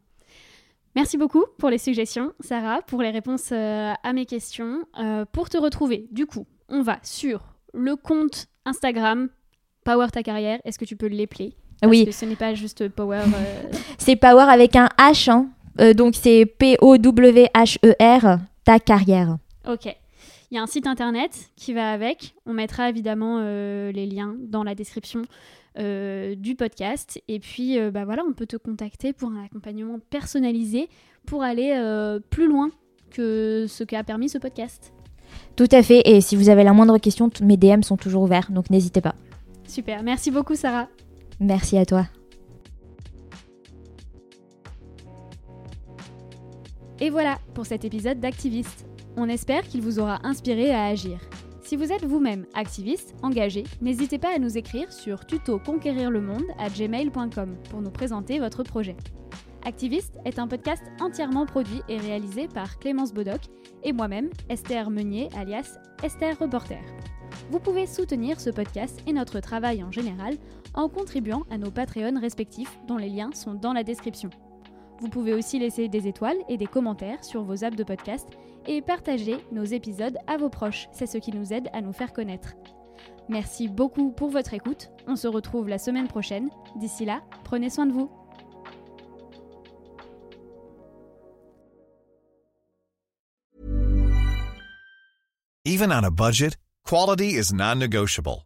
[0.94, 4.80] Merci beaucoup pour les suggestions, Sarah, pour les réponses euh, à mes questions.
[4.98, 7.40] Euh, pour te retrouver, du coup, on va sur
[7.74, 9.28] le compte Instagram
[9.84, 10.58] Power Ta Carrière.
[10.64, 12.04] Est-ce que tu peux l'épeler Parce Oui.
[12.06, 13.18] que ce n'est pas juste Power.
[13.26, 13.62] euh,
[13.98, 15.48] C'est Power avec un H, hein.
[15.80, 19.36] Euh, donc c'est P-O-W-H-E-R, ta carrière.
[19.68, 19.94] Ok.
[20.50, 22.34] Il y a un site internet qui va avec.
[22.46, 25.22] On mettra évidemment euh, les liens dans la description
[25.78, 27.20] euh, du podcast.
[27.26, 30.88] Et puis, euh, bah voilà, on peut te contacter pour un accompagnement personnalisé
[31.26, 31.74] pour aller
[32.30, 32.70] plus loin
[33.10, 34.92] que ce qu'a permis ce podcast.
[35.56, 38.52] Tout à fait, et si vous avez la moindre question, mes DM sont toujours ouverts,
[38.52, 39.16] donc n'hésitez pas.
[39.66, 40.04] Super.
[40.04, 40.88] Merci beaucoup, Sarah.
[41.40, 42.06] Merci à toi.
[47.00, 48.86] Et voilà pour cet épisode d'Activiste.
[49.16, 51.18] On espère qu'il vous aura inspiré à agir.
[51.62, 57.56] Si vous êtes vous-même activiste, engagé, n'hésitez pas à nous écrire sur tutoconquérirlemonde à gmail.com
[57.70, 58.94] pour nous présenter votre projet.
[59.64, 63.40] Activiste est un podcast entièrement produit et réalisé par Clémence Bodoc
[63.82, 66.78] et moi-même, Esther Meunier, alias Esther Reporter.
[67.50, 70.34] Vous pouvez soutenir ce podcast et notre travail en général
[70.74, 74.30] en contribuant à nos Patreons respectifs dont les liens sont dans la description.
[75.00, 78.28] Vous pouvez aussi laisser des étoiles et des commentaires sur vos apps de podcast
[78.66, 80.88] et partager nos épisodes à vos proches.
[80.92, 82.54] C'est ce qui nous aide à nous faire connaître.
[83.28, 84.90] Merci beaucoup pour votre écoute.
[85.06, 86.48] On se retrouve la semaine prochaine.
[86.76, 88.10] D'ici là, prenez soin de vous.
[95.64, 98.45] Even on a budget, quality is non-negotiable.